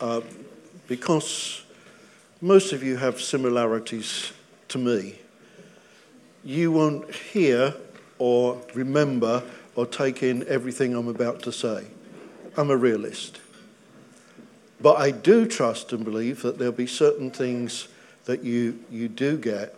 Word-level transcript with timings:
uh, 0.00 0.20
because 0.86 1.62
most 2.40 2.72
of 2.72 2.82
you 2.82 2.96
have 2.96 3.20
similarities 3.20 4.32
to 4.68 4.78
me, 4.78 5.18
you 6.44 6.70
won't 6.70 7.12
hear 7.14 7.74
or 8.18 8.60
remember 8.74 9.42
or 9.74 9.86
take 9.86 10.22
in 10.22 10.46
everything 10.48 10.94
I'm 10.94 11.08
about 11.08 11.42
to 11.42 11.52
say. 11.52 11.84
I'm 12.56 12.70
a 12.70 12.76
realist. 12.76 13.40
But 14.80 14.98
I 14.98 15.10
do 15.10 15.46
trust 15.46 15.92
and 15.92 16.04
believe 16.04 16.42
that 16.42 16.58
there'll 16.58 16.72
be 16.72 16.86
certain 16.86 17.30
things 17.30 17.88
that 18.26 18.42
you, 18.42 18.80
you 18.90 19.08
do 19.08 19.36
get 19.36 19.74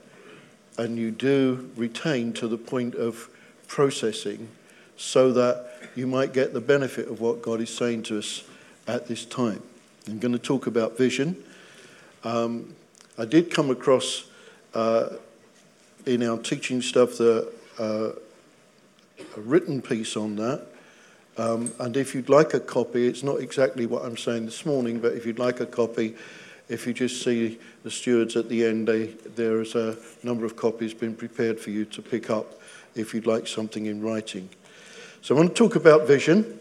and 0.76 0.96
you 0.96 1.10
do 1.10 1.70
retain 1.76 2.32
to 2.34 2.48
the 2.48 2.58
point 2.58 2.94
of 2.94 3.28
processing 3.66 4.48
so 4.96 5.32
that 5.32 5.70
you 5.94 6.06
might 6.06 6.32
get 6.32 6.52
the 6.52 6.60
benefit 6.60 7.08
of 7.08 7.20
what 7.20 7.42
God 7.42 7.60
is 7.60 7.74
saying 7.74 8.04
to 8.04 8.18
us 8.18 8.44
at 8.86 9.06
this 9.06 9.24
time. 9.24 9.62
I'm 10.08 10.18
going 10.18 10.32
to 10.32 10.38
talk 10.38 10.66
about 10.66 10.96
vision. 10.96 11.36
Um, 12.24 12.74
I 13.18 13.26
did 13.26 13.50
come 13.50 13.68
across 13.70 14.24
uh, 14.72 15.10
in 16.06 16.22
our 16.22 16.38
teaching 16.38 16.80
stuff 16.80 17.18
the, 17.18 17.52
uh, 17.78 18.12
a 19.36 19.40
written 19.40 19.82
piece 19.82 20.16
on 20.16 20.36
that. 20.36 20.66
Um, 21.36 21.72
and 21.78 21.94
if 21.96 22.14
you'd 22.14 22.30
like 22.30 22.54
a 22.54 22.60
copy, 22.60 23.06
it's 23.06 23.22
not 23.22 23.40
exactly 23.40 23.84
what 23.84 24.02
I'm 24.02 24.16
saying 24.16 24.46
this 24.46 24.64
morning, 24.64 24.98
but 24.98 25.12
if 25.12 25.26
you'd 25.26 25.38
like 25.38 25.60
a 25.60 25.66
copy, 25.66 26.16
if 26.70 26.86
you 26.86 26.94
just 26.94 27.22
see 27.22 27.58
the 27.82 27.90
stewards 27.90 28.34
at 28.34 28.48
the 28.48 28.64
end, 28.64 28.88
they, 28.88 29.08
there 29.36 29.60
is 29.60 29.74
a 29.74 29.96
number 30.22 30.46
of 30.46 30.56
copies 30.56 30.94
been 30.94 31.14
prepared 31.14 31.60
for 31.60 31.70
you 31.70 31.84
to 31.84 32.00
pick 32.00 32.30
up 32.30 32.60
if 32.94 33.12
you'd 33.12 33.26
like 33.26 33.46
something 33.46 33.84
in 33.84 34.00
writing. 34.00 34.48
So 35.20 35.34
I 35.34 35.38
want 35.38 35.50
to 35.50 35.54
talk 35.54 35.76
about 35.76 36.06
vision, 36.06 36.58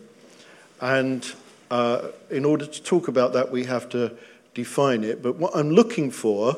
and 0.81 1.25
uh, 1.70 2.09
in 2.30 2.45
order 2.45 2.66
to 2.66 2.84
talk 2.84 3.07
about 3.07 3.34
that, 3.34 3.52
we 3.52 3.66
have 3.66 3.89
to 3.89 4.16
define 4.53 5.03
it. 5.03 5.21
But 5.21 5.35
what 5.35 5.55
I'm 5.55 5.70
looking 5.70 6.12
for 6.12 6.58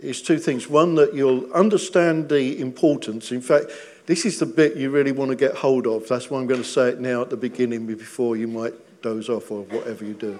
is 0.00 0.22
two 0.22 0.38
things. 0.38 0.68
One, 0.68 0.94
that 0.96 1.14
you'll 1.14 1.52
understand 1.52 2.28
the 2.28 2.60
importance. 2.60 3.32
In 3.32 3.40
fact, 3.40 3.66
this 4.06 4.24
is 4.24 4.38
the 4.38 4.46
bit 4.46 4.76
you 4.76 4.90
really 4.90 5.12
want 5.12 5.30
to 5.30 5.36
get 5.36 5.54
hold 5.54 5.86
of. 5.86 6.08
That's 6.08 6.30
why 6.30 6.40
I'm 6.40 6.46
going 6.46 6.62
to 6.62 6.68
say 6.68 6.90
it 6.90 7.00
now 7.00 7.22
at 7.22 7.30
the 7.30 7.36
beginning 7.36 7.86
before 7.86 8.36
you 8.36 8.46
might 8.46 8.74
doze 9.02 9.28
off 9.28 9.50
or 9.50 9.62
whatever 9.62 10.04
you 10.04 10.14
do. 10.14 10.38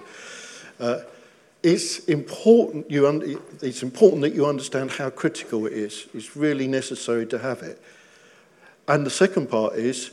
Uh, 0.79 0.99
it's 1.63 1.99
important, 2.05 2.89
you 2.89 3.07
un- 3.07 3.39
it's 3.61 3.83
important 3.83 4.21
that 4.21 4.33
you 4.33 4.45
understand 4.45 4.91
how 4.91 5.09
critical 5.09 5.65
it 5.65 5.73
is. 5.73 6.07
It's 6.13 6.35
really 6.35 6.67
necessary 6.67 7.25
to 7.27 7.39
have 7.39 7.61
it. 7.61 7.81
And 8.87 9.05
the 9.05 9.09
second 9.09 9.49
part 9.49 9.73
is 9.73 10.11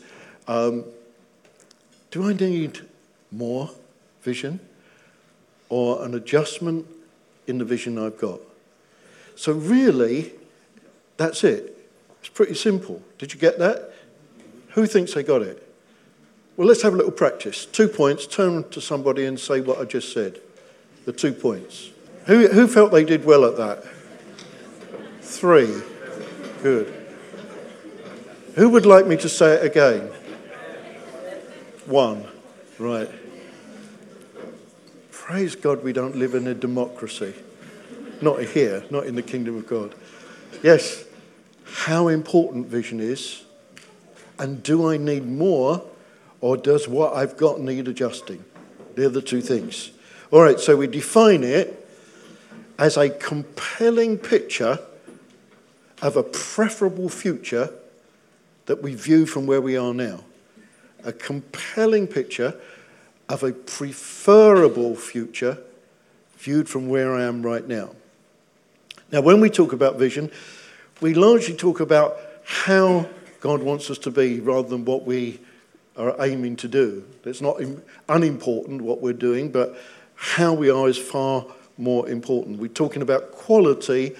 um, 0.48 0.84
do 2.10 2.28
I 2.28 2.32
need 2.32 2.80
more 3.30 3.70
vision 4.24 4.58
or 5.68 6.04
an 6.04 6.14
adjustment 6.14 6.86
in 7.46 7.58
the 7.58 7.64
vision 7.64 7.98
I've 7.98 8.18
got? 8.18 8.40
So, 9.36 9.52
really, 9.52 10.32
that's 11.16 11.44
it. 11.44 11.78
It's 12.20 12.28
pretty 12.28 12.54
simple. 12.54 13.02
Did 13.18 13.32
you 13.32 13.38
get 13.38 13.58
that? 13.58 13.92
Who 14.70 14.86
thinks 14.86 15.14
they 15.14 15.22
got 15.22 15.42
it? 15.42 15.60
Well, 16.56 16.66
let's 16.66 16.82
have 16.82 16.94
a 16.94 16.96
little 16.96 17.12
practice. 17.12 17.66
Two 17.66 17.88
points. 17.88 18.26
Turn 18.26 18.68
to 18.70 18.80
somebody 18.80 19.26
and 19.26 19.38
say 19.38 19.60
what 19.60 19.78
I 19.78 19.84
just 19.84 20.12
said 20.12 20.40
the 21.04 21.12
two 21.12 21.32
points. 21.32 21.90
Who, 22.26 22.48
who 22.48 22.66
felt 22.66 22.90
they 22.90 23.04
did 23.04 23.24
well 23.24 23.44
at 23.44 23.56
that? 23.58 23.84
Three. 25.20 25.82
Good. 26.62 26.92
Who 28.54 28.70
would 28.70 28.86
like 28.86 29.06
me 29.06 29.16
to 29.18 29.28
say 29.28 29.54
it 29.54 29.64
again? 29.64 30.10
One. 31.86 32.26
Right. 32.78 33.10
Praise 35.24 35.56
God 35.56 35.82
we 35.82 35.94
don't 35.94 36.16
live 36.16 36.34
in 36.34 36.46
a 36.46 36.52
democracy. 36.52 37.32
Not 38.20 38.42
here, 38.42 38.84
not 38.90 39.06
in 39.06 39.14
the 39.14 39.22
kingdom 39.22 39.56
of 39.56 39.66
God. 39.66 39.94
Yes, 40.62 41.02
how 41.64 42.08
important 42.08 42.66
vision 42.66 43.00
is, 43.00 43.42
and 44.38 44.62
do 44.62 44.86
I 44.86 44.98
need 44.98 45.26
more, 45.26 45.82
or 46.42 46.58
does 46.58 46.86
what 46.86 47.14
I've 47.14 47.38
got 47.38 47.58
need 47.58 47.88
adjusting? 47.88 48.44
They're 48.96 49.08
the 49.08 49.22
two 49.22 49.40
things. 49.40 49.92
All 50.30 50.42
right, 50.42 50.60
so 50.60 50.76
we 50.76 50.88
define 50.88 51.42
it 51.42 51.88
as 52.78 52.98
a 52.98 53.08
compelling 53.08 54.18
picture 54.18 54.78
of 56.02 56.18
a 56.18 56.22
preferable 56.22 57.08
future 57.08 57.72
that 58.66 58.82
we 58.82 58.94
view 58.94 59.24
from 59.24 59.46
where 59.46 59.62
we 59.62 59.74
are 59.74 59.94
now. 59.94 60.20
A 61.02 61.14
compelling 61.14 62.08
picture 62.08 62.60
of 63.28 63.42
a 63.42 63.52
preferable 63.52 64.94
future 64.94 65.58
viewed 66.38 66.68
from 66.68 66.88
where 66.88 67.14
I 67.14 67.24
am 67.24 67.42
right 67.42 67.66
now. 67.66 67.90
Now, 69.10 69.20
when 69.20 69.40
we 69.40 69.48
talk 69.48 69.72
about 69.72 69.96
vision, 69.96 70.30
we 71.00 71.14
largely 71.14 71.54
talk 71.54 71.80
about 71.80 72.18
how 72.44 73.08
God 73.40 73.62
wants 73.62 73.90
us 73.90 73.98
to 73.98 74.10
be 74.10 74.40
rather 74.40 74.68
than 74.68 74.84
what 74.84 75.04
we 75.04 75.40
are 75.96 76.14
aiming 76.20 76.56
to 76.56 76.68
do. 76.68 77.04
It's 77.24 77.40
not 77.40 77.60
unimportant 78.08 78.82
what 78.82 79.00
we're 79.00 79.12
doing, 79.12 79.50
but 79.50 79.76
how 80.14 80.52
we 80.52 80.70
are 80.70 80.88
is 80.88 80.98
far 80.98 81.46
more 81.78 82.08
important. 82.08 82.58
We're 82.58 82.68
talking 82.68 83.02
about 83.02 83.32
quality, 83.32 84.14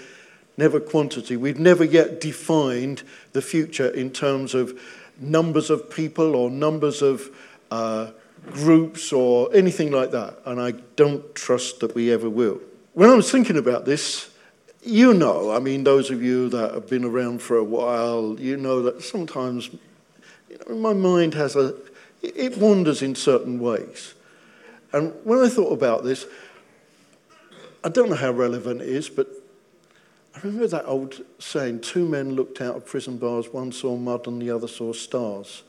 never 0.57 0.81
quantity. 0.81 1.37
We've 1.37 1.59
never 1.59 1.85
yet 1.85 2.21
defined 2.21 3.03
the 3.33 3.43
future 3.43 3.89
in 3.89 4.11
terms 4.11 4.55
of 4.55 4.79
numbers 5.19 5.71
of 5.71 5.91
people 5.91 6.35
or 6.35 6.51
numbers 6.51 7.03
of 7.03 7.31
uh, 7.71 8.11
groups 8.53 9.12
or 9.12 9.55
anything 9.55 9.91
like 9.91 10.10
that. 10.12 10.38
And 10.44 10.60
I 10.60 10.72
don't 10.97 11.34
trust 11.34 11.81
that 11.81 11.94
we 11.94 12.12
ever 12.12 12.28
will. 12.28 12.60
When 12.93 13.10
I 13.10 13.15
was 13.15 13.31
thinking 13.31 13.56
about 13.56 13.84
this, 13.84 14.31
you 14.82 15.15
know, 15.15 15.50
I 15.50 15.59
mean, 15.59 15.84
those 15.84 16.10
of 16.10 16.22
you 16.22 16.49
that 16.50 16.75
have 16.75 16.88
been 16.88 17.05
around 17.05 17.41
for 17.41 17.56
a 17.56 17.65
while, 17.65 18.37
you 18.38 18.56
know 18.56 18.82
that 18.82 19.03
sometimes 19.03 19.71
you 20.50 20.59
know, 20.69 20.75
my 20.77 20.93
mind 20.93 21.34
has 21.34 21.56
a, 21.56 21.75
it 22.22 22.59
wanders 22.59 23.03
in 23.03 23.15
certain 23.15 23.59
ways. 23.59 24.15
And 24.93 25.12
when 25.25 25.41
I 25.41 25.49
thought 25.49 25.72
about 25.72 26.05
this, 26.05 26.26
I 27.82 27.88
don't 27.88 28.11
know 28.11 28.16
how 28.16 28.31
relevant 28.31 28.82
it 28.82 28.88
is, 28.88 29.09
but 29.09 29.28
I 30.34 30.41
remember 30.41 30.66
that 30.69 30.87
old 30.87 31.22
saying 31.38 31.81
two 31.81 32.06
men 32.06 32.34
looked 32.34 32.61
out 32.61 32.76
of 32.76 32.87
prison 32.87 33.19
bars, 33.19 33.53
one 33.53 33.72
saw 33.72 33.97
mud 33.97 34.26
and 34.26 34.41
the 34.41 34.50
other 34.50 34.69
saw 34.69 34.93
stars. 34.93 35.62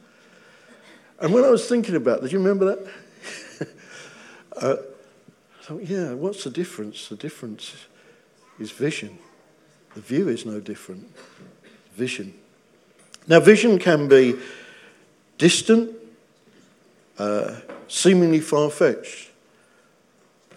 And 1.19 1.33
when 1.33 1.43
I 1.43 1.49
was 1.49 1.67
thinking 1.67 1.95
about 1.95 2.21
this, 2.21 2.31
you 2.31 2.39
remember 2.39 2.75
that? 2.75 3.67
uh, 4.61 4.75
I 5.59 5.63
thought, 5.63 5.83
yeah, 5.83 6.13
what's 6.13 6.43
the 6.43 6.49
difference? 6.49 7.07
The 7.07 7.15
difference 7.15 7.73
is 8.59 8.71
vision. 8.71 9.17
The 9.93 10.01
view 10.01 10.27
is 10.27 10.45
no 10.45 10.59
different. 10.59 11.09
Vision. 11.95 12.33
Now, 13.27 13.39
vision 13.39 13.79
can 13.79 14.07
be 14.07 14.35
distant, 15.37 15.95
uh, 17.17 17.55
seemingly 17.87 18.41
far 18.41 18.69
fetched. 18.69 19.29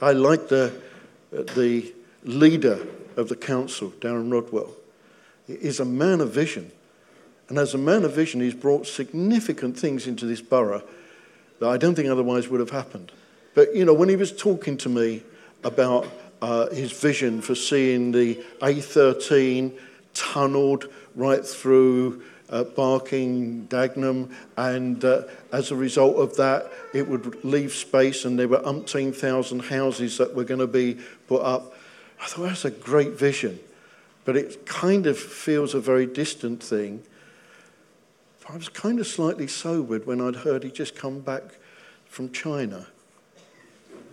I 0.02 0.12
like 0.12 0.48
the, 0.48 0.72
the 1.30 1.92
leader 2.24 2.86
of 3.16 3.28
the 3.28 3.36
council, 3.36 3.92
Darren 4.00 4.32
Rodwell. 4.32 4.72
He 5.46 5.54
is 5.54 5.80
a 5.80 5.84
man 5.84 6.20
of 6.20 6.32
vision. 6.32 6.70
And 7.48 7.58
as 7.58 7.74
a 7.74 7.78
man 7.78 8.04
of 8.04 8.14
vision, 8.14 8.40
he's 8.40 8.54
brought 8.54 8.86
significant 8.86 9.78
things 9.78 10.06
into 10.06 10.26
this 10.26 10.40
borough 10.40 10.82
that 11.60 11.68
I 11.68 11.76
don't 11.76 11.94
think 11.94 12.08
otherwise 12.08 12.48
would 12.48 12.60
have 12.60 12.70
happened. 12.70 13.10
But, 13.54 13.74
you 13.74 13.84
know, 13.84 13.94
when 13.94 14.08
he 14.08 14.16
was 14.16 14.32
talking 14.32 14.76
to 14.78 14.88
me 14.88 15.22
about 15.64 16.06
uh, 16.40 16.68
his 16.68 16.92
vision 16.92 17.40
for 17.40 17.54
seeing 17.54 18.12
the 18.12 18.36
A13 18.60 19.76
tunneled 20.14 20.86
right 21.14 21.44
through 21.44 22.22
uh, 22.50 22.64
Barking, 22.64 23.66
Dagenham, 23.68 24.32
and 24.56 25.04
uh, 25.04 25.22
as 25.52 25.70
a 25.70 25.76
result 25.76 26.16
of 26.16 26.36
that, 26.36 26.70
it 26.94 27.06
would 27.08 27.44
leave 27.44 27.72
space, 27.72 28.24
and 28.24 28.38
there 28.38 28.48
were 28.48 28.60
umpteen 28.60 29.14
thousand 29.14 29.60
houses 29.60 30.18
that 30.18 30.34
were 30.34 30.44
going 30.44 30.60
to 30.60 30.66
be 30.66 30.98
put 31.26 31.42
up. 31.42 31.74
I 32.20 32.26
thought 32.26 32.44
that's 32.44 32.64
a 32.64 32.70
great 32.70 33.12
vision, 33.12 33.58
but 34.24 34.36
it 34.36 34.66
kind 34.66 35.06
of 35.06 35.18
feels 35.18 35.74
a 35.74 35.80
very 35.80 36.06
distant 36.06 36.62
thing. 36.62 37.02
I 38.50 38.56
was 38.56 38.70
kind 38.70 38.98
of 38.98 39.06
slightly 39.06 39.46
sobered 39.46 40.06
when 40.06 40.22
I'd 40.22 40.36
heard 40.36 40.62
he'd 40.62 40.74
just 40.74 40.94
come 40.94 41.20
back 41.20 41.42
from 42.06 42.32
China, 42.32 42.86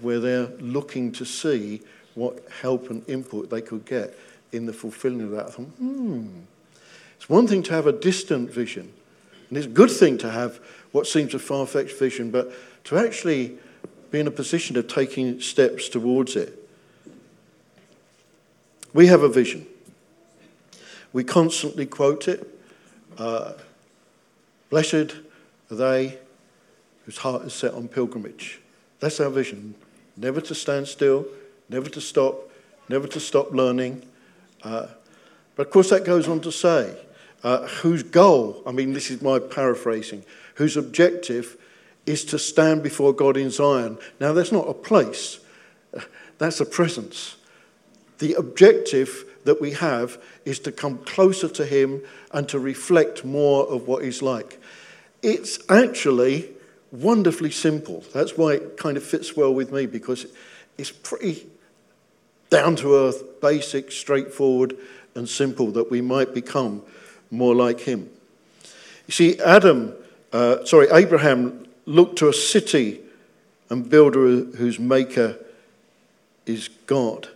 where 0.02 0.20
they're 0.20 0.48
looking 0.60 1.14
to 1.14 1.26
see 1.26 1.82
what 2.16 2.46
help 2.62 2.90
and 2.90 3.08
input 3.08 3.50
they 3.50 3.62
could 3.62 3.86
get 3.86 4.18
in 4.52 4.66
the 4.66 4.74
fulfilling 4.74 5.22
of 5.22 5.32
that. 5.32 5.48
I 5.48 5.50
thought, 5.52 5.68
hmm 5.78 6.28
it's 7.16 7.30
one 7.30 7.48
thing 7.48 7.64
to 7.64 7.74
have 7.74 7.88
a 7.88 7.94
distant 7.94 8.52
vision, 8.52 8.92
and 9.48 9.58
it's 9.58 9.68
a 9.68 9.70
good 9.70 9.90
thing 9.90 10.18
to 10.18 10.30
have 10.30 10.60
what 10.92 11.08
seems 11.08 11.34
a 11.34 11.40
far 11.40 11.66
fetched 11.66 11.98
vision, 11.98 12.30
but 12.30 12.52
to 12.86 12.98
actually 12.98 13.58
be 14.12 14.20
in 14.20 14.28
a 14.28 14.32
position 14.32 14.76
of 14.76 14.88
taking 14.88 15.40
steps 15.40 15.88
towards 15.88 16.36
it. 16.36 16.68
We 18.94 19.08
have 19.08 19.24
a 19.24 19.30
vision. 19.30 19.66
We 21.14 21.24
constantly 21.24 21.86
quote 21.86 22.28
it. 22.28 22.48
Uh, 23.18 23.54
Blessed 24.76 25.16
are 25.72 25.76
they 25.78 26.20
whose 27.06 27.20
heart 27.20 27.44
is 27.44 27.54
set 27.54 27.74
on 27.74 27.88
pilgrimage. 27.88 28.60
That's 29.00 29.22
our 29.22 29.30
vision. 29.30 29.76
never 30.18 30.42
to 30.42 30.54
stand 30.54 30.90
still, 30.90 31.26
never 31.70 31.88
to 31.88 32.02
stop, 32.02 32.52
never 32.90 33.08
to 33.08 33.22
stop 33.22 33.54
learning. 33.54 34.06
Uh, 34.64 34.88
but 35.56 35.68
of 35.68 35.72
course, 35.72 35.92
that 35.92 36.04
goes 36.04 36.28
on 36.28 36.42
to 36.42 36.52
say, 36.52 36.94
uh, 37.42 37.66
whose 37.68 38.04
goal, 38.04 38.62
I 38.68 38.74
mean, 38.74 38.92
this 38.92 39.10
is 39.10 39.22
my 39.22 39.40
paraphrasing, 39.40 40.26
whose 40.56 40.76
objective 40.76 41.56
is 42.06 42.26
to 42.26 42.38
stand 42.38 42.84
before 42.84 43.14
God 43.14 43.38
in 43.38 43.52
Zion. 43.52 43.98
Now, 44.20 44.34
that's 44.34 44.52
not 44.52 44.68
a 44.68 44.74
place, 44.74 45.40
that's 46.38 46.60
a 46.60 46.66
presence. 46.66 47.38
The 48.18 48.34
objective 48.34 49.24
that 49.46 49.62
we 49.62 49.72
have 49.72 50.22
is 50.44 50.60
to 50.60 50.72
come 50.72 50.98
closer 51.00 51.48
to 51.48 51.66
Him 51.66 52.02
and 52.32 52.50
to 52.50 52.60
reflect 52.60 53.24
more 53.24 53.66
of 53.68 53.88
what 53.88 54.04
He's 54.04 54.22
like. 54.22 54.60
It's 55.26 55.58
actually 55.72 56.52
wonderfully 56.92 57.50
simple. 57.50 58.04
That's 58.14 58.38
why 58.38 58.54
it 58.54 58.78
kind 58.78 58.96
of 58.96 59.04
fits 59.04 59.36
well 59.36 59.52
with 59.52 59.72
me 59.72 59.88
because 59.88 60.28
it's 60.78 60.92
pretty 60.92 61.48
down 62.52 62.76
to 62.76 62.94
earth, 62.94 63.42
basic, 63.42 63.92
straightforward, 63.92 64.78
and 65.16 65.28
simple 65.28 65.72
that 65.72 65.90
we 65.90 66.00
might 66.00 66.36
become 66.36 66.84
more 67.32 67.56
like 67.56 67.80
Him. 67.80 68.08
You 69.08 69.14
see, 69.14 69.40
Adam, 69.40 69.96
uh, 70.32 70.64
sorry, 70.64 70.90
Abraham 70.92 71.66
looked 71.88 72.20
to 72.20 72.30
a 72.30 72.34
city 72.34 73.00
and 73.72 73.90
builder 73.90 74.44
whose 74.44 74.80
maker 74.80 75.38
is 76.46 76.68
God. 76.86 77.30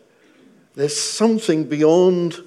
There's 0.75 0.95
something 0.95 1.63
beyond 1.63 2.37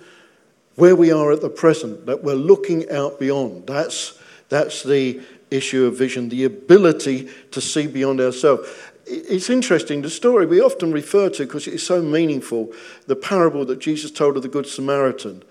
where 0.76 0.94
we 0.94 1.10
are 1.10 1.32
at 1.32 1.40
the 1.40 1.50
present 1.50 2.06
that 2.06 2.22
we're 2.22 2.34
looking 2.34 2.88
out 2.90 3.18
beyond. 3.18 3.66
That's, 3.66 4.20
that's 4.52 4.82
the 4.82 5.18
issue 5.50 5.86
of 5.86 5.96
vision, 5.96 6.28
the 6.28 6.44
ability 6.44 7.30
to 7.52 7.60
see 7.60 7.86
beyond 7.86 8.20
ourselves. 8.20 8.68
It's 9.06 9.48
interesting, 9.48 10.02
the 10.02 10.10
story 10.10 10.44
we 10.44 10.60
often 10.60 10.92
refer 10.92 11.30
to 11.30 11.46
because 11.46 11.66
it 11.66 11.74
is 11.74 11.86
so 11.86 12.02
meaningful, 12.02 12.70
the 13.06 13.16
parable 13.16 13.64
that 13.64 13.78
Jesus 13.78 14.10
told 14.10 14.36
of 14.36 14.42
the 14.42 14.48
Good 14.48 14.66
Samaritan. 14.66 15.42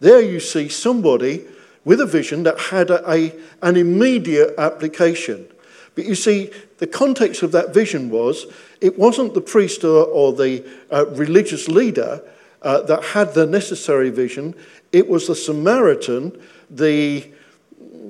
There 0.00 0.20
you 0.20 0.40
see 0.40 0.68
somebody 0.68 1.46
with 1.86 2.02
a 2.02 2.06
vision 2.06 2.42
that 2.42 2.58
had 2.58 2.90
a, 2.90 3.10
a 3.10 3.34
an 3.62 3.76
immediate 3.76 4.54
application. 4.58 5.46
But 5.94 6.04
you 6.04 6.14
see, 6.14 6.50
the 6.78 6.86
context 6.86 7.42
of 7.42 7.52
that 7.52 7.72
vision 7.72 8.10
was 8.10 8.46
it 8.82 8.98
wasn't 8.98 9.32
the 9.32 9.40
priest 9.40 9.84
or, 9.84 10.04
or 10.04 10.34
the 10.34 10.66
uh, 10.90 11.06
religious 11.06 11.68
leader 11.68 12.20
uh, 12.60 12.82
that 12.82 13.04
had 13.04 13.32
the 13.32 13.46
necessary 13.46 14.10
vision, 14.10 14.54
it 14.92 15.08
was 15.08 15.28
the 15.28 15.34
Samaritan, 15.34 16.38
the 16.68 17.32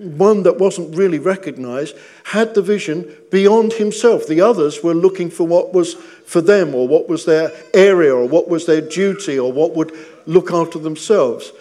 one 0.05 0.43
that 0.45 0.59
wasn't 0.59 0.97
really 0.97 1.19
recognized, 1.19 1.97
had 2.25 2.55
the 2.55 2.63
vision 2.63 3.11
beyond 3.31 3.75
himself. 3.75 4.27
The 4.27 4.41
others 4.41 4.83
were 4.83 4.95
looking 4.95 5.31
for 5.31 5.47
what 5.47 5.73
was 5.73 5.95
for 5.95 6.41
them, 6.41 6.75
or 6.75 6.87
what 6.87 7.09
was 7.09 7.25
their 7.25 7.53
area, 7.73 8.15
or 8.15 8.27
what 8.27 8.49
was 8.49 8.67
their 8.67 8.81
duty, 8.81 9.39
or 9.39 9.53
what 9.53 9.75
would 9.75 9.93
look 10.27 10.53
after 10.53 10.79
themselves. 10.79 11.53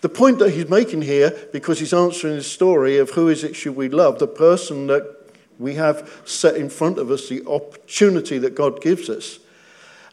The 0.00 0.08
point 0.08 0.40
that 0.40 0.50
he's 0.50 0.68
making 0.68 1.02
here, 1.02 1.32
because 1.52 1.78
he's 1.78 1.94
answering 1.94 2.36
the 2.36 2.42
story 2.42 2.98
of 2.98 3.10
who 3.10 3.28
is 3.28 3.44
it 3.44 3.54
should 3.54 3.76
we 3.76 3.88
love, 3.88 4.18
the 4.18 4.26
person 4.26 4.88
that 4.88 5.16
we 5.58 5.74
have 5.74 6.22
set 6.24 6.56
in 6.56 6.68
front 6.68 6.98
of 6.98 7.10
us, 7.10 7.28
the 7.28 7.46
opportunity 7.46 8.38
that 8.38 8.54
God 8.54 8.82
gives 8.82 9.08
us. 9.08 9.38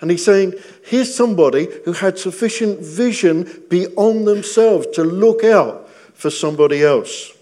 And 0.01 0.11
he's 0.11 0.23
saying, 0.23 0.53
here's 0.85 1.13
somebody 1.13 1.67
who 1.85 1.93
had 1.93 2.17
sufficient 2.17 2.79
vision 2.79 3.63
beyond 3.69 4.27
themselves 4.27 4.87
to 4.93 5.03
look 5.03 5.43
out 5.43 5.89
for 6.13 6.29
somebody 6.29 6.83
else. 6.83 7.33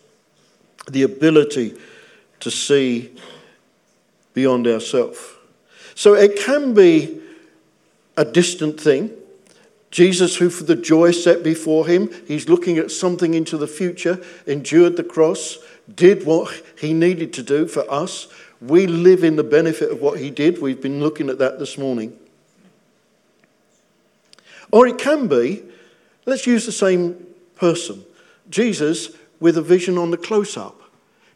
The 0.90 1.04
ability 1.04 1.76
to 2.40 2.52
see 2.52 3.14
beyond 4.34 4.68
ourselves. 4.68 5.20
So 5.96 6.14
it 6.14 6.38
can 6.38 6.74
be 6.74 7.22
a 8.16 8.24
distant 8.24 8.80
thing. 8.80 9.12
Jesus, 9.90 10.36
who 10.36 10.50
for 10.50 10.64
the 10.64 10.76
joy 10.76 11.12
set 11.12 11.44
before 11.44 11.88
him, 11.88 12.12
he's 12.28 12.48
looking 12.48 12.78
at 12.78 12.92
something 12.92 13.34
into 13.34 13.58
the 13.58 13.68
future, 13.68 14.22
endured 14.46 14.98
the 14.98 15.04
cross, 15.04 15.58
did 15.94 16.26
what 16.26 16.64
he 16.78 16.94
needed 16.94 17.34
to 17.34 17.44
do 17.44 17.68
for 17.68 17.90
us. 17.92 18.28
We 18.62 18.86
live 18.86 19.24
in 19.24 19.36
the 19.36 19.44
benefit 19.44 19.92
of 19.92 20.02
what 20.02 20.20
he 20.20 20.30
did. 20.30 20.62
We've 20.62 20.82
been 20.82 21.00
looking 21.00 21.30
at 21.30 21.38
that 21.40 21.60
this 21.60 21.78
morning. 21.78 22.18
Or 24.72 24.86
it 24.86 24.98
can 24.98 25.28
be, 25.28 25.64
let's 26.26 26.46
use 26.46 26.66
the 26.66 26.72
same 26.72 27.26
person, 27.56 28.04
Jesus 28.50 29.10
with 29.40 29.58
a 29.58 29.62
vision 29.62 29.98
on 29.98 30.12
the 30.12 30.18
close 30.18 30.58
up. 30.58 30.77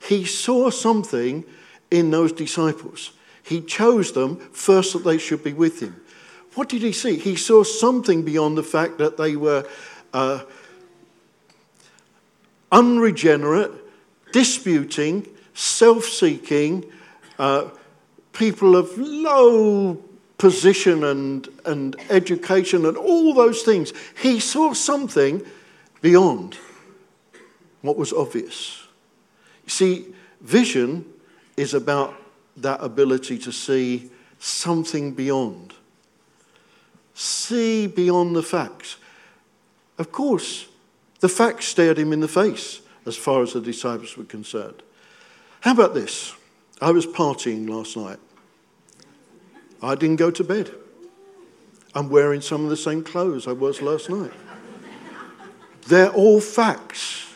He 0.07 0.25
saw 0.25 0.69
something 0.69 1.45
in 1.89 2.11
those 2.11 2.31
disciples. 2.31 3.11
He 3.43 3.61
chose 3.61 4.11
them 4.13 4.37
first 4.51 4.93
that 4.93 5.03
they 5.03 5.17
should 5.17 5.43
be 5.43 5.53
with 5.53 5.81
him. 5.81 6.01
What 6.55 6.69
did 6.69 6.81
he 6.81 6.91
see? 6.91 7.17
He 7.17 7.35
saw 7.35 7.63
something 7.63 8.23
beyond 8.23 8.57
the 8.57 8.63
fact 8.63 8.97
that 8.97 9.17
they 9.17 9.35
were 9.35 9.65
uh, 10.13 10.43
unregenerate, 12.71 13.71
disputing, 14.31 15.27
self 15.53 16.05
seeking, 16.05 16.85
uh, 17.39 17.69
people 18.33 18.75
of 18.75 18.97
low 18.97 20.01
position 20.37 21.03
and, 21.03 21.47
and 21.65 21.95
education 22.09 22.85
and 22.85 22.97
all 22.97 23.33
those 23.33 23.61
things. 23.61 23.93
He 24.21 24.39
saw 24.39 24.73
something 24.73 25.45
beyond 26.01 26.57
what 27.81 27.97
was 27.97 28.11
obvious. 28.11 28.80
See, 29.71 30.13
vision 30.41 31.05
is 31.55 31.73
about 31.73 32.13
that 32.57 32.83
ability 32.83 33.37
to 33.37 33.53
see 33.53 34.11
something 34.37 35.13
beyond. 35.13 35.73
See 37.13 37.87
beyond 37.87 38.35
the 38.35 38.43
facts. 38.43 38.97
Of 39.97 40.11
course, 40.11 40.67
the 41.21 41.29
facts 41.29 41.67
stared 41.67 41.97
him 41.97 42.11
in 42.11 42.19
the 42.19 42.27
face 42.27 42.81
as 43.05 43.15
far 43.15 43.43
as 43.43 43.53
the 43.53 43.61
disciples 43.61 44.17
were 44.17 44.25
concerned. 44.25 44.83
How 45.61 45.71
about 45.71 45.93
this? 45.93 46.35
I 46.81 46.91
was 46.91 47.07
partying 47.07 47.69
last 47.69 47.95
night. 47.95 48.19
I 49.81 49.95
didn't 49.95 50.17
go 50.17 50.31
to 50.31 50.43
bed. 50.43 50.69
I'm 51.95 52.09
wearing 52.09 52.41
some 52.41 52.65
of 52.65 52.69
the 52.69 52.75
same 52.75 53.05
clothes 53.05 53.47
I 53.47 53.53
was 53.53 53.81
last 53.81 54.09
night. 54.09 54.33
They're 55.87 56.11
all 56.11 56.41
facts. 56.41 57.30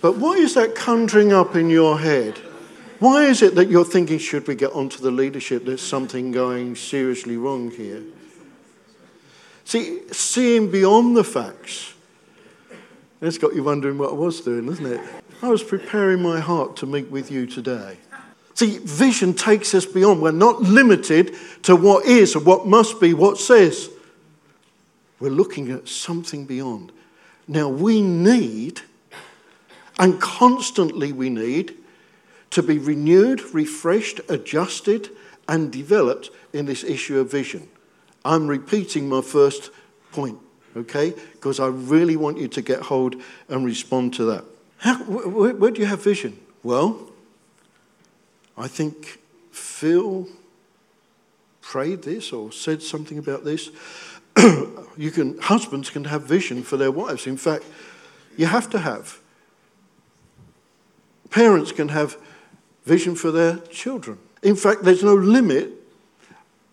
But 0.00 0.18
why 0.18 0.34
is 0.34 0.54
that 0.54 0.74
conjuring 0.74 1.32
up 1.32 1.56
in 1.56 1.70
your 1.70 1.98
head? 1.98 2.38
Why 2.98 3.24
is 3.24 3.42
it 3.42 3.54
that 3.56 3.68
you're 3.68 3.84
thinking, 3.84 4.18
should 4.18 4.46
we 4.46 4.54
get 4.54 4.72
onto 4.72 4.98
the 4.98 5.10
leadership? 5.10 5.64
There's 5.64 5.82
something 5.82 6.32
going 6.32 6.76
seriously 6.76 7.36
wrong 7.36 7.70
here. 7.70 8.02
See, 9.64 10.00
seeing 10.12 10.70
beyond 10.70 11.16
the 11.16 11.24
facts, 11.24 11.94
it's 13.20 13.38
got 13.38 13.54
you 13.54 13.64
wondering 13.64 13.98
what 13.98 14.10
I 14.10 14.14
was 14.14 14.40
doing, 14.40 14.68
isn't 14.68 14.86
it? 14.86 15.00
I 15.42 15.48
was 15.48 15.62
preparing 15.62 16.22
my 16.22 16.40
heart 16.40 16.76
to 16.76 16.86
meet 16.86 17.10
with 17.10 17.30
you 17.30 17.46
today. 17.46 17.98
See, 18.54 18.78
vision 18.78 19.34
takes 19.34 19.74
us 19.74 19.84
beyond. 19.84 20.22
We're 20.22 20.32
not 20.32 20.62
limited 20.62 21.34
to 21.64 21.76
what 21.76 22.06
is 22.06 22.34
or 22.34 22.40
what 22.40 22.66
must 22.66 23.00
be, 23.00 23.12
what 23.12 23.38
says. 23.38 23.90
We're 25.20 25.30
looking 25.30 25.70
at 25.70 25.88
something 25.88 26.46
beyond. 26.46 26.92
Now, 27.48 27.68
we 27.68 28.00
need, 28.00 28.80
and 29.98 30.20
constantly 30.20 31.12
we 31.12 31.30
need, 31.30 31.74
to 32.50 32.62
be 32.62 32.78
renewed, 32.78 33.54
refreshed, 33.54 34.20
adjusted, 34.28 35.10
and 35.48 35.72
developed 35.72 36.30
in 36.52 36.66
this 36.66 36.84
issue 36.84 37.18
of 37.18 37.30
vision. 37.30 37.68
I'm 38.24 38.46
repeating 38.46 39.08
my 39.08 39.20
first 39.20 39.70
point, 40.12 40.38
okay? 40.76 41.14
Because 41.32 41.60
I 41.60 41.68
really 41.68 42.16
want 42.16 42.38
you 42.38 42.48
to 42.48 42.62
get 42.62 42.80
hold 42.82 43.16
and 43.48 43.64
respond 43.64 44.14
to 44.14 44.24
that. 44.26 44.44
How, 44.78 44.96
where, 45.04 45.54
where 45.54 45.70
do 45.70 45.80
you 45.80 45.86
have 45.86 46.02
vision? 46.02 46.38
Well, 46.62 47.10
I 48.56 48.68
think 48.68 49.20
Phil 49.52 50.26
prayed 51.60 52.02
this 52.02 52.32
or 52.32 52.52
said 52.52 52.82
something 52.82 53.18
about 53.18 53.44
this. 53.44 53.70
you 54.96 55.10
can 55.10 55.38
husbands 55.38 55.90
can 55.90 56.04
have 56.04 56.22
vision 56.22 56.62
for 56.62 56.76
their 56.76 56.90
wives. 56.90 57.26
In 57.26 57.36
fact, 57.36 57.64
you 58.36 58.46
have 58.46 58.68
to 58.70 58.78
have. 58.78 59.20
Parents 61.36 61.70
can 61.70 61.90
have 61.90 62.16
vision 62.86 63.14
for 63.14 63.30
their 63.30 63.58
children. 63.68 64.16
In 64.42 64.56
fact, 64.56 64.84
there's 64.84 65.04
no 65.04 65.14
limit 65.14 65.70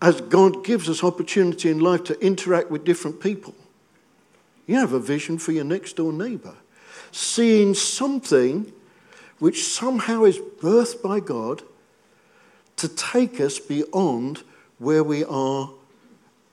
as 0.00 0.22
God 0.22 0.64
gives 0.64 0.88
us 0.88 1.04
opportunity 1.04 1.68
in 1.68 1.80
life 1.80 2.04
to 2.04 2.18
interact 2.24 2.70
with 2.70 2.82
different 2.82 3.20
people. 3.20 3.54
You 4.66 4.76
have 4.76 4.94
a 4.94 4.98
vision 4.98 5.36
for 5.36 5.52
your 5.52 5.64
next 5.64 5.96
door 5.96 6.14
neighbor. 6.14 6.54
Seeing 7.12 7.74
something 7.74 8.72
which 9.38 9.64
somehow 9.64 10.24
is 10.24 10.38
birthed 10.38 11.02
by 11.02 11.20
God 11.20 11.60
to 12.76 12.88
take 12.88 13.42
us 13.42 13.58
beyond 13.58 14.44
where 14.78 15.04
we 15.04 15.24
are, 15.24 15.68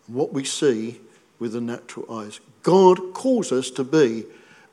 what 0.07 0.33
we 0.33 0.43
see 0.43 0.99
with 1.39 1.53
the 1.53 1.61
natural 1.61 2.13
eyes. 2.13 2.41
God 2.61 3.13
calls 3.13 3.53
us 3.53 3.71
to 3.71 3.85
be 3.85 4.25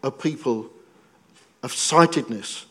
a 0.02 0.10
people 0.10 0.70
of 1.62 1.70
sightedness, 1.70 2.66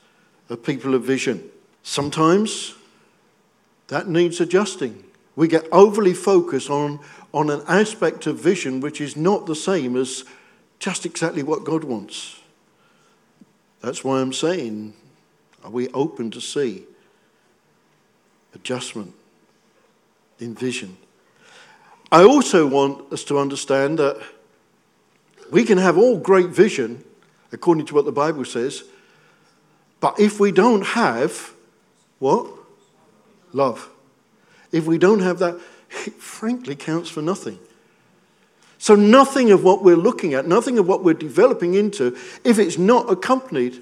a 0.49 0.57
people 0.57 0.95
of 0.95 1.03
vision. 1.03 1.49
Sometimes 1.83 2.75
that 3.87 4.07
needs 4.07 4.39
adjusting. 4.41 5.03
We 5.35 5.47
get 5.47 5.67
overly 5.71 6.13
focused 6.13 6.69
on, 6.69 6.99
on 7.33 7.49
an 7.49 7.61
aspect 7.67 8.27
of 8.27 8.39
vision 8.39 8.81
which 8.81 8.99
is 8.99 9.15
not 9.15 9.45
the 9.45 9.55
same 9.55 9.95
as 9.95 10.23
just 10.79 11.05
exactly 11.05 11.43
what 11.43 11.63
God 11.63 11.83
wants. 11.83 12.39
That's 13.81 14.03
why 14.03 14.19
I'm 14.19 14.33
saying, 14.33 14.93
are 15.63 15.71
we 15.71 15.89
open 15.89 16.31
to 16.31 16.41
see 16.41 16.83
adjustment 18.53 19.13
in 20.39 20.55
vision? 20.55 20.97
I 22.11 22.23
also 22.23 22.65
want 22.65 23.11
us 23.11 23.23
to 23.25 23.37
understand 23.37 23.99
that 23.99 24.21
we 25.51 25.63
can 25.63 25.77
have 25.77 25.97
all 25.97 26.17
great 26.17 26.47
vision, 26.47 27.03
according 27.51 27.85
to 27.87 27.95
what 27.95 28.05
the 28.05 28.11
Bible 28.11 28.45
says, 28.45 28.83
but 29.99 30.19
if 30.19 30.39
we 30.39 30.51
don't 30.51 30.85
have 30.85 31.53
what? 32.19 32.47
Love. 33.53 33.89
If 34.71 34.85
we 34.85 34.97
don't 34.97 35.21
have 35.21 35.39
that, 35.39 35.55
it 36.05 36.13
frankly 36.15 36.75
counts 36.75 37.09
for 37.09 37.21
nothing. 37.21 37.59
So, 38.79 38.95
nothing 38.95 39.51
of 39.51 39.63
what 39.63 39.83
we're 39.83 39.95
looking 39.95 40.33
at, 40.33 40.47
nothing 40.47 40.77
of 40.77 40.87
what 40.87 41.03
we're 41.03 41.15
developing 41.15 41.73
into, 41.73 42.15
if 42.43 42.59
it's 42.59 42.77
not 42.77 43.11
accompanied, 43.11 43.81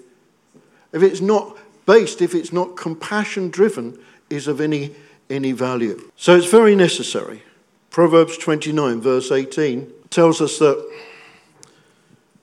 if 0.93 1.03
it's 1.03 1.19
not 1.19 1.57
based, 1.85 2.21
if 2.21 2.33
it's 2.33 2.53
not 2.53 2.77
compassion 2.77 3.49
driven, 3.49 3.99
is 4.29 4.47
of 4.47 4.61
any, 4.61 4.95
any 5.29 5.51
value. 5.51 6.09
So, 6.15 6.35
it's 6.35 6.49
very 6.49 6.75
necessary. 6.75 7.43
Proverbs 7.89 8.37
29, 8.37 9.01
verse 9.01 9.31
18, 9.31 9.91
tells 10.09 10.39
us 10.39 10.59
that 10.59 10.91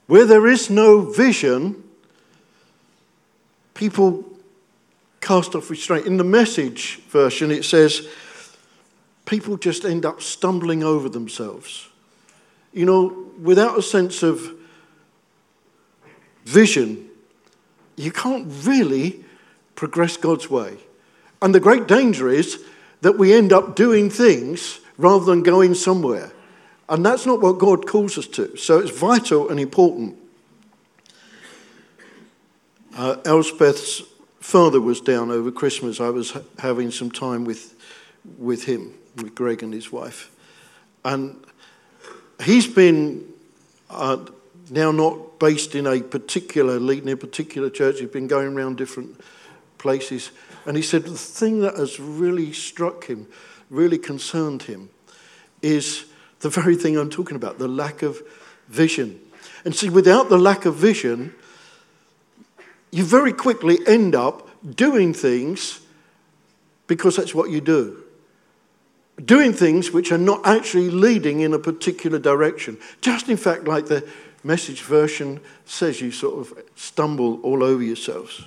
where 0.05 0.25
there 0.25 0.47
is 0.47 0.69
no 0.69 1.01
vision, 1.01 1.82
people 3.73 4.23
cast 5.21 5.55
off 5.55 5.69
restraint. 5.69 6.05
In 6.05 6.17
the 6.17 6.23
message 6.23 7.01
version, 7.09 7.51
it 7.51 7.63
says 7.65 8.07
people 9.25 9.57
just 9.57 9.85
end 9.85 10.05
up 10.05 10.21
stumbling 10.21 10.83
over 10.83 11.09
themselves. 11.09 11.87
You 12.73 12.85
know, 12.85 13.31
without 13.41 13.77
a 13.77 13.81
sense 13.81 14.23
of 14.23 14.51
vision, 16.45 17.09
you 17.95 18.11
can't 18.11 18.47
really 18.63 19.23
progress 19.75 20.17
God's 20.17 20.49
way. 20.49 20.77
And 21.41 21.53
the 21.53 21.59
great 21.59 21.87
danger 21.87 22.29
is 22.29 22.63
that 23.01 23.17
we 23.17 23.33
end 23.33 23.53
up 23.53 23.75
doing 23.75 24.09
things 24.09 24.79
rather 24.97 25.25
than 25.25 25.43
going 25.43 25.75
somewhere. 25.75 26.31
And 26.89 27.05
that's 27.05 27.25
not 27.25 27.41
what 27.41 27.59
God 27.59 27.87
calls 27.87 28.17
us 28.17 28.27
to. 28.27 28.55
So 28.57 28.79
it's 28.79 28.97
vital 28.97 29.49
and 29.49 29.59
important. 29.59 30.17
Uh, 32.95 33.15
Elspeth's 33.25 34.03
father 34.39 34.79
was 34.79 35.01
down 35.01 35.31
over 35.31 35.51
Christmas. 35.51 35.99
I 35.99 36.09
was 36.09 36.31
ha- 36.31 36.41
having 36.59 36.91
some 36.91 37.09
time 37.09 37.43
with, 37.43 37.73
with 38.37 38.65
him, 38.65 38.93
with 39.15 39.33
Greg 39.33 39.63
and 39.63 39.73
his 39.73 39.91
wife. 39.91 40.29
And 41.03 41.43
he's 42.43 42.67
been 42.67 43.27
uh, 43.89 44.17
now 44.69 44.91
not 44.91 45.39
based 45.39 45.73
in 45.73 45.87
a 45.87 46.01
particular, 46.01 46.79
leading 46.79 47.09
a 47.09 47.17
particular 47.17 47.71
church. 47.71 47.99
He's 47.99 48.09
been 48.09 48.27
going 48.27 48.55
around 48.55 48.77
different 48.77 49.19
places. 49.79 50.29
And 50.67 50.77
he 50.77 50.83
said 50.83 51.03
the 51.03 51.17
thing 51.17 51.61
that 51.61 51.75
has 51.77 51.99
really 51.99 52.53
struck 52.53 53.05
him, 53.05 53.27
really 53.71 53.97
concerned 53.97 54.63
him, 54.63 54.89
is 55.63 56.05
the 56.41 56.49
very 56.49 56.75
thing 56.75 56.97
I'm 56.97 57.09
talking 57.09 57.37
about 57.37 57.57
the 57.57 57.67
lack 57.67 58.03
of 58.03 58.21
vision. 58.67 59.19
And 59.65 59.75
see, 59.75 59.89
without 59.89 60.29
the 60.29 60.37
lack 60.37 60.65
of 60.65 60.75
vision, 60.75 61.33
you 62.93 63.03
very 63.03 63.33
quickly 63.33 63.79
end 63.87 64.13
up 64.13 64.47
doing 64.75 65.15
things 65.15 65.81
because 66.85 67.15
that's 67.15 67.33
what 67.33 67.49
you 67.49 67.59
do. 67.59 68.03
Doing 69.23 69.51
things 69.51 69.91
which 69.91 70.11
are 70.11 70.17
not 70.19 70.45
actually 70.45 70.91
leading 70.91 71.39
in 71.39 71.53
a 71.53 71.59
particular 71.59 72.19
direction. 72.19 72.77
Just 73.01 73.29
in 73.29 73.37
fact, 73.37 73.65
like 73.65 73.87
the 73.87 74.07
message 74.43 74.83
version 74.83 75.39
says, 75.65 76.01
you 76.01 76.11
sort 76.11 76.39
of 76.39 76.63
stumble 76.75 77.41
all 77.41 77.63
over 77.63 77.81
yourselves. 77.81 78.43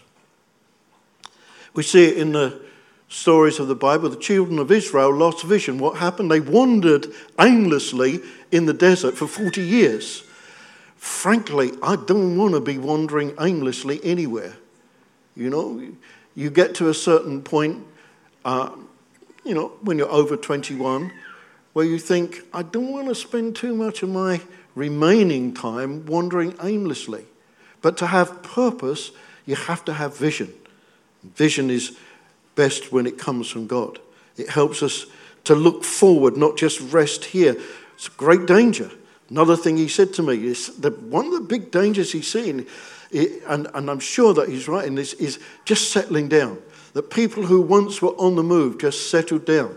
We 1.74 1.82
see 1.82 2.04
it 2.04 2.16
in 2.16 2.32
the 2.32 2.60
stories 3.08 3.58
of 3.58 3.66
the 3.66 3.74
Bible. 3.74 4.08
The 4.10 4.16
children 4.16 4.60
of 4.60 4.70
Israel 4.70 5.12
lost 5.12 5.44
vision. 5.44 5.78
What 5.78 5.96
happened? 5.96 6.30
They 6.30 6.40
wandered 6.40 7.06
aimlessly 7.40 8.20
in 8.52 8.66
the 8.66 8.72
desert 8.72 9.16
for 9.16 9.26
40 9.26 9.60
years. 9.60 10.22
Frankly, 11.06 11.70
I 11.84 11.94
don't 11.94 12.36
want 12.36 12.54
to 12.54 12.60
be 12.60 12.78
wandering 12.78 13.32
aimlessly 13.40 14.00
anywhere. 14.02 14.56
You 15.36 15.48
know, 15.48 15.80
you 16.34 16.50
get 16.50 16.74
to 16.74 16.88
a 16.88 16.94
certain 16.94 17.42
point, 17.42 17.86
uh, 18.44 18.70
you 19.44 19.54
know, 19.54 19.68
when 19.82 19.98
you're 19.98 20.10
over 20.10 20.36
21, 20.36 21.12
where 21.74 21.84
you 21.84 22.00
think, 22.00 22.40
I 22.52 22.64
don't 22.64 22.90
want 22.90 23.06
to 23.06 23.14
spend 23.14 23.54
too 23.54 23.72
much 23.72 24.02
of 24.02 24.08
my 24.08 24.40
remaining 24.74 25.54
time 25.54 26.04
wandering 26.06 26.56
aimlessly. 26.60 27.24
But 27.82 27.96
to 27.98 28.08
have 28.08 28.42
purpose, 28.42 29.12
you 29.46 29.54
have 29.54 29.84
to 29.84 29.94
have 29.94 30.16
vision. 30.16 30.52
Vision 31.22 31.70
is 31.70 31.96
best 32.56 32.90
when 32.92 33.06
it 33.06 33.16
comes 33.16 33.48
from 33.48 33.68
God. 33.68 34.00
It 34.36 34.48
helps 34.48 34.82
us 34.82 35.06
to 35.44 35.54
look 35.54 35.84
forward, 35.84 36.36
not 36.36 36.56
just 36.56 36.80
rest 36.92 37.26
here. 37.26 37.56
It's 37.94 38.08
a 38.08 38.12
great 38.18 38.46
danger 38.46 38.90
Another 39.28 39.56
thing 39.56 39.76
he 39.76 39.88
said 39.88 40.12
to 40.14 40.22
me 40.22 40.46
is 40.46 40.76
that 40.78 41.02
one 41.02 41.26
of 41.26 41.32
the 41.32 41.40
big 41.40 41.70
dangers 41.70 42.12
he's 42.12 42.30
seen, 42.30 42.66
and, 43.12 43.68
and 43.74 43.90
I'm 43.90 44.00
sure 44.00 44.32
that 44.34 44.48
he's 44.48 44.68
right 44.68 44.86
in 44.86 44.94
this, 44.94 45.14
is 45.14 45.40
just 45.64 45.90
settling 45.90 46.28
down. 46.28 46.58
That 46.92 47.10
people 47.10 47.44
who 47.44 47.60
once 47.60 48.00
were 48.00 48.14
on 48.16 48.36
the 48.36 48.42
move 48.42 48.78
just 48.78 49.10
settled 49.10 49.44
down, 49.44 49.76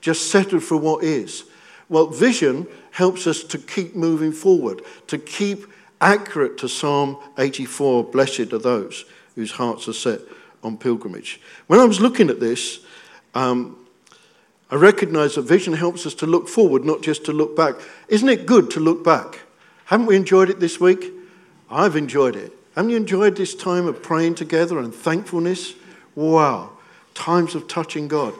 just 0.00 0.30
settled 0.30 0.62
for 0.62 0.76
what 0.76 1.02
is. 1.02 1.44
Well, 1.88 2.06
vision 2.06 2.68
helps 2.92 3.26
us 3.26 3.42
to 3.44 3.58
keep 3.58 3.96
moving 3.96 4.32
forward, 4.32 4.82
to 5.08 5.18
keep 5.18 5.66
accurate 6.00 6.58
to 6.58 6.68
Psalm 6.68 7.18
84 7.38 8.04
Blessed 8.04 8.52
are 8.52 8.58
those 8.58 9.04
whose 9.34 9.52
hearts 9.52 9.88
are 9.88 9.92
set 9.92 10.20
on 10.62 10.76
pilgrimage. 10.76 11.40
When 11.66 11.80
I 11.80 11.84
was 11.84 12.00
looking 12.00 12.30
at 12.30 12.40
this, 12.40 12.80
um, 13.34 13.76
I 14.70 14.76
recognize 14.76 15.34
that 15.34 15.42
vision 15.42 15.72
helps 15.72 16.06
us 16.06 16.14
to 16.14 16.26
look 16.26 16.48
forward, 16.48 16.84
not 16.84 17.02
just 17.02 17.24
to 17.24 17.32
look 17.32 17.56
back. 17.56 17.74
Isn't 18.08 18.28
it 18.28 18.46
good 18.46 18.70
to 18.72 18.80
look 18.80 19.02
back? 19.02 19.40
Haven't 19.86 20.06
we 20.06 20.14
enjoyed 20.14 20.48
it 20.48 20.60
this 20.60 20.78
week? 20.78 21.12
I've 21.68 21.96
enjoyed 21.96 22.36
it. 22.36 22.52
Haven't 22.76 22.90
you 22.90 22.96
enjoyed 22.96 23.36
this 23.36 23.54
time 23.54 23.88
of 23.88 24.00
praying 24.02 24.36
together 24.36 24.78
and 24.78 24.94
thankfulness? 24.94 25.74
Wow, 26.14 26.70
times 27.14 27.56
of 27.56 27.66
touching 27.66 28.06
God. 28.06 28.32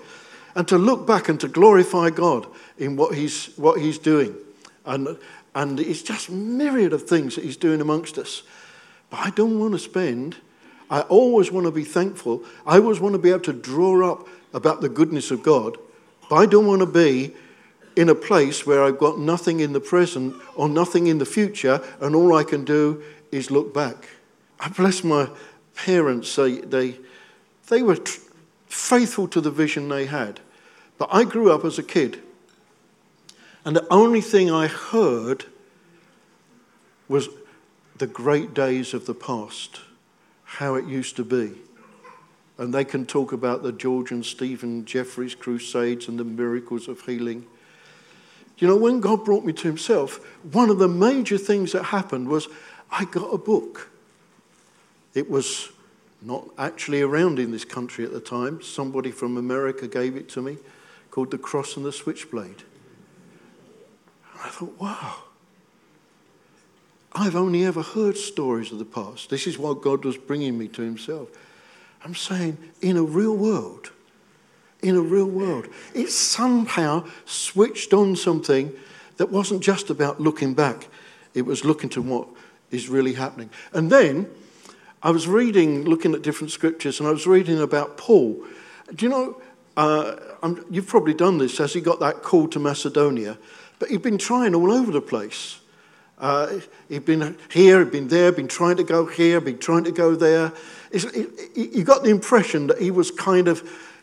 And 0.54 0.68
to 0.68 0.78
look 0.78 1.06
back 1.06 1.28
and 1.28 1.40
to 1.40 1.48
glorify 1.48 2.10
God 2.10 2.46
in 2.78 2.96
what 2.96 3.16
He's, 3.16 3.46
what 3.56 3.80
he's 3.80 3.98
doing. 3.98 4.34
And, 4.86 5.18
and 5.54 5.80
it's 5.80 6.02
just 6.02 6.30
myriad 6.30 6.92
of 6.92 7.08
things 7.08 7.34
that 7.34 7.44
He's 7.44 7.56
doing 7.56 7.80
amongst 7.80 8.18
us. 8.18 8.44
But 9.10 9.18
I 9.18 9.30
don't 9.30 9.58
want 9.58 9.72
to 9.72 9.78
spend, 9.80 10.36
I 10.88 11.00
always 11.02 11.50
want 11.50 11.66
to 11.66 11.72
be 11.72 11.84
thankful. 11.84 12.44
I 12.64 12.78
always 12.78 13.00
want 13.00 13.14
to 13.14 13.18
be 13.18 13.30
able 13.30 13.40
to 13.40 13.52
draw 13.52 14.12
up 14.12 14.28
about 14.52 14.80
the 14.80 14.88
goodness 14.88 15.32
of 15.32 15.42
God 15.42 15.76
but 16.30 16.36
I 16.36 16.46
don't 16.46 16.66
want 16.66 16.78
to 16.78 16.86
be 16.86 17.34
in 17.96 18.08
a 18.08 18.14
place 18.14 18.64
where 18.64 18.84
I've 18.84 18.98
got 18.98 19.18
nothing 19.18 19.58
in 19.58 19.72
the 19.72 19.80
present 19.80 20.36
or 20.54 20.68
nothing 20.68 21.08
in 21.08 21.18
the 21.18 21.26
future, 21.26 21.82
and 22.00 22.14
all 22.14 22.36
I 22.36 22.44
can 22.44 22.64
do 22.64 23.02
is 23.32 23.50
look 23.50 23.74
back. 23.74 24.08
I 24.60 24.68
bless 24.68 25.02
my 25.02 25.28
parents. 25.74 26.34
They, 26.36 26.58
they, 26.58 27.00
they 27.66 27.82
were 27.82 27.98
faithful 28.68 29.26
to 29.26 29.40
the 29.40 29.50
vision 29.50 29.88
they 29.88 30.06
had. 30.06 30.38
But 30.98 31.08
I 31.10 31.24
grew 31.24 31.50
up 31.50 31.64
as 31.64 31.80
a 31.80 31.82
kid, 31.82 32.22
and 33.64 33.74
the 33.74 33.86
only 33.92 34.20
thing 34.20 34.52
I 34.52 34.68
heard 34.68 35.46
was 37.08 37.28
the 37.98 38.06
great 38.06 38.54
days 38.54 38.94
of 38.94 39.06
the 39.06 39.14
past, 39.14 39.80
how 40.44 40.76
it 40.76 40.86
used 40.86 41.16
to 41.16 41.24
be 41.24 41.54
and 42.60 42.74
they 42.74 42.84
can 42.84 43.06
talk 43.06 43.32
about 43.32 43.62
the 43.62 43.72
George 43.72 44.10
and 44.12 44.24
Stephen 44.24 44.84
Jeffreys 44.84 45.34
crusades 45.34 46.08
and 46.08 46.20
the 46.20 46.24
miracles 46.24 46.88
of 46.88 47.00
healing. 47.00 47.46
You 48.58 48.68
know, 48.68 48.76
when 48.76 49.00
God 49.00 49.24
brought 49.24 49.46
me 49.46 49.54
to 49.54 49.66
Himself, 49.66 50.22
one 50.52 50.68
of 50.68 50.78
the 50.78 50.86
major 50.86 51.38
things 51.38 51.72
that 51.72 51.84
happened 51.84 52.28
was 52.28 52.48
I 52.92 53.06
got 53.06 53.32
a 53.32 53.38
book. 53.38 53.90
It 55.14 55.30
was 55.30 55.70
not 56.20 56.48
actually 56.58 57.00
around 57.00 57.38
in 57.38 57.50
this 57.50 57.64
country 57.64 58.04
at 58.04 58.12
the 58.12 58.20
time. 58.20 58.60
Somebody 58.60 59.10
from 59.10 59.38
America 59.38 59.88
gave 59.88 60.14
it 60.14 60.28
to 60.30 60.42
me 60.42 60.58
called 61.10 61.30
The 61.30 61.38
Cross 61.38 61.78
and 61.78 61.86
the 61.86 61.92
Switchblade. 61.92 62.62
And 64.32 64.42
I 64.44 64.48
thought, 64.48 64.78
wow. 64.78 65.14
I've 67.14 67.36
only 67.36 67.64
ever 67.64 67.80
heard 67.80 68.18
stories 68.18 68.70
of 68.70 68.78
the 68.78 68.84
past. 68.84 69.30
This 69.30 69.46
is 69.46 69.58
what 69.58 69.80
God 69.80 70.04
was 70.04 70.18
bringing 70.18 70.58
me 70.58 70.68
to 70.68 70.82
Himself. 70.82 71.30
I'm 72.04 72.14
saying, 72.14 72.56
in 72.80 72.96
a 72.96 73.02
real 73.02 73.36
world, 73.36 73.92
in 74.82 74.96
a 74.96 75.00
real 75.00 75.26
world, 75.26 75.68
it 75.94 76.10
somehow 76.10 77.04
switched 77.26 77.92
on 77.92 78.16
something 78.16 78.72
that 79.18 79.30
wasn't 79.30 79.62
just 79.62 79.90
about 79.90 80.20
looking 80.20 80.54
back, 80.54 80.88
it 81.34 81.42
was 81.42 81.64
looking 81.64 81.90
to 81.90 82.02
what 82.02 82.26
is 82.70 82.88
really 82.88 83.12
happening. 83.12 83.50
And 83.72 83.90
then 83.90 84.30
I 85.02 85.10
was 85.10 85.28
reading, 85.28 85.84
looking 85.84 86.14
at 86.14 86.22
different 86.22 86.50
scriptures, 86.50 87.00
and 87.00 87.08
I 87.08 87.12
was 87.12 87.26
reading 87.26 87.60
about 87.60 87.96
Paul. 87.96 88.44
Do 88.94 89.06
you 89.06 89.10
know, 89.10 89.42
uh, 89.76 90.16
you've 90.70 90.86
probably 90.86 91.14
done 91.14 91.38
this 91.38 91.60
as 91.60 91.72
he 91.72 91.80
got 91.80 92.00
that 92.00 92.22
call 92.22 92.48
to 92.48 92.58
Macedonia, 92.58 93.38
but 93.78 93.88
he'd 93.88 94.02
been 94.02 94.18
trying 94.18 94.54
all 94.54 94.72
over 94.72 94.92
the 94.92 95.00
place. 95.00 95.60
Uh, 96.18 96.60
he'd 96.88 97.06
been 97.06 97.36
here, 97.50 97.78
he'd 97.82 97.92
been 97.92 98.08
there, 98.08 98.30
been 98.30 98.48
trying 98.48 98.76
to 98.76 98.84
go 98.84 99.06
here, 99.06 99.40
been 99.40 99.58
trying 99.58 99.84
to 99.84 99.92
go 99.92 100.14
there. 100.14 100.52
You 100.92 101.84
got 101.84 102.02
the 102.02 102.10
impression 102.10 102.66
that 102.68 102.80
he 102.80 102.90
was 102.90 103.10
kind 103.10 103.48
of, 103.48 103.60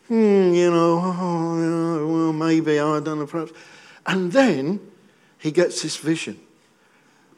hmm, 0.08 0.54
you 0.54 0.72
know, 0.72 1.02
oh, 1.04 2.08
well, 2.08 2.34
maybe 2.34 2.80
I 2.80 3.00
don't 3.00 3.20
know, 3.20 3.28
perhaps. 3.28 3.52
And 4.06 4.32
then 4.32 4.80
he 5.38 5.52
gets 5.52 5.82
this 5.82 5.98
vision. 5.98 6.40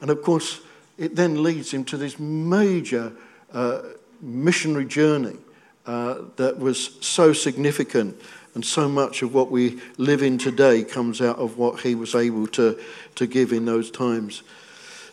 And 0.01 0.11
of 0.11 0.21
course, 0.21 0.61
it 0.97 1.15
then 1.15 1.41
leads 1.41 1.71
him 1.71 1.83
to 1.85 1.97
this 1.97 2.19
major 2.19 3.11
uh, 3.51 3.81
missionary 4.21 4.85
journey 4.85 5.37
uh, 5.85 6.21
that 6.35 6.59
was 6.59 6.97
so 7.01 7.33
significant. 7.33 8.19
And 8.55 8.65
so 8.65 8.89
much 8.89 9.21
of 9.21 9.33
what 9.33 9.51
we 9.51 9.79
live 9.97 10.21
in 10.21 10.37
today 10.37 10.83
comes 10.83 11.21
out 11.21 11.37
of 11.37 11.57
what 11.57 11.81
he 11.81 11.95
was 11.95 12.15
able 12.15 12.47
to, 12.47 12.79
to 13.15 13.27
give 13.27 13.53
in 13.53 13.65
those 13.65 13.91
times. 13.91 14.43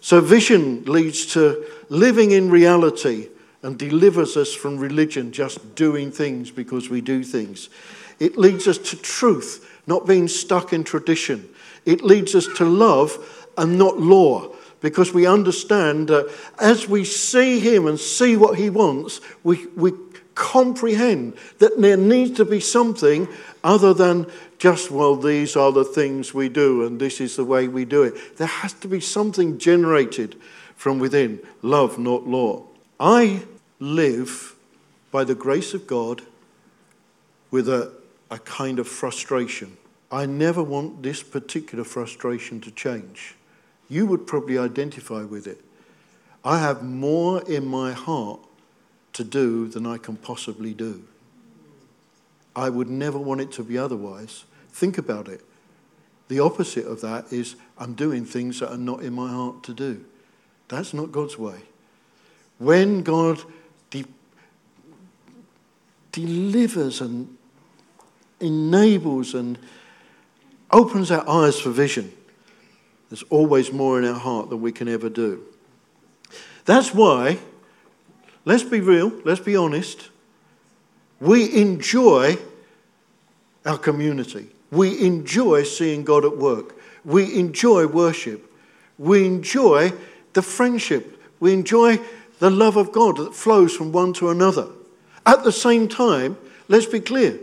So, 0.01 0.21
vision 0.21 0.85
leads 0.85 1.27
to 1.35 1.65
living 1.89 2.31
in 2.31 2.51
reality 2.51 3.29
and 3.67 3.77
delivers 3.77 4.37
us 4.37 4.55
from 4.55 4.79
religion, 4.79 5.33
just 5.33 5.75
doing 5.75 6.13
things 6.13 6.53
because 6.53 6.89
we 6.89 7.01
do 7.01 7.25
things. 7.25 7.69
It 8.21 8.39
leads 8.39 8.69
us 8.69 8.79
to 8.79 8.97
truth, 8.97 9.69
not 9.89 10.07
being 10.07 10.29
stuck 10.29 10.73
in 10.73 10.85
tradition. 10.85 11.49
It 11.85 12.01
leads 12.01 12.37
us 12.37 12.47
to 12.59 12.65
love 12.65 13.51
and 13.59 13.77
not 13.77 13.99
law 13.99 14.55
because 14.81 15.13
we 15.13 15.27
understand 15.27 16.07
that 16.09 16.33
as 16.61 16.89
we 16.89 17.05
see 17.05 17.59
Him 17.59 17.89
and 17.89 17.99
see 17.99 18.37
what 18.37 18.57
He 18.57 18.71
wants, 18.71 19.21
we, 19.43 19.67
we 19.75 19.91
comprehend 20.37 21.37
that 21.59 21.81
there 21.81 21.97
needs 21.97 22.37
to 22.37 22.45
be 22.45 22.61
something 22.61 23.27
other 23.65 23.93
than 23.93 24.31
just, 24.59 24.93
well, 24.93 25.17
these 25.17 25.57
are 25.57 25.73
the 25.73 25.85
things 25.85 26.33
we 26.33 26.49
do 26.49 26.87
and 26.87 27.01
this 27.01 27.21
is 27.21 27.35
the 27.35 27.45
way 27.45 27.67
we 27.67 27.85
do 27.85 28.05
it. 28.05 28.37
There 28.37 28.47
has 28.47 28.75
to 28.75 28.87
be 28.87 29.01
something 29.01 29.59
generated 29.59 30.37
from 30.77 31.01
within 31.01 31.41
love, 31.63 31.99
not 31.99 32.29
law. 32.29 32.63
I 33.01 33.43
live 33.79 34.55
by 35.11 35.25
the 35.25 35.35
grace 35.35 35.75
of 35.75 35.87
God 35.87 36.23
with 37.51 37.69
a, 37.69 37.93
a 38.31 38.39
kind 38.39 38.79
of 38.79 38.89
frustration. 38.89 39.77
I 40.11 40.27
never 40.27 40.63
want 40.63 41.03
this 41.03 41.23
particular 41.23 41.85
frustration 41.85 42.61
to 42.63 42.71
change. 42.71 43.35
You 43.89 44.07
would 44.07 44.27
probably 44.27 44.59
identify 44.59 45.25
with 45.25 45.47
it. 45.47 45.61
I 46.45 46.61
have 46.61 46.83
more 46.83 47.43
in 47.43 47.67
my 47.67 47.93
heart 47.93 48.41
to 49.15 49.25
do 49.25 49.69
than 49.69 49.87
I 49.87 49.99
can 49.99 50.17
possibly 50.17 50.75
do. 50.75 51.03
I 52.55 52.71
would 52.71 52.89
never 52.89 53.19
want 53.19 53.41
it 53.41 53.53
to 53.53 53.63
be 53.63 53.77
otherwise. 53.77 54.45
Think 54.71 54.99
about 54.99 55.29
it. 55.29 55.43
The 56.29 56.41
opposite 56.41 56.87
of 56.87 57.01
that 57.03 57.33
is 57.33 57.57
I'm 57.79 57.95
doing 57.95 58.25
things 58.25 58.61
that 58.61 58.73
are 58.73 58.79
not 58.79 59.01
in 59.01 59.13
my 59.13 59.31
heart 59.31 59.63
to 59.65 59.75
do. 59.75 60.05
That's 60.69 60.95
not 60.95 61.13
God's 61.13 61.39
way. 61.39 61.61
When 62.59 63.03
God 63.03 63.43
de- 63.91 64.05
delivers 66.13 67.01
and 67.01 67.37
enables 68.41 69.35
and 69.35 69.59
opens 70.71 71.11
our 71.11 71.29
eyes 71.29 71.59
for 71.59 71.71
vision, 71.71 72.13
there's 73.11 73.23
always 73.25 73.73
more 73.73 73.99
in 73.99 74.05
our 74.05 74.19
heart 74.19 74.51
than 74.51 74.61
we 74.61 74.73
can 74.73 74.89
ever 74.89 75.09
do. 75.09 75.43
That's 76.65 76.93
why, 76.93 77.39
let's 78.45 78.65
be 78.65 78.81
real, 78.81 79.13
let's 79.25 79.41
be 79.41 79.57
honest, 79.57 80.11
we 81.21 81.55
enjoy 81.55 82.37
our 83.65 83.79
community. 83.79 84.49
We 84.71 85.01
enjoy 85.05 85.63
seeing 85.63 86.05
God 86.05 86.25
at 86.25 86.37
work. 86.37 86.77
We 87.05 87.39
enjoy 87.39 87.87
worship. 87.87 88.53
We 88.99 89.27
enjoy 89.27 89.93
the 90.33 90.43
friendship. 90.43 91.23
We 91.41 91.53
enjoy 91.53 92.01
the 92.39 92.51
love 92.51 92.77
of 92.77 92.93
God 92.93 93.17
that 93.17 93.35
flows 93.35 93.75
from 93.75 93.93
one 93.93 94.13
to 94.15 94.31
another. 94.31 94.69
At 95.25 95.45
the 95.45 95.53
same 95.53 95.89
time, 95.89 96.37
let's 96.69 96.87
be 96.87 97.01
clear 97.01 97.39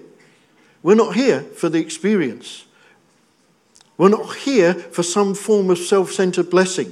we're 0.82 0.96
not 0.96 1.16
here 1.16 1.42
for 1.42 1.70
the 1.70 1.80
experience. 1.80 2.66
We're 3.98 4.10
not 4.10 4.36
here 4.38 4.74
for 4.74 5.04
some 5.04 5.34
form 5.34 5.70
of 5.70 5.78
self 5.78 6.12
centered 6.12 6.50
blessing. 6.50 6.92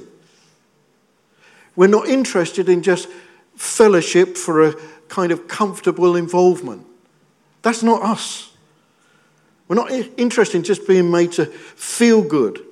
We're 1.76 1.88
not 1.88 2.08
interested 2.08 2.68
in 2.68 2.82
just 2.82 3.08
fellowship 3.56 4.36
for 4.36 4.68
a 4.68 4.74
kind 5.08 5.32
of 5.32 5.48
comfortable 5.48 6.16
involvement. 6.16 6.86
That's 7.62 7.82
not 7.82 8.02
us. 8.02 8.52
We're 9.68 9.76
not 9.76 9.90
interested 10.18 10.58
in 10.58 10.64
just 10.64 10.86
being 10.86 11.10
made 11.10 11.32
to 11.32 11.46
feel 11.46 12.22
good. 12.22 12.64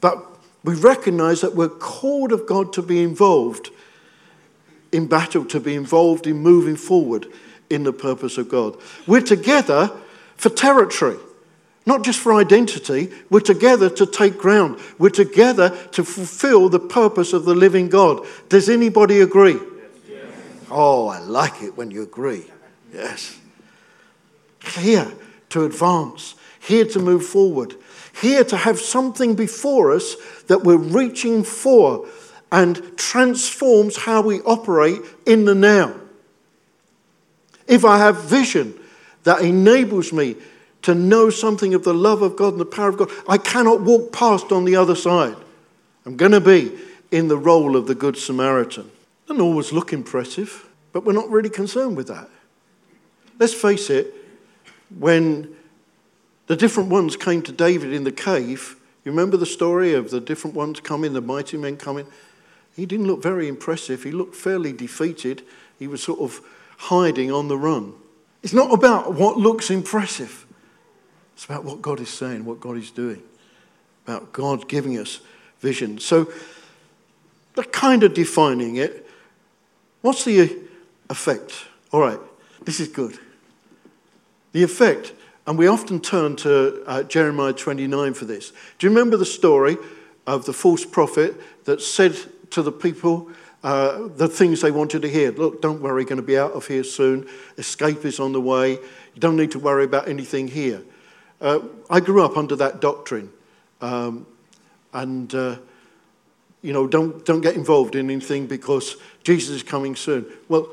But 0.00 0.24
we 0.64 0.74
recognize 0.74 1.40
that 1.42 1.54
we're 1.54 1.68
called 1.68 2.32
of 2.32 2.46
God 2.46 2.72
to 2.74 2.82
be 2.82 3.02
involved 3.02 3.70
in 4.92 5.06
battle, 5.06 5.44
to 5.46 5.60
be 5.60 5.74
involved 5.74 6.26
in 6.26 6.38
moving 6.38 6.76
forward 6.76 7.26
in 7.70 7.84
the 7.84 7.92
purpose 7.92 8.38
of 8.38 8.48
God. 8.48 8.76
We're 9.06 9.20
together 9.20 9.90
for 10.36 10.48
territory. 10.48 11.16
Not 11.84 12.02
just 12.02 12.18
for 12.18 12.34
identity, 12.34 13.12
we're 13.30 13.40
together 13.40 13.88
to 13.90 14.06
take 14.06 14.38
ground. 14.38 14.80
We're 14.98 15.10
together 15.10 15.70
to 15.92 16.04
fulfill 16.04 16.68
the 16.68 16.80
purpose 16.80 17.32
of 17.32 17.44
the 17.44 17.54
living 17.54 17.88
God. 17.88 18.26
Does 18.48 18.68
anybody 18.68 19.20
agree? 19.20 19.58
Oh, 20.68 21.06
I 21.06 21.20
like 21.20 21.62
it 21.62 21.76
when 21.76 21.92
you 21.92 22.02
agree. 22.02 22.44
Yes. 22.92 23.38
Here 24.78 25.12
to 25.50 25.64
advance, 25.64 26.34
here 26.58 26.84
to 26.86 26.98
move 26.98 27.24
forward, 27.24 27.76
here 28.20 28.42
to 28.42 28.56
have 28.56 28.80
something 28.80 29.36
before 29.36 29.92
us 29.92 30.16
that 30.48 30.64
we're 30.64 30.76
reaching 30.76 31.44
for 31.44 32.08
and 32.52 32.96
transforms 32.96 33.96
how 33.96 34.22
we 34.22 34.40
operate 34.42 35.00
in 35.26 35.44
the 35.44 35.54
now. 35.54 35.94
If 37.66 37.84
I 37.84 37.98
have 37.98 38.24
vision 38.24 38.78
that 39.24 39.42
enables 39.42 40.12
me 40.12 40.36
to 40.86 40.94
know 40.94 41.30
something 41.30 41.74
of 41.74 41.82
the 41.82 41.92
love 41.92 42.22
of 42.22 42.36
God 42.36 42.52
and 42.52 42.60
the 42.60 42.64
power 42.64 42.90
of 42.90 42.96
God. 42.96 43.10
I 43.28 43.38
cannot 43.38 43.80
walk 43.80 44.12
past 44.12 44.52
on 44.52 44.64
the 44.64 44.76
other 44.76 44.94
side. 44.94 45.34
I'm 46.06 46.16
going 46.16 46.30
to 46.30 46.40
be 46.40 46.70
in 47.10 47.26
the 47.26 47.36
role 47.36 47.74
of 47.74 47.88
the 47.88 47.94
Good 47.96 48.16
Samaritan. 48.16 48.88
Doesn't 49.26 49.42
always 49.42 49.72
look 49.72 49.92
impressive, 49.92 50.68
but 50.92 51.04
we're 51.04 51.12
not 51.12 51.28
really 51.28 51.50
concerned 51.50 51.96
with 51.96 52.06
that. 52.06 52.30
Let's 53.40 53.52
face 53.52 53.90
it, 53.90 54.14
when 54.96 55.56
the 56.46 56.54
different 56.54 56.88
ones 56.88 57.16
came 57.16 57.42
to 57.42 57.50
David 57.50 57.92
in 57.92 58.04
the 58.04 58.12
cave, 58.12 58.76
you 59.04 59.10
remember 59.10 59.36
the 59.36 59.44
story 59.44 59.92
of 59.92 60.10
the 60.12 60.20
different 60.20 60.54
ones 60.54 60.78
coming, 60.78 61.14
the 61.14 61.20
mighty 61.20 61.56
men 61.56 61.76
coming? 61.76 62.06
He 62.76 62.84
didn't 62.84 63.06
look 63.06 63.22
very 63.22 63.48
impressive. 63.48 64.02
He 64.02 64.12
looked 64.12 64.36
fairly 64.36 64.72
defeated. 64.72 65.42
He 65.78 65.86
was 65.86 66.02
sort 66.02 66.20
of 66.20 66.42
hiding 66.76 67.32
on 67.32 67.48
the 67.48 67.56
run. 67.56 67.94
It's 68.42 68.52
not 68.52 68.72
about 68.72 69.14
what 69.14 69.38
looks 69.38 69.70
impressive. 69.70 70.46
It's 71.34 71.46
about 71.46 71.64
what 71.64 71.80
God 71.80 72.00
is 72.00 72.10
saying, 72.10 72.44
what 72.44 72.60
God 72.60 72.76
is 72.76 72.90
doing, 72.90 73.22
about 74.06 74.32
God 74.32 74.68
giving 74.68 74.98
us 74.98 75.20
vision. 75.58 75.98
So, 75.98 76.30
the 77.54 77.64
kind 77.64 78.02
of 78.02 78.12
defining 78.12 78.76
it, 78.76 79.08
what's 80.02 80.24
the 80.24 80.58
effect? 81.08 81.64
All 81.92 82.00
right, 82.00 82.20
this 82.64 82.78
is 82.78 82.88
good. 82.88 83.18
The 84.52 84.62
effect, 84.62 85.14
and 85.46 85.56
we 85.56 85.66
often 85.66 86.00
turn 86.00 86.36
to 86.36 86.84
uh, 86.86 87.02
Jeremiah 87.04 87.54
29 87.54 88.14
for 88.14 88.26
this. 88.26 88.52
Do 88.78 88.86
you 88.86 88.90
remember 88.90 89.16
the 89.16 89.24
story 89.24 89.78
of 90.26 90.44
the 90.44 90.52
false 90.52 90.84
prophet 90.84 91.34
that 91.64 91.80
said 91.80 92.16
to 92.56 92.62
the 92.62 92.72
people, 92.72 93.28
uh, 93.62 94.08
the 94.16 94.26
things 94.26 94.62
they 94.62 94.70
wanted 94.70 95.02
to 95.02 95.08
hear. 95.08 95.30
Look, 95.30 95.60
don't 95.60 95.82
worry, 95.82 96.04
going 96.04 96.16
to 96.16 96.22
be 96.22 96.38
out 96.38 96.52
of 96.52 96.66
here 96.66 96.84
soon. 96.84 97.28
Escape 97.58 98.06
is 98.06 98.18
on 98.18 98.32
the 98.32 98.40
way. 98.40 98.72
You 98.72 99.20
don't 99.20 99.36
need 99.36 99.50
to 99.50 99.58
worry 99.58 99.84
about 99.84 100.08
anything 100.08 100.48
here. 100.48 100.82
Uh, 101.38 101.60
I 101.90 102.00
grew 102.00 102.24
up 102.24 102.38
under 102.38 102.56
that 102.56 102.80
doctrine. 102.80 103.30
Um, 103.82 104.26
and, 104.94 105.34
uh, 105.34 105.56
you 106.62 106.72
know, 106.72 106.86
don't, 106.86 107.26
don't 107.26 107.42
get 107.42 107.56
involved 107.56 107.94
in 107.94 108.10
anything 108.10 108.46
because 108.46 108.96
Jesus 109.22 109.56
is 109.56 109.62
coming 109.62 109.96
soon. 109.96 110.24
Well, 110.48 110.66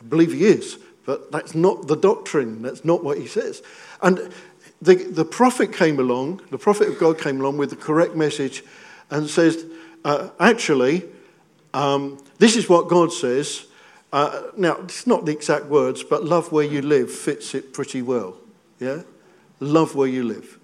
I 0.00 0.02
believe 0.02 0.32
he 0.32 0.46
is, 0.46 0.78
but 1.06 1.30
that's 1.30 1.54
not 1.54 1.86
the 1.86 1.96
doctrine. 1.96 2.60
That's 2.60 2.84
not 2.84 3.04
what 3.04 3.18
he 3.18 3.28
says. 3.28 3.62
And 4.02 4.32
the, 4.82 4.96
the 4.96 5.24
prophet 5.24 5.72
came 5.72 6.00
along, 6.00 6.40
the 6.50 6.58
prophet 6.58 6.88
of 6.88 6.98
God 6.98 7.20
came 7.20 7.40
along 7.40 7.56
with 7.58 7.70
the 7.70 7.76
correct 7.76 8.16
message 8.16 8.64
and 9.10 9.30
says, 9.30 9.64
uh, 10.04 10.30
actually, 10.38 11.04
um, 11.72 12.22
this 12.38 12.56
is 12.56 12.68
what 12.68 12.88
God 12.88 13.12
says. 13.12 13.66
Uh, 14.12 14.42
now, 14.56 14.76
it's 14.82 15.06
not 15.06 15.24
the 15.26 15.32
exact 15.32 15.66
words, 15.66 16.02
but 16.02 16.24
love 16.24 16.52
where 16.52 16.64
you 16.64 16.82
live 16.82 17.10
fits 17.10 17.54
it 17.54 17.72
pretty 17.72 18.02
well. 18.02 18.36
Yeah? 18.78 19.02
love 19.60 19.94
where 19.94 20.08
you 20.08 20.24
live. 20.24 20.58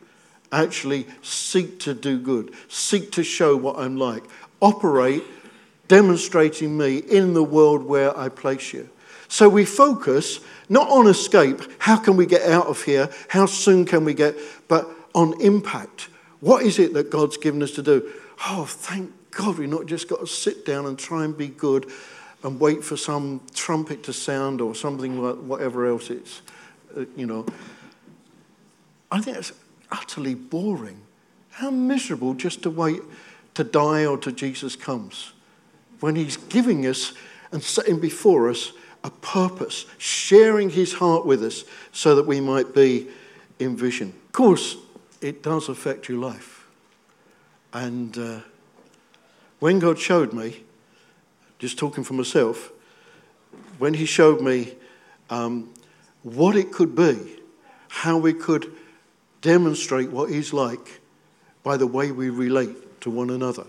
Actually, 0.53 1.07
seek 1.23 1.79
to 1.81 1.95
do 1.95 2.19
good. 2.19 2.53
Seek 2.69 3.13
to 3.13 3.23
show 3.23 3.57
what 3.57 3.79
I'm 3.79 3.97
like. 3.97 4.25
Operate 4.61 5.23
demonstrating 5.89 6.77
me 6.77 6.99
in 6.99 7.35
the 7.35 7.43
world 7.43 7.85
where 7.85 8.17
I 8.17 8.29
place 8.29 8.73
you. 8.73 8.89
So 9.29 9.49
we 9.49 9.65
focus 9.65 10.41
not 10.69 10.89
on 10.89 11.07
escape, 11.07 11.61
how 11.79 11.97
can 11.97 12.17
we 12.17 12.27
get 12.27 12.43
out 12.49 12.67
of 12.67 12.83
here, 12.83 13.11
how 13.29 13.47
soon 13.47 13.85
can 13.85 14.05
we 14.05 14.15
get, 14.15 14.37
but 14.69 14.89
on 15.15 15.41
impact. 15.41 16.09
What 16.41 16.65
is 16.65 16.79
it 16.79 16.95
that 16.95 17.11
God's 17.11 17.37
given 17.37 17.63
us 17.63 17.73
to 17.73 17.83
do? 17.83 18.09
Oh, 18.47 18.65
thank 18.65 19.13
God, 19.31 19.59
we've 19.59 19.69
not 19.69 19.87
just 19.87 20.09
got 20.09 20.21
to 20.21 20.27
sit 20.27 20.67
down 20.67 20.87
and 20.87 20.99
try 20.99 21.25
and 21.25 21.37
be 21.37 21.49
good 21.49 21.91
and 22.43 22.59
wait 22.59 22.83
for 22.83 22.97
some 22.97 23.41
trumpet 23.55 24.03
to 24.05 24.13
sound 24.13 24.61
or 24.61 24.75
something, 24.75 25.23
like 25.23 25.37
whatever 25.37 25.87
else 25.87 26.11
it's, 26.11 26.43
uh, 26.97 27.05
you 27.17 27.27
know. 27.27 27.47
I 29.11 29.21
think 29.21 29.37
it's 29.37 29.53
utterly 29.91 30.35
boring. 30.35 31.03
How 31.51 31.71
miserable 31.71 32.35
just 32.35 32.63
to 32.63 32.71
wait 32.71 33.03
to 33.55 33.65
die 33.65 34.07
or 34.07 34.17
till 34.17 34.33
Jesus 34.33 34.77
comes 34.77 35.33
when 36.01 36.17
He's 36.17 36.37
giving 36.37 36.87
us 36.87 37.13
and 37.53 37.63
setting 37.63 38.01
before 38.01 38.49
us 38.49 38.73
a 39.05 39.11
purpose, 39.11 39.87
sharing 39.99 40.71
His 40.71 40.95
heart 40.95 41.27
with 41.27 41.43
us 41.43 41.65
so 41.93 42.15
that 42.15 42.27
we 42.27 42.41
might 42.41 42.75
be 42.75 43.09
in 43.59 43.77
vision. 43.77 44.15
Of 44.27 44.33
course, 44.33 44.77
it 45.21 45.43
does 45.43 45.69
affect 45.69 46.09
your 46.09 46.19
life. 46.19 46.67
And 47.73 48.17
uh, 48.17 48.41
when 49.61 49.79
God 49.79 49.99
showed 49.99 50.33
me, 50.33 50.65
just 51.59 51.79
talking 51.79 52.03
for 52.03 52.15
myself, 52.15 52.73
when 53.79 53.95
He 53.95 54.07
showed 54.07 54.41
me 54.41 54.75
um, 55.29 55.73
what 56.23 56.57
it 56.57 56.73
could 56.73 56.97
be, 56.97 57.39
how 57.89 58.19
we 58.19 58.33
could 58.33 58.73
demonstrate 59.43 60.11
what 60.11 60.31
He's 60.31 60.53
like 60.53 61.01
by 61.63 61.77
the 61.77 61.87
way 61.87 62.11
we 62.11 62.31
relate 62.31 63.01
to 63.03 63.11
one 63.11 63.31
another, 63.31 63.67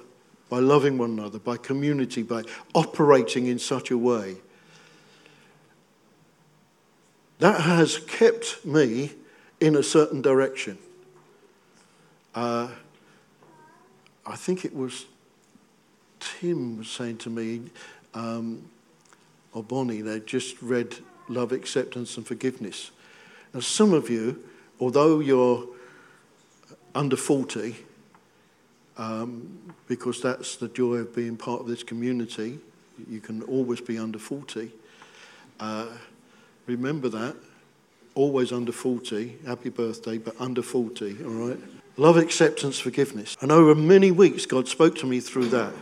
by 0.50 0.60
loving 0.60 0.98
one 0.98 1.12
another, 1.12 1.40
by 1.40 1.58
community, 1.58 2.24
by 2.24 2.44
operating 2.74 3.48
in 3.48 3.60
such 3.60 3.92
a 3.92 3.98
way. 3.98 4.38
That 7.40 7.62
has 7.62 7.98
kept 7.98 8.64
me 8.66 9.12
in 9.60 9.76
a 9.76 9.84
certain 9.84 10.22
direction. 10.22 10.78
Uh, 12.34 12.70
I 14.26 14.36
think 14.36 14.64
it 14.64 14.76
was 14.76 15.06
Tim 16.22 16.78
was 16.78 16.90
saying 16.90 17.18
to 17.20 17.30
me, 17.30 17.64
um, 18.14 18.70
or 19.54 19.64
Bonnie, 19.64 20.02
they 20.02 20.20
just 20.22 20.62
read 20.62 20.96
Love, 21.28 21.52
Acceptance, 21.52 22.18
and 22.18 22.26
Forgiveness. 22.26 22.92
Now, 23.54 23.60
some 23.60 23.94
of 23.94 24.10
you, 24.10 24.42
although 24.80 25.20
you're 25.20 25.68
under 26.96 27.18
40, 27.18 27.76
um, 28.98 29.60
because 29.88 30.22
that's 30.22 30.56
the 30.56 30.68
joy 30.70 30.96
of 30.96 31.16
being 31.16 31.36
part 31.36 31.62
of 31.62 31.68
this 31.68 31.84
community, 31.84 32.60
you 33.10 33.20
can 33.20 33.42
always 33.44 33.82
be 33.82 33.98
under 33.98 34.20
40. 34.20 34.72
Uh, 35.60 35.88
remember 36.66 37.10
that. 37.10 37.36
Always 38.14 38.52
under 38.52 38.72
40. 38.72 39.40
Happy 39.46 39.70
birthday, 39.70 40.18
but 40.18 40.40
under 40.40 40.62
40, 40.62 41.24
all 41.24 41.30
right? 41.32 41.60
Love, 41.98 42.18
acceptance, 42.18 42.80
forgiveness. 42.80 43.36
And 43.42 43.52
over 43.52 43.76
many 43.76 44.12
weeks, 44.12 44.46
God 44.46 44.68
spoke 44.68 44.96
to 44.98 45.06
me 45.06 45.20
through 45.20 45.48
that. 45.50 45.74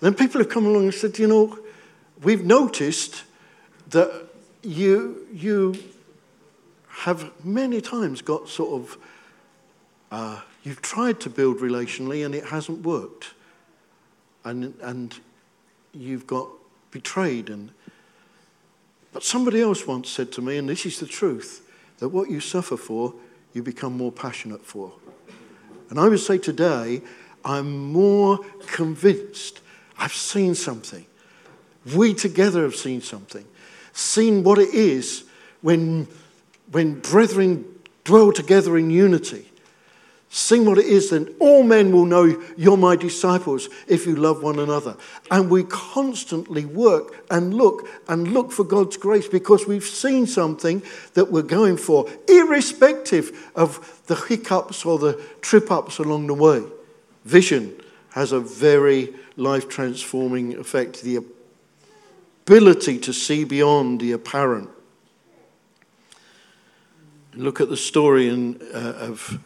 Then 0.00 0.14
people 0.14 0.40
have 0.40 0.48
come 0.48 0.66
along 0.66 0.84
and 0.84 0.94
said, 0.94 1.18
you 1.18 1.26
know, 1.26 1.58
we've 2.22 2.44
noticed 2.44 3.24
that 3.90 4.28
you, 4.62 5.26
you 5.32 5.74
have 6.88 7.30
many 7.44 7.80
times 7.80 8.22
got 8.22 8.48
sort 8.48 8.80
of, 8.80 8.98
uh, 10.10 10.40
you've 10.62 10.82
tried 10.82 11.20
to 11.20 11.30
build 11.30 11.58
relationally 11.58 12.24
and 12.24 12.34
it 12.34 12.44
hasn't 12.44 12.82
worked. 12.82 13.34
And, 14.44 14.74
and 14.80 15.18
you've 15.92 16.26
got 16.26 16.48
betrayed. 16.90 17.50
And, 17.50 17.70
but 19.12 19.22
somebody 19.22 19.60
else 19.60 19.86
once 19.86 20.08
said 20.08 20.32
to 20.32 20.42
me, 20.42 20.56
and 20.56 20.68
this 20.68 20.86
is 20.86 20.98
the 20.98 21.06
truth, 21.06 21.66
that 21.98 22.08
what 22.08 22.30
you 22.30 22.40
suffer 22.40 22.76
for, 22.76 23.14
you 23.52 23.62
become 23.62 23.96
more 23.96 24.12
passionate 24.12 24.64
for. 24.64 24.92
And 25.90 25.98
I 25.98 26.08
would 26.08 26.20
say 26.20 26.38
today, 26.38 27.02
I'm 27.44 27.92
more 27.92 28.38
convinced. 28.66 29.60
I've 30.00 30.14
seen 30.14 30.54
something. 30.54 31.04
We 31.94 32.14
together 32.14 32.62
have 32.62 32.74
seen 32.74 33.02
something. 33.02 33.44
Seen 33.92 34.42
what 34.42 34.58
it 34.58 34.74
is 34.74 35.24
when, 35.60 36.08
when 36.72 37.00
brethren 37.00 37.66
dwell 38.04 38.32
together 38.32 38.78
in 38.78 38.90
unity. 38.90 39.46
Seen 40.30 40.64
what 40.64 40.78
it 40.78 40.86
is, 40.86 41.10
then 41.10 41.34
all 41.38 41.64
men 41.64 41.92
will 41.92 42.06
know 42.06 42.40
you're 42.56 42.76
my 42.76 42.96
disciples 42.96 43.68
if 43.88 44.06
you 44.06 44.14
love 44.14 44.42
one 44.42 44.58
another. 44.58 44.96
And 45.30 45.50
we 45.50 45.64
constantly 45.64 46.64
work 46.64 47.26
and 47.30 47.52
look 47.52 47.86
and 48.08 48.32
look 48.32 48.52
for 48.52 48.64
God's 48.64 48.96
grace 48.96 49.28
because 49.28 49.66
we've 49.66 49.84
seen 49.84 50.26
something 50.26 50.82
that 51.14 51.32
we're 51.32 51.42
going 51.42 51.76
for, 51.76 52.08
irrespective 52.28 53.50
of 53.54 54.02
the 54.06 54.14
hiccups 54.14 54.86
or 54.86 54.98
the 54.98 55.20
trip 55.40 55.70
ups 55.70 55.98
along 55.98 56.28
the 56.28 56.34
way. 56.34 56.62
Vision 57.24 57.76
has 58.12 58.32
a 58.32 58.40
very 58.40 59.14
life 59.36 59.68
transforming 59.68 60.56
effect, 60.56 61.02
the 61.02 61.24
ability 62.46 62.98
to 62.98 63.12
see 63.12 63.44
beyond 63.44 64.00
the 64.00 64.12
apparent. 64.12 64.68
Look 67.34 67.60
at 67.60 67.68
the 67.68 67.76
story 67.76 68.28
in, 68.28 68.60
uh, 68.74 68.94
of 68.98 69.38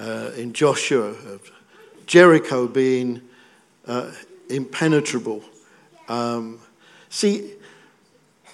uh, 0.00 0.30
in 0.36 0.52
Joshua, 0.52 1.08
of 1.08 1.50
Jericho 2.06 2.66
being 2.66 3.20
uh, 3.86 4.10
impenetrable. 4.48 5.44
Um, 6.08 6.58
see, 7.10 7.52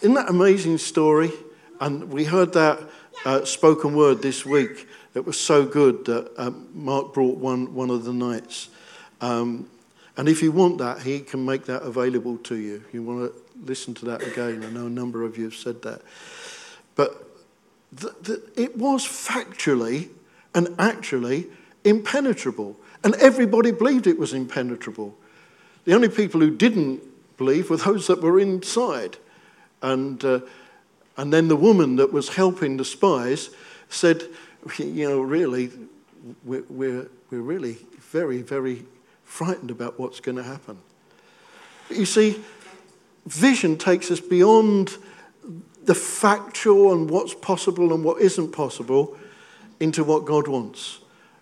isn't 0.01 0.15
that 0.15 0.29
amazing 0.29 0.79
story? 0.79 1.31
And 1.81 2.11
we 2.11 2.25
heard 2.25 2.53
that 2.55 2.81
uh, 3.25 3.45
spoken 3.45 3.95
word 3.95 4.23
this 4.23 4.45
week. 4.45 4.89
It 5.15 5.25
was 5.25 5.39
so 5.39 5.65
good 5.65 6.05
that 6.07 6.33
um, 6.37 6.69
Mark 6.75 7.15
brought 7.15 7.39
one, 7.39 7.75
one 7.75 7.91
of 7.91 8.05
the 8.05 8.13
nights. 8.13 8.69
Um, 9.21 9.69
and 10.17 10.29
if 10.29 10.43
you 10.43 10.51
want 10.51 10.79
that, 10.79 11.03
he 11.03 11.21
can 11.21 11.45
make 11.45 11.65
that 11.67 11.83
available 11.83 12.39
to 12.39 12.57
you. 12.57 12.83
You 12.93 13.03
want 13.03 13.33
to 13.33 13.41
listen 13.65 13.95
to 13.95 14.05
that 14.07 14.23
again. 14.27 14.65
I 14.65 14.71
know 14.71 14.87
a 14.87 14.91
number 14.91 15.23
of 15.23 15.39
you 15.39 15.45
have 15.45 15.55
said 15.55 15.83
that. 15.83 16.03
But 16.97 17.25
it 18.57 18.77
was 18.77 19.07
factually 19.07 20.09
and 20.55 20.75
actually 20.79 21.47
impenetrable. 21.85 22.77
And 23.05 23.15
everybody 23.17 23.71
believed 23.71 24.07
it 24.07 24.19
was 24.19 24.33
impenetrable. 24.33 25.17
The 25.85 25.95
only 25.95 26.09
people 26.09 26.41
who 26.41 26.55
didn't 26.55 27.01
believe 27.37 27.71
were 27.71 27.77
those 27.77 28.09
that 28.09 28.21
were 28.21 28.41
inside. 28.41 29.17
And, 29.81 30.23
uh, 30.25 30.41
and 31.17 31.33
then 31.33 31.49
the 31.49 31.57
woman 31.57 31.97
that 31.97 32.13
was 32.13 32.31
helping 32.31 32.77
the 32.77 32.85
spies 32.85 33.51
said, 33.89 34.25
You 34.79 35.09
know, 35.09 35.21
really, 35.21 35.71
we're, 36.45 36.65
we're, 36.69 37.09
we're 37.31 37.41
really 37.41 37.79
very, 38.01 38.43
very 38.43 38.85
frightened 39.29 39.71
about 39.71 40.01
what's 40.01 40.21
going 40.21 40.37
to 40.37 40.43
happen. 40.43 40.79
You 41.91 42.07
see, 42.07 42.43
vision 43.27 43.77
takes 43.77 44.11
us 44.11 44.21
beyond 44.21 44.97
the 45.85 45.95
factual 45.95 46.93
and 46.93 47.09
what's 47.09 47.35
possible 47.35 47.93
and 47.95 48.03
what 48.03 48.21
isn't 48.21 48.53
possible 48.53 49.17
into 49.79 50.03
what 50.03 50.25
God 50.25 50.49
wants. 50.49 51.01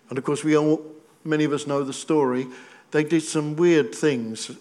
And 0.09 0.17
of 0.17 0.23
course, 0.25 0.43
we 0.43 0.55
all, 0.55 0.85
many 1.23 1.45
of 1.45 1.53
us 1.53 1.65
know 1.65 1.83
the 1.83 1.93
story. 1.93 2.47
They 2.91 3.03
did 3.03 3.23
some 3.23 3.55
weird 3.55 3.95
things, 3.95 4.51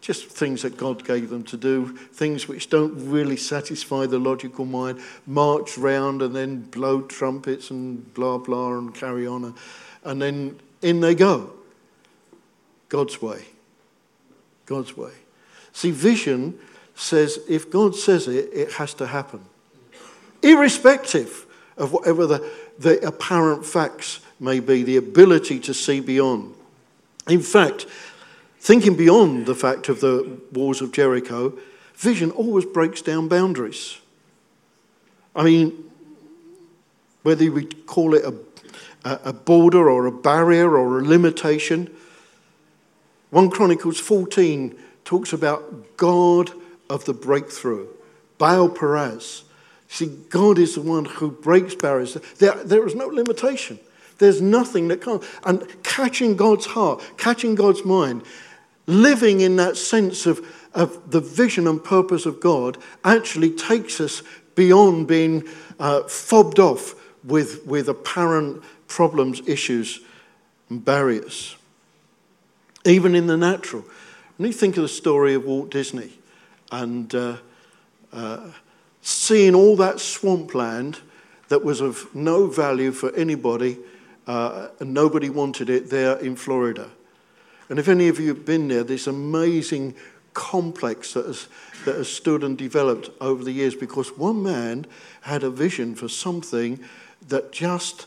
just 0.00 0.26
things 0.26 0.62
that 0.62 0.76
God 0.76 1.04
gave 1.04 1.30
them 1.30 1.44
to 1.44 1.56
do, 1.56 1.96
things 1.96 2.48
which 2.48 2.70
don't 2.70 2.94
really 3.10 3.36
satisfy 3.36 4.06
the 4.06 4.18
logical 4.18 4.64
mind. 4.64 5.00
March 5.26 5.78
round 5.78 6.22
and 6.22 6.34
then 6.34 6.62
blow 6.62 7.02
trumpets 7.02 7.70
and 7.70 8.12
blah, 8.14 8.38
blah, 8.38 8.78
and 8.78 8.94
carry 8.94 9.26
on. 9.26 9.54
And 10.02 10.20
then 10.20 10.58
in 10.82 11.00
they 11.00 11.14
go. 11.14 11.52
God's 12.90 13.22
way. 13.22 13.46
God's 14.66 14.96
way. 14.96 15.12
See, 15.72 15.90
vision 15.90 16.58
says 16.94 17.40
if 17.48 17.70
God 17.70 17.96
says 17.96 18.28
it, 18.28 18.50
it 18.52 18.72
has 18.72 18.92
to 18.94 19.06
happen. 19.06 19.40
Irrespective 20.42 21.46
of 21.78 21.92
whatever 21.92 22.26
the, 22.26 22.50
the 22.78 23.04
apparent 23.06 23.64
facts 23.64 24.20
may 24.38 24.60
be, 24.60 24.82
the 24.82 24.98
ability 24.98 25.58
to 25.60 25.72
see 25.72 26.00
beyond. 26.00 26.54
In 27.28 27.40
fact, 27.40 27.86
thinking 28.58 28.96
beyond 28.96 29.46
the 29.46 29.54
fact 29.54 29.88
of 29.88 30.00
the 30.00 30.38
walls 30.52 30.82
of 30.82 30.92
Jericho, 30.92 31.58
vision 31.94 32.30
always 32.32 32.64
breaks 32.64 33.00
down 33.02 33.28
boundaries. 33.28 33.98
I 35.34 35.44
mean, 35.44 35.90
whether 37.22 37.50
we 37.50 37.64
call 37.64 38.14
it 38.14 38.24
a, 38.24 38.34
a 39.04 39.32
border 39.32 39.88
or 39.88 40.06
a 40.06 40.12
barrier 40.12 40.76
or 40.76 40.98
a 40.98 41.02
limitation, 41.02 41.94
1 43.30 43.50
Chronicles 43.50 44.00
14 44.00 44.76
talks 45.04 45.32
about 45.32 45.96
God 45.96 46.50
of 46.88 47.04
the 47.04 47.14
breakthrough, 47.14 47.86
Baal 48.38 48.68
Perez. 48.68 49.44
See, 49.88 50.06
God 50.28 50.58
is 50.58 50.74
the 50.74 50.82
one 50.82 51.04
who 51.04 51.30
breaks 51.30 51.74
barriers. 51.74 52.14
There, 52.38 52.54
there 52.64 52.86
is 52.86 52.94
no 52.94 53.06
limitation. 53.06 53.78
There's 54.18 54.40
nothing 54.40 54.88
that 54.88 55.02
can't. 55.02 55.22
And 55.44 55.66
catching 55.82 56.36
God's 56.36 56.66
heart, 56.66 57.02
catching 57.16 57.54
God's 57.54 57.84
mind, 57.84 58.22
living 58.86 59.40
in 59.40 59.56
that 59.56 59.76
sense 59.76 60.26
of 60.26 60.44
of 60.74 61.10
the 61.10 61.20
vision 61.20 61.66
and 61.66 61.82
purpose 61.82 62.26
of 62.26 62.40
God 62.40 62.78
actually 63.04 63.50
takes 63.50 64.00
us 64.00 64.22
beyond 64.54 65.08
being 65.08 65.46
uh, 65.78 66.02
fobbed 66.04 66.58
off 66.58 66.94
with, 67.24 67.66
with 67.66 67.88
apparent 67.88 68.62
problems, 68.86 69.40
issues, 69.46 70.00
and 70.68 70.84
barriers. 70.84 71.56
Even 72.84 73.14
in 73.14 73.26
the 73.26 73.36
natural. 73.36 73.84
When 74.36 74.46
you 74.46 74.52
think 74.52 74.76
of 74.76 74.82
the 74.82 74.88
story 74.88 75.34
of 75.34 75.44
Walt 75.44 75.70
Disney 75.70 76.12
and 76.72 77.14
uh, 77.14 77.36
uh, 78.12 78.50
seeing 79.02 79.54
all 79.54 79.76
that 79.76 80.00
swampland 80.00 80.98
that 81.48 81.64
was 81.64 81.80
of 81.80 82.14
no 82.14 82.46
value 82.46 82.92
for 82.92 83.14
anybody 83.14 83.78
uh, 84.26 84.68
and 84.78 84.94
nobody 84.94 85.28
wanted 85.28 85.68
it 85.68 85.90
there 85.90 86.16
in 86.18 86.36
Florida. 86.36 86.90
And 87.68 87.78
if 87.78 87.88
any 87.88 88.08
of 88.08 88.18
you 88.18 88.28
have 88.28 88.44
been 88.44 88.68
there, 88.68 88.84
this 88.84 89.06
amazing 89.06 89.94
complex 90.34 91.12
that 91.14 91.26
has, 91.26 91.48
that 91.84 91.96
has 91.96 92.08
stood 92.08 92.44
and 92.44 92.56
developed 92.56 93.10
over 93.20 93.44
the 93.44 93.52
years 93.52 93.74
because 93.74 94.16
one 94.16 94.42
man 94.42 94.86
had 95.22 95.42
a 95.42 95.50
vision 95.50 95.94
for 95.94 96.08
something 96.08 96.80
that 97.28 97.52
just 97.52 98.06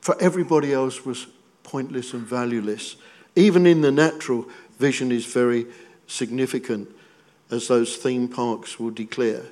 for 0.00 0.20
everybody 0.20 0.72
else 0.72 1.04
was 1.04 1.26
pointless 1.62 2.12
and 2.14 2.22
valueless. 2.26 2.96
Even 3.38 3.66
in 3.66 3.82
the 3.82 3.92
natural, 3.92 4.48
vision 4.80 5.12
is 5.12 5.24
very 5.24 5.64
significant, 6.08 6.88
as 7.52 7.68
those 7.68 7.94
theme 7.94 8.26
parks 8.26 8.80
will 8.80 8.90
declare. 8.90 9.44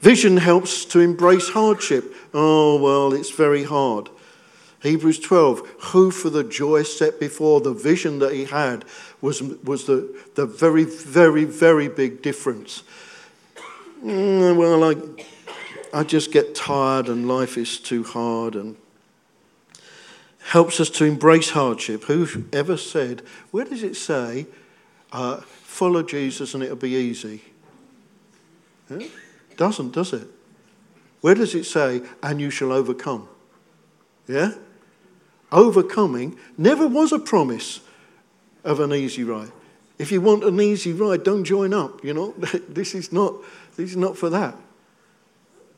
Vision 0.00 0.38
helps 0.38 0.84
to 0.86 0.98
embrace 0.98 1.50
hardship. 1.50 2.12
Oh, 2.34 2.80
well, 2.80 3.12
it's 3.12 3.30
very 3.30 3.62
hard. 3.62 4.08
Hebrews 4.82 5.20
12, 5.20 5.68
who 5.92 6.10
for 6.10 6.30
the 6.30 6.42
joy 6.42 6.82
set 6.82 7.20
before 7.20 7.60
the 7.60 7.72
vision 7.72 8.18
that 8.18 8.32
he 8.32 8.46
had 8.46 8.84
was, 9.20 9.40
was 9.40 9.84
the, 9.84 10.12
the 10.34 10.46
very, 10.46 10.82
very, 10.82 11.44
very 11.44 11.86
big 11.86 12.22
difference. 12.22 12.82
Mm, 14.02 14.56
well, 14.56 14.82
I, 14.82 16.00
I 16.00 16.02
just 16.02 16.32
get 16.32 16.56
tired 16.56 17.08
and 17.08 17.28
life 17.28 17.56
is 17.56 17.78
too 17.78 18.02
hard 18.02 18.56
and 18.56 18.74
helps 20.40 20.80
us 20.80 20.90
to 20.90 21.04
embrace 21.04 21.50
hardship. 21.50 22.04
Who 22.04 22.44
ever 22.52 22.76
said, 22.76 23.22
where 23.50 23.64
does 23.64 23.82
it 23.82 23.96
say, 23.96 24.46
uh, 25.12 25.38
follow 25.40 26.02
Jesus 26.02 26.54
and 26.54 26.62
it'll 26.62 26.76
be 26.76 26.90
easy? 26.90 27.42
Yeah? 28.88 29.06
Doesn't, 29.56 29.92
does 29.92 30.12
it? 30.12 30.26
Where 31.20 31.34
does 31.34 31.54
it 31.54 31.64
say, 31.64 32.02
and 32.22 32.40
you 32.40 32.50
shall 32.50 32.72
overcome? 32.72 33.28
Yeah? 34.26 34.52
Overcoming 35.52 36.38
never 36.56 36.86
was 36.86 37.12
a 37.12 37.18
promise 37.18 37.80
of 38.64 38.80
an 38.80 38.92
easy 38.92 39.24
ride. 39.24 39.52
If 39.98 40.10
you 40.10 40.20
want 40.20 40.44
an 40.44 40.60
easy 40.60 40.92
ride, 40.92 41.24
don't 41.24 41.44
join 41.44 41.74
up. 41.74 42.02
You 42.02 42.14
know, 42.14 42.30
this 42.68 42.94
is 42.94 43.12
not, 43.12 43.34
this 43.76 43.90
is 43.90 43.96
not 43.96 44.16
for 44.16 44.30
that. 44.30 44.56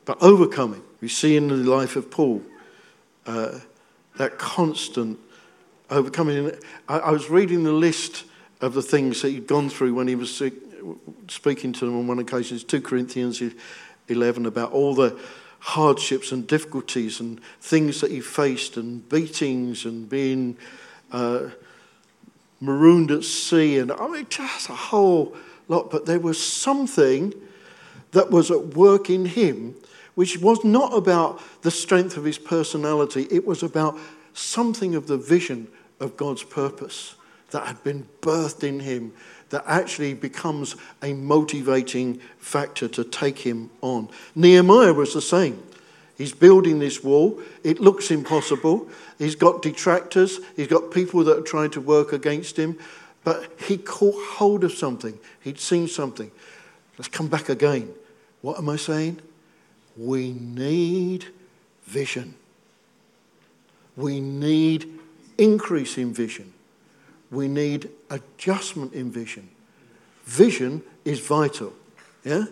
But 0.05 0.21
overcoming, 0.21 0.83
we 1.01 1.07
see 1.07 1.35
in 1.35 1.47
the 1.47 1.55
life 1.55 1.95
of 1.95 2.09
Paul 2.09 2.41
uh, 3.25 3.59
that 4.17 4.37
constant 4.37 5.19
overcoming. 5.89 6.51
I, 6.87 6.99
I, 6.99 7.11
was 7.11 7.29
reading 7.29 7.63
the 7.63 7.71
list 7.71 8.25
of 8.61 8.73
the 8.73 8.81
things 8.81 9.21
that 9.21 9.29
he'd 9.29 9.47
gone 9.47 9.69
through 9.69 9.93
when 9.93 10.07
he 10.07 10.15
was 10.15 10.41
speaking 11.27 11.73
to 11.73 11.85
them 11.85 11.97
on 11.97 12.07
one 12.07 12.19
occasion. 12.19 12.55
It's 12.55 12.63
2 12.63 12.81
Corinthians 12.81 13.41
11 14.07 14.45
about 14.45 14.71
all 14.71 14.95
the 14.95 15.19
hardships 15.59 16.31
and 16.31 16.45
difficulties 16.45 17.19
and 17.19 17.41
things 17.61 18.01
that 18.01 18.11
he 18.11 18.19
faced 18.19 18.77
and 18.77 19.07
beatings 19.09 19.85
and 19.85 20.09
being. 20.09 20.57
Uh, 21.11 21.49
marooned 22.63 23.11
at 23.11 23.23
sea, 23.23 23.77
and 23.77 23.91
I 23.91 24.07
mean, 24.07 24.25
just 24.29 24.69
a 24.69 24.75
whole 24.75 25.35
lot. 25.67 25.91
But 25.91 26.05
there 26.05 26.19
was 26.19 26.41
something 26.41 27.33
that 28.11 28.31
was 28.31 28.49
at 28.49 28.67
work 28.75 29.09
in 29.09 29.25
him, 29.25 29.75
which 30.15 30.37
was 30.37 30.63
not 30.63 30.93
about 30.93 31.41
the 31.61 31.71
strength 31.71 32.17
of 32.17 32.23
his 32.23 32.37
personality, 32.37 33.27
it 33.31 33.45
was 33.45 33.63
about 33.63 33.97
something 34.33 34.95
of 34.95 35.07
the 35.07 35.17
vision 35.17 35.67
of 35.99 36.17
God's 36.17 36.43
purpose 36.43 37.15
that 37.51 37.67
had 37.67 37.83
been 37.83 38.07
birthed 38.21 38.63
in 38.63 38.79
him 38.79 39.13
that 39.49 39.63
actually 39.67 40.15
becomes 40.15 40.75
a 41.03 41.13
motivating 41.13 42.19
factor 42.39 42.87
to 42.87 43.03
take 43.03 43.37
him 43.39 43.69
on. 43.81 44.09
Nehemiah 44.35 44.93
was 44.93 45.13
the 45.13 45.21
same. 45.21 45.61
He's 46.17 46.33
building 46.33 46.79
this 46.79 47.03
wall. 47.03 47.39
It 47.63 47.79
looks 47.79 48.11
impossible. 48.11 48.89
He's 49.19 49.35
got 49.35 49.61
detractors. 49.61 50.39
He's 50.55 50.67
got 50.67 50.91
people 50.91 51.23
that 51.25 51.37
are 51.37 51.41
trying 51.41 51.71
to 51.71 51.81
work 51.81 52.13
against 52.13 52.57
him. 52.57 52.77
But 53.23 53.51
he 53.67 53.77
caught 53.77 54.15
hold 54.37 54.63
of 54.63 54.73
something. 54.73 55.17
He'd 55.41 55.59
seen 55.59 55.87
something. 55.87 56.31
Let's 56.97 57.07
come 57.07 57.27
back 57.27 57.49
again. 57.49 57.93
What 58.41 58.57
am 58.57 58.69
I 58.69 58.75
saying? 58.75 59.21
We 59.95 60.31
need 60.33 61.25
vision. 61.85 62.35
We 63.95 64.19
need 64.19 64.99
increase 65.37 65.97
in 65.97 66.13
vision. 66.13 66.53
We 67.29 67.47
need 67.47 67.89
adjustment 68.09 68.93
in 68.93 69.11
vision. 69.11 69.49
Vision 70.25 70.83
is 71.05 71.19
vital. 71.19 71.73
Yeah? 72.23 72.45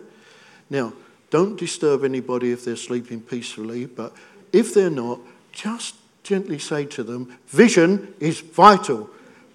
Now, 0.70 0.92
don't 1.30 1.58
disturb 1.58 2.04
anybody 2.04 2.52
if 2.52 2.64
they're 2.64 2.76
sleeping 2.76 3.20
peacefully, 3.20 3.86
but 3.86 4.14
if 4.52 4.74
they're 4.74 4.90
not, 4.90 5.20
just 5.52 5.94
gently 6.22 6.58
say 6.58 6.84
to 6.86 7.02
them, 7.02 7.38
Vision 7.48 8.14
is 8.20 8.40
vital. 8.40 9.08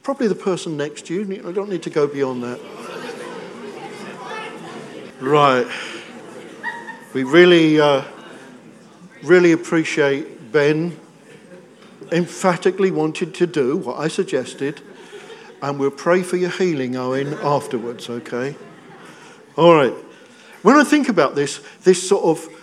Probably 0.03 0.27
the 0.27 0.35
person 0.35 0.77
next 0.77 1.05
to 1.07 1.13
you. 1.13 1.47
I 1.47 1.51
don't 1.51 1.69
need 1.69 1.83
to 1.83 1.89
go 1.89 2.07
beyond 2.07 2.43
that. 2.43 2.59
right. 5.21 5.67
We 7.17 7.23
really, 7.23 7.81
uh, 7.81 8.03
really 9.23 9.51
appreciate 9.51 10.51
Ben 10.51 10.99
emphatically 12.11 12.91
wanted 12.91 13.33
to 13.33 13.47
do 13.47 13.75
what 13.75 13.97
I 13.97 14.07
suggested, 14.07 14.81
and 15.63 15.79
we'll 15.79 15.89
pray 15.89 16.21
for 16.21 16.37
your 16.37 16.51
healing, 16.51 16.95
Owen, 16.95 17.33
afterwards, 17.41 18.07
okay? 18.07 18.55
All 19.55 19.73
right. 19.73 19.95
When 20.61 20.75
I 20.75 20.83
think 20.83 21.09
about 21.09 21.33
this, 21.33 21.59
this 21.81 22.07
sort 22.07 22.23
of 22.23 22.53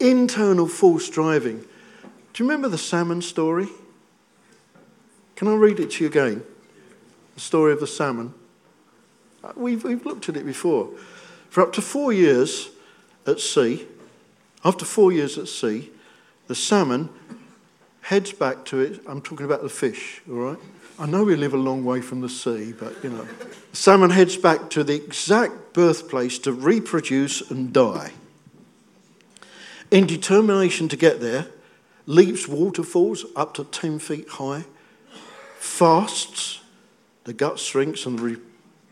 internal 0.00 0.66
force 0.66 1.10
driving, 1.10 1.58
do 1.58 2.42
you 2.42 2.48
remember 2.48 2.70
the 2.70 2.78
salmon 2.78 3.20
story? 3.20 3.68
Can 5.36 5.46
I 5.46 5.56
read 5.56 5.78
it 5.78 5.90
to 5.90 6.04
you 6.04 6.08
again? 6.08 6.42
The 7.34 7.40
story 7.40 7.74
of 7.74 7.80
the 7.80 7.86
salmon. 7.86 8.32
Uh, 9.42 9.52
we've, 9.56 9.84
we've 9.84 10.06
looked 10.06 10.30
at 10.30 10.38
it 10.38 10.46
before. 10.46 10.88
For 11.50 11.60
up 11.60 11.74
to 11.74 11.82
four 11.82 12.14
years 12.14 12.70
at 13.26 13.40
sea, 13.40 13.86
after 14.64 14.84
four 14.84 15.12
years 15.12 15.38
at 15.38 15.48
sea, 15.48 15.90
the 16.46 16.54
salmon 16.54 17.08
heads 18.02 18.32
back 18.32 18.64
to 18.66 18.80
it. 18.80 19.00
I'm 19.06 19.20
talking 19.20 19.46
about 19.46 19.62
the 19.62 19.68
fish, 19.68 20.20
all 20.28 20.36
right? 20.36 20.58
I 20.98 21.06
know 21.06 21.24
we 21.24 21.34
live 21.34 21.54
a 21.54 21.58
long 21.58 21.84
way 21.84 22.00
from 22.00 22.20
the 22.20 22.28
sea, 22.28 22.72
but 22.72 23.02
you 23.02 23.10
know. 23.10 23.26
Salmon 23.72 24.10
heads 24.10 24.36
back 24.36 24.70
to 24.70 24.84
the 24.84 24.94
exact 24.94 25.72
birthplace 25.72 26.38
to 26.40 26.52
reproduce 26.52 27.50
and 27.50 27.72
die. 27.72 28.12
In 29.90 30.06
determination 30.06 30.88
to 30.88 30.96
get 30.96 31.20
there, 31.20 31.48
leaps 32.06 32.46
waterfalls 32.46 33.24
up 33.34 33.54
to 33.54 33.64
10 33.64 33.98
feet 33.98 34.28
high, 34.28 34.64
fasts, 35.58 36.60
the 37.24 37.32
gut 37.32 37.58
shrinks 37.58 38.06
and 38.06 38.18
the 38.18 38.38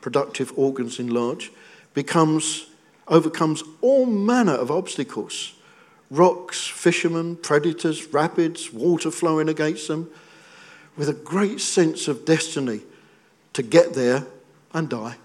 reproductive 0.00 0.52
organs 0.56 0.98
enlarge, 0.98 1.52
becomes, 1.94 2.66
overcomes 3.08 3.62
all 3.80 4.06
manner 4.06 4.54
of 4.54 4.70
obstacles 4.70 5.54
rocks, 6.10 6.66
fishermen, 6.66 7.36
predators, 7.36 8.12
rapids, 8.12 8.70
water 8.70 9.10
flowing 9.10 9.48
against 9.48 9.88
them 9.88 10.10
with 10.94 11.08
a 11.08 11.14
great 11.14 11.58
sense 11.58 12.06
of 12.06 12.26
destiny 12.26 12.82
to 13.54 13.62
get 13.62 13.94
there 13.94 14.26
and 14.74 14.90
die. 14.90 15.16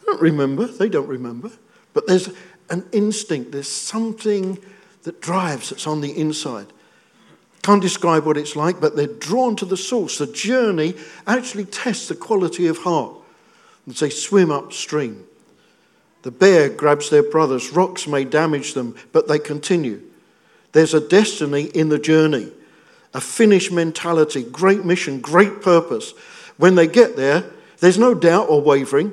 They 0.00 0.06
don't 0.06 0.22
remember, 0.22 0.66
they 0.66 0.88
don't 0.88 1.06
remember. 1.06 1.50
But 1.92 2.06
there's 2.06 2.30
an 2.70 2.86
instinct, 2.92 3.52
there's 3.52 3.68
something 3.68 4.58
that 5.02 5.20
drives 5.20 5.68
that's 5.68 5.86
on 5.86 6.00
the 6.00 6.18
inside. 6.18 6.66
Can't 7.62 7.82
describe 7.82 8.24
what 8.24 8.38
it's 8.38 8.56
like, 8.56 8.80
but 8.80 8.96
they're 8.96 9.06
drawn 9.06 9.54
to 9.56 9.66
the 9.66 9.76
source. 9.76 10.16
The 10.16 10.26
journey 10.26 10.94
actually 11.26 11.66
tests 11.66 12.08
the 12.08 12.14
quality 12.14 12.66
of 12.66 12.78
heart 12.78 13.14
as 13.86 14.00
they 14.00 14.10
swim 14.10 14.50
upstream. 14.50 15.24
The 16.22 16.30
bear 16.30 16.68
grabs 16.68 17.10
their 17.10 17.22
brothers. 17.22 17.72
Rocks 17.72 18.06
may 18.06 18.24
damage 18.24 18.74
them, 18.74 18.96
but 19.12 19.28
they 19.28 19.38
continue. 19.38 20.02
There's 20.72 20.94
a 20.94 21.06
destiny 21.06 21.64
in 21.64 21.88
the 21.88 21.98
journey 21.98 22.52
a 23.14 23.20
finished 23.20 23.72
mentality, 23.72 24.42
great 24.42 24.84
mission, 24.84 25.20
great 25.20 25.62
purpose. 25.62 26.12
When 26.56 26.74
they 26.74 26.86
get 26.86 27.16
there, 27.16 27.44
there's 27.78 27.98
no 27.98 28.14
doubt 28.14 28.50
or 28.50 28.60
wavering. 28.60 29.12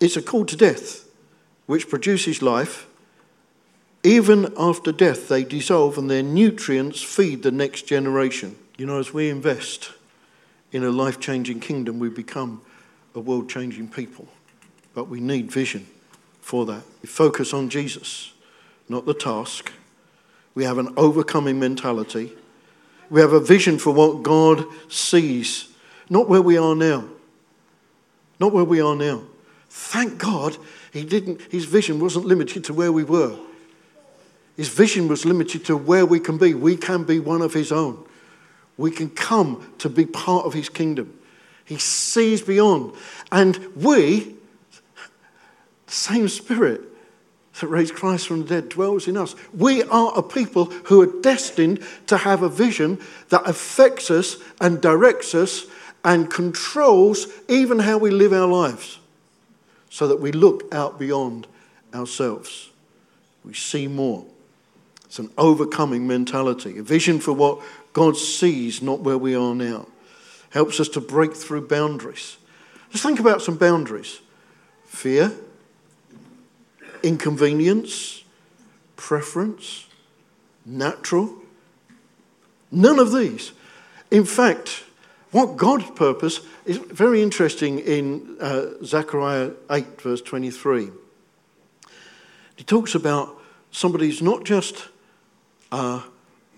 It's 0.00 0.16
a 0.16 0.22
call 0.22 0.44
to 0.46 0.56
death, 0.56 1.08
which 1.66 1.88
produces 1.88 2.42
life. 2.42 2.86
Even 4.02 4.52
after 4.58 4.92
death, 4.92 5.28
they 5.28 5.44
dissolve 5.44 5.98
and 5.98 6.10
their 6.10 6.22
nutrients 6.22 7.02
feed 7.02 7.42
the 7.42 7.50
next 7.50 7.82
generation. 7.82 8.56
You 8.76 8.86
know, 8.86 8.98
as 8.98 9.12
we 9.12 9.28
invest 9.28 9.92
in 10.72 10.84
a 10.84 10.90
life 10.90 11.18
changing 11.20 11.60
kingdom, 11.60 11.98
we 11.98 12.08
become 12.08 12.62
a 13.14 13.20
world 13.20 13.48
changing 13.48 13.88
people. 13.88 14.28
But 14.98 15.08
we 15.08 15.20
need 15.20 15.48
vision 15.48 15.86
for 16.40 16.66
that. 16.66 16.82
We 17.02 17.06
focus 17.06 17.54
on 17.54 17.68
Jesus, 17.68 18.32
not 18.88 19.06
the 19.06 19.14
task. 19.14 19.70
We 20.56 20.64
have 20.64 20.76
an 20.76 20.92
overcoming 20.96 21.60
mentality. 21.60 22.32
We 23.08 23.20
have 23.20 23.32
a 23.32 23.38
vision 23.38 23.78
for 23.78 23.92
what 23.92 24.24
God 24.24 24.64
sees, 24.88 25.68
not 26.10 26.28
where 26.28 26.42
we 26.42 26.58
are 26.58 26.74
now. 26.74 27.04
Not 28.40 28.52
where 28.52 28.64
we 28.64 28.80
are 28.80 28.96
now. 28.96 29.22
Thank 29.68 30.18
God 30.18 30.56
he 30.92 31.04
didn't, 31.04 31.42
his 31.42 31.64
vision 31.64 32.00
wasn't 32.00 32.26
limited 32.26 32.64
to 32.64 32.74
where 32.74 32.90
we 32.90 33.04
were. 33.04 33.38
His 34.56 34.68
vision 34.68 35.06
was 35.06 35.24
limited 35.24 35.64
to 35.66 35.76
where 35.76 36.06
we 36.06 36.18
can 36.18 36.38
be. 36.38 36.54
We 36.54 36.76
can 36.76 37.04
be 37.04 37.20
one 37.20 37.40
of 37.40 37.54
his 37.54 37.70
own. 37.70 38.04
We 38.76 38.90
can 38.90 39.10
come 39.10 39.74
to 39.78 39.88
be 39.88 40.06
part 40.06 40.44
of 40.44 40.54
his 40.54 40.68
kingdom. 40.68 41.16
He 41.64 41.78
sees 41.78 42.42
beyond. 42.42 42.94
And 43.30 43.64
we, 43.76 44.34
the 45.88 45.94
same 45.94 46.28
spirit 46.28 46.82
that 47.60 47.66
raised 47.66 47.94
Christ 47.94 48.28
from 48.28 48.42
the 48.42 48.46
dead 48.46 48.68
dwells 48.68 49.08
in 49.08 49.16
us. 49.16 49.34
We 49.52 49.82
are 49.84 50.16
a 50.16 50.22
people 50.22 50.66
who 50.66 51.00
are 51.02 51.20
destined 51.22 51.84
to 52.06 52.18
have 52.18 52.42
a 52.42 52.48
vision 52.48 53.00
that 53.30 53.48
affects 53.48 54.10
us 54.10 54.36
and 54.60 54.80
directs 54.80 55.34
us 55.34 55.66
and 56.04 56.30
controls 56.30 57.26
even 57.48 57.80
how 57.80 57.98
we 57.98 58.10
live 58.10 58.32
our 58.32 58.46
lives 58.46 59.00
so 59.90 60.06
that 60.06 60.20
we 60.20 60.30
look 60.30 60.72
out 60.72 60.98
beyond 60.98 61.46
ourselves. 61.92 62.70
We 63.44 63.54
see 63.54 63.88
more. 63.88 64.24
It's 65.06 65.18
an 65.18 65.30
overcoming 65.38 66.06
mentality, 66.06 66.78
a 66.78 66.82
vision 66.82 67.18
for 67.18 67.32
what 67.32 67.60
God 67.94 68.16
sees, 68.16 68.82
not 68.82 69.00
where 69.00 69.18
we 69.18 69.34
are 69.34 69.54
now. 69.54 69.88
Helps 70.50 70.80
us 70.80 70.88
to 70.90 71.00
break 71.00 71.34
through 71.34 71.66
boundaries. 71.66 72.36
Just 72.90 73.02
think 73.04 73.18
about 73.18 73.42
some 73.42 73.56
boundaries 73.56 74.20
fear, 74.86 75.32
inconvenience, 77.02 78.24
preference, 78.96 79.86
natural. 80.64 81.32
None 82.70 82.98
of 82.98 83.12
these. 83.12 83.52
In 84.10 84.24
fact, 84.24 84.84
what 85.30 85.56
God's 85.56 85.90
purpose 85.90 86.40
is 86.64 86.78
very 86.78 87.22
interesting 87.22 87.78
in 87.78 88.36
uh, 88.40 88.66
Zechariah 88.84 89.50
8, 89.70 90.00
verse 90.00 90.22
23. 90.22 90.90
He 92.56 92.64
talks 92.64 92.94
about 92.94 93.40
somebody 93.70 94.06
who's 94.06 94.22
not 94.22 94.44
just 94.44 94.88
uh, 95.70 96.02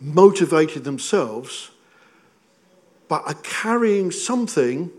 motivated 0.00 0.84
themselves, 0.84 1.70
but 3.08 3.22
are 3.26 3.34
carrying 3.42 4.10
something 4.12 4.90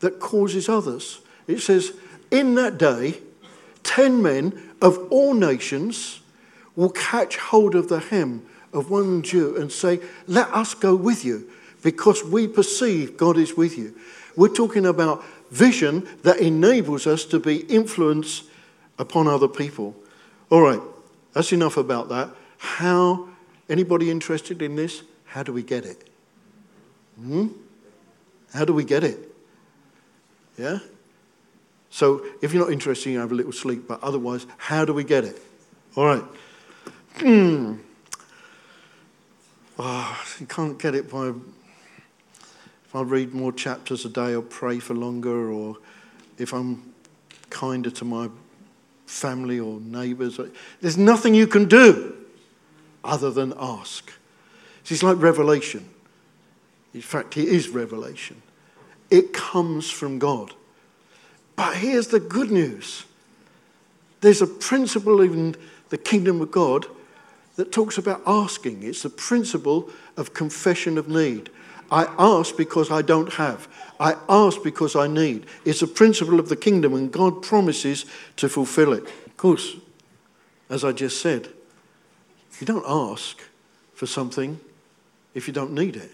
that 0.00 0.18
causes 0.18 0.68
others. 0.68 1.20
It 1.46 1.60
says, 1.60 1.92
In 2.30 2.54
that 2.54 2.78
day, 2.78 3.20
ten 3.84 4.20
men 4.22 4.70
of 4.82 4.98
all 5.10 5.34
nations 5.34 6.20
will 6.74 6.90
catch 6.90 7.36
hold 7.36 7.76
of 7.76 7.88
the 7.88 8.00
hem 8.00 8.44
of 8.72 8.90
one 8.90 9.22
Jew 9.22 9.56
and 9.56 9.70
say, 9.70 10.00
Let 10.26 10.52
us 10.52 10.74
go 10.74 10.96
with 10.96 11.24
you, 11.24 11.48
because 11.82 12.24
we 12.24 12.48
perceive 12.48 13.16
God 13.16 13.36
is 13.36 13.56
with 13.56 13.78
you. 13.78 13.94
We're 14.36 14.48
talking 14.48 14.86
about 14.86 15.24
vision 15.52 16.08
that 16.22 16.38
enables 16.38 17.06
us 17.06 17.24
to 17.26 17.38
be 17.38 17.58
influence 17.72 18.42
upon 18.98 19.28
other 19.28 19.46
people. 19.46 19.94
All 20.50 20.62
right, 20.62 20.80
that's 21.32 21.52
enough 21.52 21.76
about 21.76 22.08
that. 22.08 22.30
How 22.58 23.28
Anybody 23.68 24.10
interested 24.10 24.60
in 24.60 24.76
this? 24.76 25.02
How 25.24 25.42
do 25.42 25.52
we 25.52 25.62
get 25.62 25.84
it? 25.84 26.08
Hmm? 27.18 27.48
How 28.52 28.64
do 28.64 28.72
we 28.72 28.84
get 28.84 29.04
it? 29.04 29.18
Yeah? 30.58 30.78
So 31.94 32.26
if 32.42 32.52
you're 32.52 32.64
not 32.64 32.72
interested, 32.72 33.10
you 33.10 33.20
have 33.20 33.30
a 33.30 33.36
little 33.36 33.52
sleep, 33.52 33.86
but 33.86 34.02
otherwise, 34.02 34.48
how 34.56 34.84
do 34.84 34.92
we 34.92 35.04
get 35.04 35.22
it? 35.22 35.40
All 35.94 36.04
right. 36.04 36.24
Hmm. 37.18 37.74
Oh, 39.78 40.24
you 40.40 40.46
can't 40.46 40.76
get 40.76 40.96
it 40.96 41.08
by 41.08 41.28
if 41.28 42.96
I 42.96 43.02
read 43.02 43.32
more 43.32 43.52
chapters 43.52 44.04
a 44.04 44.08
day 44.08 44.34
or 44.34 44.42
pray 44.42 44.80
for 44.80 44.94
longer 44.94 45.52
or 45.52 45.76
if 46.36 46.52
I'm 46.52 46.82
kinder 47.50 47.90
to 47.90 48.04
my 48.04 48.28
family 49.06 49.60
or 49.60 49.78
neighbours. 49.78 50.40
There's 50.80 50.98
nothing 50.98 51.32
you 51.32 51.46
can 51.46 51.66
do 51.66 52.16
other 53.04 53.30
than 53.30 53.54
ask. 53.56 54.12
It's 54.84 55.04
like 55.04 55.22
revelation. 55.22 55.88
In 56.92 57.02
fact, 57.02 57.36
it 57.36 57.46
is 57.46 57.68
revelation. 57.68 58.42
It 59.12 59.32
comes 59.32 59.88
from 59.88 60.18
God. 60.18 60.54
But 61.56 61.76
here's 61.76 62.08
the 62.08 62.20
good 62.20 62.50
news 62.50 63.04
there's 64.20 64.42
a 64.42 64.46
principle 64.46 65.20
in 65.20 65.54
the 65.90 65.98
kingdom 65.98 66.40
of 66.40 66.50
God 66.50 66.86
that 67.56 67.72
talks 67.72 67.98
about 67.98 68.22
asking. 68.26 68.82
It's 68.82 69.02
the 69.02 69.10
principle 69.10 69.90
of 70.16 70.32
confession 70.32 70.96
of 70.96 71.08
need. 71.08 71.50
I 71.90 72.12
ask 72.18 72.56
because 72.56 72.90
I 72.90 73.02
don't 73.02 73.34
have. 73.34 73.68
I 74.00 74.16
ask 74.28 74.62
because 74.62 74.96
I 74.96 75.06
need. 75.06 75.46
It's 75.64 75.82
a 75.82 75.86
principle 75.86 76.40
of 76.40 76.48
the 76.48 76.56
kingdom, 76.56 76.94
and 76.94 77.12
God 77.12 77.42
promises 77.42 78.06
to 78.36 78.48
fulfill 78.48 78.94
it. 78.94 79.04
Of 79.26 79.36
course, 79.36 79.76
as 80.70 80.84
I 80.84 80.92
just 80.92 81.20
said, 81.20 81.48
you 82.60 82.66
don't 82.66 82.84
ask 82.86 83.42
for 83.94 84.06
something 84.06 84.58
if 85.34 85.46
you 85.46 85.52
don't 85.52 85.72
need 85.72 85.96
it. 85.96 86.10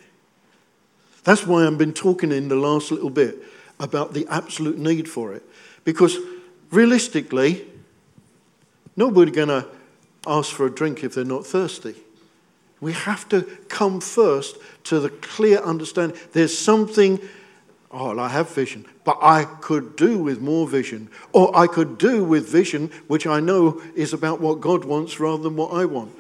That's 1.25 1.47
why 1.47 1.67
I've 1.67 1.79
been 1.79 1.93
talking 1.93 2.33
in 2.33 2.49
the 2.49 2.57
last 2.57 2.91
little 2.91 3.11
bit 3.11 3.37
about 3.81 4.15
the 4.15 4.27
absolute 4.29 4.79
need 4.79 5.09
for 5.09 5.35
it. 5.35 5.43
Because 5.85 6.17
realistically, 6.71 7.67
nobody's 8.97 9.35
going 9.35 9.49
to 9.49 9.67
ask 10.27 10.53
for 10.53 10.67
a 10.67 10.71
drink 10.71 11.03
if 11.03 11.15
they're 11.15 11.25
not 11.25 11.47
thirsty. 11.47 11.97
We 12.81 12.93
have 12.93 13.29
to 13.31 13.43
come 13.69 14.01
first 14.01 14.57
to 14.85 15.01
the 15.01 15.11
clear 15.11 15.59
understanding 15.59 16.19
there's 16.33 16.57
something, 16.57 17.19
oh, 17.91 18.19
I 18.19 18.29
have 18.29 18.51
vision, 18.51 18.87
but 19.05 19.19
I 19.21 19.45
could 19.45 19.97
do 19.97 20.19
with 20.19 20.41
more 20.41 20.67
vision. 20.67 21.11
Or 21.33 21.55
I 21.57 21.67
could 21.67 21.99
do 21.99 22.25
with 22.25 22.49
vision, 22.49 22.91
which 23.07 23.27
I 23.27 23.41
know 23.41 23.83
is 23.95 24.13
about 24.13 24.41
what 24.41 24.61
God 24.61 24.85
wants 24.85 25.21
rather 25.21 25.43
than 25.43 25.57
what 25.57 25.73
I 25.73 25.85
want. 25.85 26.17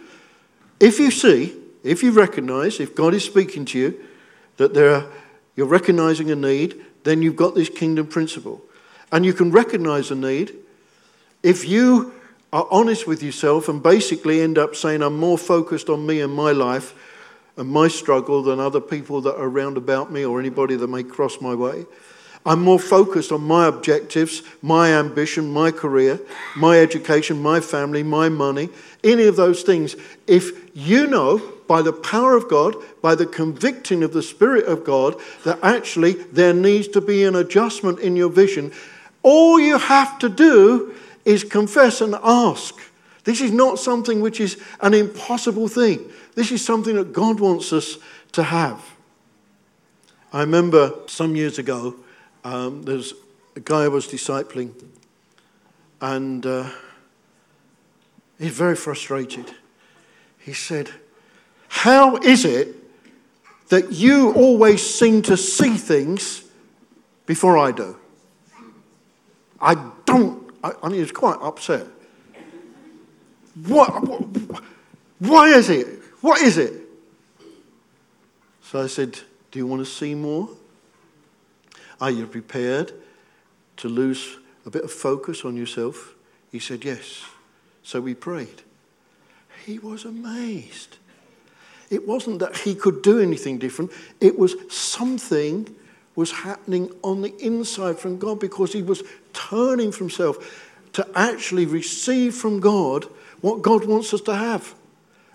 If 0.78 0.98
you 0.98 1.10
see, 1.10 1.54
if 1.82 2.02
you 2.02 2.10
recognize, 2.10 2.80
if 2.80 2.94
God 2.94 3.14
is 3.14 3.24
speaking 3.24 3.64
to 3.66 3.78
you, 3.78 4.04
that 4.56 4.74
there 4.74 4.94
are, 4.94 5.06
you're 5.56 5.66
recognizing 5.66 6.30
a 6.30 6.36
need, 6.36 6.84
then 7.04 7.22
you've 7.22 7.36
got 7.36 7.54
this 7.54 7.68
kingdom 7.68 8.06
principle. 8.06 8.62
And 9.12 9.24
you 9.24 9.32
can 9.32 9.50
recognize 9.50 10.10
a 10.10 10.14
need 10.14 10.54
if 11.42 11.66
you 11.66 12.12
are 12.52 12.66
honest 12.70 13.06
with 13.06 13.22
yourself 13.22 13.68
and 13.68 13.82
basically 13.82 14.40
end 14.40 14.58
up 14.58 14.74
saying, 14.74 15.02
I'm 15.02 15.16
more 15.16 15.38
focused 15.38 15.88
on 15.88 16.06
me 16.06 16.20
and 16.20 16.32
my 16.32 16.52
life 16.52 16.94
and 17.56 17.68
my 17.68 17.88
struggle 17.88 18.42
than 18.42 18.58
other 18.58 18.80
people 18.80 19.20
that 19.22 19.36
are 19.36 19.48
around 19.48 19.76
about 19.76 20.12
me 20.12 20.24
or 20.24 20.40
anybody 20.40 20.76
that 20.76 20.88
may 20.88 21.02
cross 21.02 21.40
my 21.40 21.54
way. 21.54 21.86
I'm 22.44 22.62
more 22.62 22.78
focused 22.78 23.32
on 23.32 23.42
my 23.42 23.66
objectives, 23.66 24.42
my 24.62 24.92
ambition, 24.94 25.52
my 25.52 25.70
career, 25.70 26.18
my 26.56 26.78
education, 26.78 27.42
my 27.42 27.60
family, 27.60 28.02
my 28.02 28.30
money, 28.30 28.70
any 29.04 29.24
of 29.24 29.36
those 29.36 29.62
things. 29.62 29.94
If 30.26 30.74
you 30.74 31.06
know 31.06 31.38
by 31.70 31.82
the 31.82 31.92
power 31.92 32.36
of 32.36 32.48
God, 32.48 32.74
by 33.00 33.14
the 33.14 33.24
convicting 33.24 34.02
of 34.02 34.12
the 34.12 34.24
Spirit 34.24 34.64
of 34.64 34.82
God, 34.82 35.14
that 35.44 35.56
actually 35.62 36.14
there 36.14 36.52
needs 36.52 36.88
to 36.88 37.00
be 37.00 37.22
an 37.22 37.36
adjustment 37.36 38.00
in 38.00 38.16
your 38.16 38.28
vision, 38.28 38.72
all 39.22 39.60
you 39.60 39.78
have 39.78 40.18
to 40.18 40.28
do 40.28 40.92
is 41.24 41.44
confess 41.44 42.00
and 42.00 42.16
ask. 42.24 42.74
This 43.22 43.40
is 43.40 43.52
not 43.52 43.78
something 43.78 44.20
which 44.20 44.40
is 44.40 44.60
an 44.80 44.94
impossible 44.94 45.68
thing. 45.68 46.10
This 46.34 46.50
is 46.50 46.64
something 46.64 46.96
that 46.96 47.12
God 47.12 47.38
wants 47.38 47.72
us 47.72 47.98
to 48.32 48.42
have. 48.42 48.84
I 50.32 50.40
remember 50.40 50.92
some 51.06 51.36
years 51.36 51.60
ago, 51.60 51.94
um, 52.42 52.82
there's 52.82 53.14
a 53.54 53.60
guy 53.60 53.84
I 53.84 53.88
was 53.88 54.08
discipling, 54.08 54.72
and 56.00 56.44
uh, 56.44 56.68
he's 58.40 58.58
very 58.58 58.74
frustrated. 58.74 59.54
He 60.36 60.52
said, 60.52 60.90
How 61.70 62.16
is 62.16 62.44
it 62.44 62.76
that 63.68 63.92
you 63.92 64.32
always 64.32 64.84
seem 64.84 65.22
to 65.22 65.36
see 65.36 65.76
things 65.76 66.44
before 67.24 67.56
I 67.56 67.70
do? 67.70 67.96
I 69.60 69.90
don't, 70.04 70.50
I, 70.64 70.72
I 70.82 70.88
mean, 70.88 71.00
was 71.00 71.12
quite 71.12 71.38
upset. 71.40 71.86
What, 73.66 74.02
what, 74.02 74.62
why 75.20 75.50
is 75.50 75.70
it? 75.70 75.86
What 76.20 76.42
is 76.42 76.58
it? 76.58 76.72
So 78.62 78.82
I 78.82 78.88
said, 78.88 79.20
Do 79.52 79.58
you 79.60 79.66
want 79.66 79.80
to 79.80 79.90
see 79.90 80.14
more? 80.14 80.50
Are 82.00 82.10
you 82.10 82.26
prepared 82.26 82.92
to 83.76 83.88
lose 83.88 84.38
a 84.66 84.70
bit 84.70 84.82
of 84.82 84.90
focus 84.90 85.44
on 85.44 85.56
yourself? 85.56 86.14
He 86.50 86.58
said, 86.58 86.84
Yes. 86.84 87.24
So 87.84 88.00
we 88.00 88.14
prayed. 88.14 88.62
He 89.64 89.78
was 89.78 90.04
amazed. 90.04 90.96
It 91.90 92.06
wasn't 92.06 92.38
that 92.38 92.56
he 92.56 92.74
could 92.74 93.02
do 93.02 93.18
anything 93.18 93.58
different, 93.58 93.90
it 94.20 94.38
was 94.38 94.54
something 94.72 95.74
was 96.16 96.30
happening 96.32 96.92
on 97.02 97.22
the 97.22 97.34
inside 97.38 97.98
from 97.98 98.18
God 98.18 98.40
because 98.40 98.72
he 98.72 98.82
was 98.82 99.02
turning 99.32 99.92
from 99.92 100.10
self 100.10 100.68
to 100.92 101.06
actually 101.14 101.66
receive 101.66 102.34
from 102.34 102.60
God 102.60 103.04
what 103.40 103.62
God 103.62 103.84
wants 103.84 104.12
us 104.12 104.20
to 104.22 104.34
have. 104.34 104.74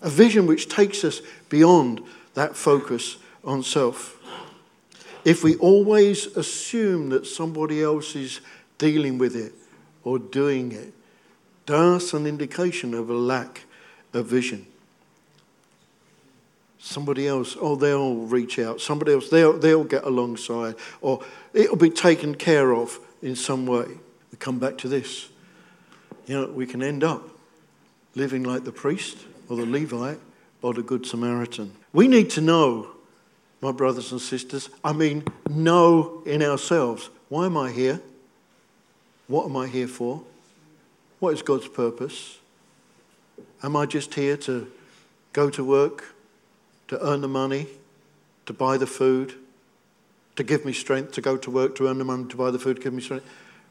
A 0.02 0.10
vision 0.10 0.46
which 0.46 0.70
takes 0.70 1.04
us 1.04 1.22
beyond 1.50 2.02
that 2.34 2.56
focus 2.56 3.18
on 3.44 3.64
self. 3.64 4.22
If 5.24 5.44
we 5.44 5.56
always 5.56 6.28
assume 6.38 7.10
that 7.10 7.26
somebody 7.26 7.82
else 7.82 8.16
is 8.16 8.42
dealing 8.78 9.18
with 9.18 9.36
it 9.36 9.54
or 10.04 10.20
doing 10.20 10.72
it, 10.72 10.94
that's 11.66 12.14
an 12.14 12.28
indication 12.28 12.94
of 12.94 13.10
a 13.10 13.14
lack 13.14 13.64
of 14.14 14.28
vision. 14.28 14.68
Somebody 16.86 17.28
else, 17.28 17.58
oh, 17.60 17.76
they'll 17.76 18.14
reach 18.14 18.60
out. 18.60 18.80
Somebody 18.80 19.14
else, 19.14 19.30
they'll, 19.30 19.58
they'll 19.58 19.84
get 19.84 20.04
alongside, 20.04 20.76
or 21.02 21.20
it'll 21.52 21.76
be 21.78 21.90
taken 21.90 22.36
care 22.36 22.76
of 22.76 23.00
in 23.24 23.36
some 23.36 23.66
way. 23.66 23.88
We 24.32 24.38
come 24.38 24.60
back 24.60 24.78
to 24.78 24.88
this. 24.88 25.30
You 26.28 26.40
know, 26.40 26.48
we 26.52 26.68
can 26.68 26.84
end 26.84 27.04
up 27.04 27.28
living 28.14 28.44
like 28.44 28.66
the 28.66 28.72
priest 28.72 29.18
or 29.50 29.58
the 29.58 29.66
Levite 29.66 30.20
or 30.62 30.76
the 30.76 30.84
Good 30.84 31.08
Samaritan. 31.08 31.76
We 31.92 32.08
need 32.08 32.30
to 32.32 32.42
know, 32.42 32.90
my 33.62 33.72
brothers 33.72 34.12
and 34.12 34.22
sisters, 34.22 34.70
I 34.84 34.94
mean, 34.94 35.24
know 35.50 36.22
in 36.28 36.44
ourselves 36.44 37.10
why 37.30 37.48
am 37.48 37.58
I 37.58 37.72
here? 37.72 38.00
What 39.26 39.46
am 39.46 39.58
I 39.58 39.66
here 39.66 39.88
for? 39.88 40.22
What 41.18 41.34
is 41.34 41.42
God's 41.42 41.68
purpose? 41.68 42.38
Am 43.64 43.76
I 43.76 43.88
just 43.88 44.14
here 44.14 44.38
to 44.38 44.72
go 45.34 45.50
to 45.50 45.64
work, 45.64 46.15
to 46.88 47.02
earn 47.06 47.22
the 47.22 47.28
money, 47.28 47.68
to 48.46 48.54
buy 48.54 48.78
the 48.78 48.88
food, 48.88 49.34
to 50.36 50.44
give 50.44 50.66
me 50.66 50.74
strength 50.74 51.14
to 51.14 51.22
go 51.22 51.38
to 51.38 51.50
work, 51.50 51.76
to 51.76 51.88
earn 51.88 51.98
the 51.98 52.04
money, 52.04 52.26
to 52.26 52.36
buy 52.36 52.52
the 52.52 52.60
food, 52.60 52.78
to 52.78 52.82
give 52.82 52.94
me 52.94 53.02
strength? 53.02 53.26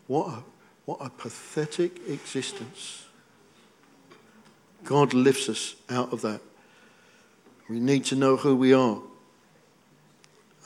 What 0.06 0.28
a, 0.28 0.42
what 0.86 0.98
a 1.00 1.10
pathetic 1.10 2.08
existence. 2.08 3.06
God 4.84 5.14
lifts 5.14 5.48
us 5.48 5.74
out 5.88 6.12
of 6.12 6.20
that. 6.22 6.40
We 7.68 7.80
need 7.80 8.04
to 8.06 8.16
know 8.16 8.36
who 8.36 8.54
we 8.54 8.74
are. 8.74 8.98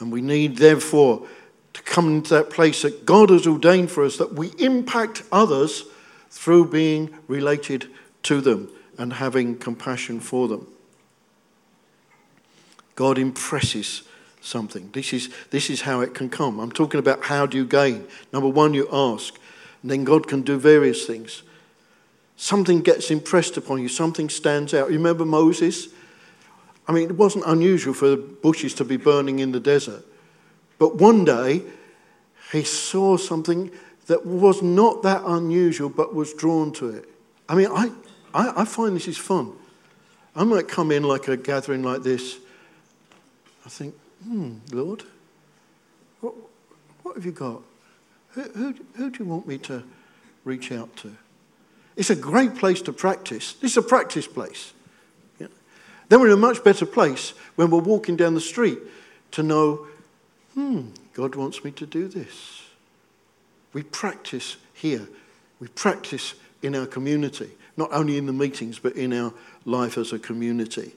And 0.01 0.12
we 0.12 0.20
need, 0.20 0.57
therefore, 0.57 1.26
to 1.74 1.82
come 1.82 2.09
into 2.09 2.34
that 2.34 2.51
place 2.51 2.82
that 2.82 3.05
God 3.05 3.30
has 3.30 3.46
ordained 3.46 3.90
for 3.90 4.05
us, 4.05 4.16
that 4.16 4.34
we 4.34 4.53
impact 4.59 5.22
others 5.30 5.84
through 6.30 6.70
being 6.70 7.16
related 7.28 7.88
to 8.24 8.40
them 8.40 8.70
and 8.96 9.12
having 9.14 9.57
compassion 9.57 10.20
for 10.20 10.49
them. 10.49 10.66
God 12.99 13.16
impresses 13.16 14.03
something. 14.40 14.90
This 14.92 15.12
is, 15.12 15.32
this 15.51 15.70
is 15.70 15.82
how 15.82 16.01
it 16.01 16.14
can 16.14 16.28
come. 16.28 16.59
I'm 16.59 16.72
talking 16.72 16.99
about 16.99 17.22
how 17.22 17.46
do 17.46 17.57
you 17.57 17.64
gain. 17.64 18.05
Number 18.32 18.49
one, 18.49 18.74
you 18.74 18.88
ask, 18.90 19.38
and 19.82 19.90
then 19.92 20.03
God 20.03 20.26
can 20.26 20.42
do 20.42 20.59
various 20.59 21.07
things. 21.07 21.44
Something 22.36 22.80
gets 22.80 23.12
impressed 23.12 23.57
upon 23.57 23.80
you, 23.80 23.88
something 23.88 24.28
stands 24.28 24.74
out. 24.74 24.90
You 24.90 24.96
remember 24.96 25.24
Moses? 25.24 25.90
I 26.88 26.92
mean, 26.92 27.09
it 27.09 27.16
wasn't 27.16 27.44
unusual 27.46 27.94
for 27.94 28.09
the 28.09 28.16
bushes 28.16 28.74
to 28.74 28.84
be 28.84 28.96
burning 28.96 29.38
in 29.38 29.53
the 29.53 29.61
desert. 29.61 30.05
But 30.80 30.96
one 30.96 31.24
day, 31.24 31.62
he 32.51 32.64
saw 32.64 33.16
something 33.16 33.70
that 34.09 34.26
was 34.26 34.61
not 34.61 35.05
that 35.05 35.22
unusual 35.24 35.88
but 35.88 36.16
was 36.16 36.34
drawn 36.34 36.72
to 36.72 36.88
it. 36.88 37.09
I 37.49 37.55
mean, 37.55 37.68
I, 37.70 37.92
I, 38.34 38.62
I 38.62 38.64
find 38.64 38.96
this 38.96 39.07
is 39.07 39.18
fun. 39.18 39.53
I 40.34 40.42
might 40.42 40.66
come 40.66 40.90
in 40.90 41.05
like 41.05 41.28
a 41.28 41.36
gathering 41.36 41.84
like 41.84 42.03
this. 42.03 42.38
I 43.68 43.70
think, 43.70 43.94
hmm, 44.24 44.54
Lord, 44.72 45.02
what, 46.22 46.32
what 47.02 47.16
have 47.16 47.26
you 47.26 47.32
got? 47.32 47.60
Who, 48.30 48.40
who, 48.40 48.74
who 48.94 49.10
do 49.10 49.22
you 49.22 49.28
want 49.28 49.46
me 49.46 49.58
to 49.58 49.84
reach 50.42 50.72
out 50.72 50.96
to? 50.96 51.14
It's 51.94 52.08
a 52.08 52.16
great 52.16 52.54
place 52.54 52.80
to 52.80 52.94
practice. 52.94 53.56
Is 53.60 53.76
a 53.76 53.82
practice 53.82 54.26
place. 54.26 54.72
Yeah. 55.38 55.48
Then 56.08 56.20
we're 56.20 56.28
in 56.28 56.32
a 56.32 56.38
much 56.38 56.64
better 56.64 56.86
place 56.86 57.34
when 57.56 57.68
we're 57.68 57.80
walking 57.80 58.16
down 58.16 58.32
the 58.32 58.40
street 58.40 58.78
to 59.32 59.42
know, 59.42 59.86
hmm, 60.54 60.86
God 61.12 61.34
wants 61.34 61.62
me 61.62 61.70
to 61.72 61.84
do 61.84 62.08
this. 62.08 62.62
We 63.74 63.82
practice 63.82 64.56
here. 64.72 65.06
We 65.60 65.68
practice 65.68 66.32
in 66.62 66.74
our 66.74 66.86
community, 66.86 67.50
not 67.76 67.92
only 67.92 68.16
in 68.16 68.24
the 68.24 68.32
meetings, 68.32 68.78
but 68.78 68.96
in 68.96 69.12
our 69.12 69.34
life 69.66 69.98
as 69.98 70.14
a 70.14 70.18
community. 70.18 70.94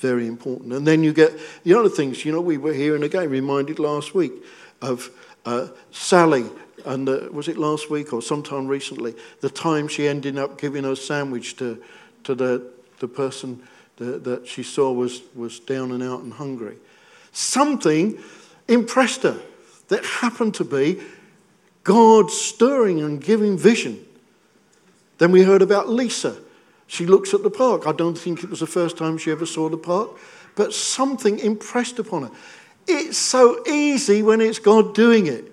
Very 0.00 0.26
important. 0.26 0.72
And 0.72 0.86
then 0.86 1.04
you 1.04 1.12
get 1.12 1.38
the 1.62 1.74
other 1.74 1.90
things. 1.90 2.24
You 2.24 2.32
know, 2.32 2.40
we 2.40 2.56
were 2.56 2.72
here 2.72 2.94
and 2.94 3.04
again 3.04 3.28
reminded 3.28 3.78
last 3.78 4.14
week 4.14 4.32
of 4.80 5.10
uh, 5.44 5.68
Sally, 5.90 6.46
and 6.86 7.06
uh, 7.06 7.28
was 7.30 7.48
it 7.48 7.58
last 7.58 7.90
week 7.90 8.14
or 8.14 8.22
sometime 8.22 8.66
recently, 8.66 9.14
the 9.40 9.50
time 9.50 9.88
she 9.88 10.08
ended 10.08 10.38
up 10.38 10.58
giving 10.58 10.84
her 10.84 10.96
sandwich 10.96 11.56
to, 11.56 11.82
to 12.24 12.34
the, 12.34 12.66
the 12.98 13.08
person 13.08 13.62
that, 13.96 14.24
that 14.24 14.48
she 14.48 14.62
saw 14.62 14.90
was, 14.90 15.20
was 15.34 15.60
down 15.60 15.92
and 15.92 16.02
out 16.02 16.22
and 16.22 16.32
hungry. 16.32 16.76
Something 17.32 18.18
impressed 18.68 19.24
her 19.24 19.38
that 19.88 20.02
happened 20.04 20.54
to 20.54 20.64
be 20.64 21.00
God 21.84 22.30
stirring 22.30 23.02
and 23.02 23.22
giving 23.22 23.58
vision. 23.58 24.02
Then 25.18 25.30
we 25.30 25.42
heard 25.42 25.60
about 25.60 25.90
Lisa. 25.90 26.36
She 26.90 27.06
looks 27.06 27.32
at 27.34 27.44
the 27.44 27.50
park. 27.50 27.86
I 27.86 27.92
don't 27.92 28.18
think 28.18 28.42
it 28.42 28.50
was 28.50 28.58
the 28.58 28.66
first 28.66 28.98
time 28.98 29.16
she 29.16 29.30
ever 29.30 29.46
saw 29.46 29.68
the 29.68 29.76
park, 29.76 30.10
but 30.56 30.74
something 30.74 31.38
impressed 31.38 32.00
upon 32.00 32.24
her. 32.24 32.30
It's 32.88 33.16
so 33.16 33.64
easy 33.64 34.22
when 34.22 34.40
it's 34.40 34.58
God 34.58 34.92
doing 34.92 35.28
it, 35.28 35.52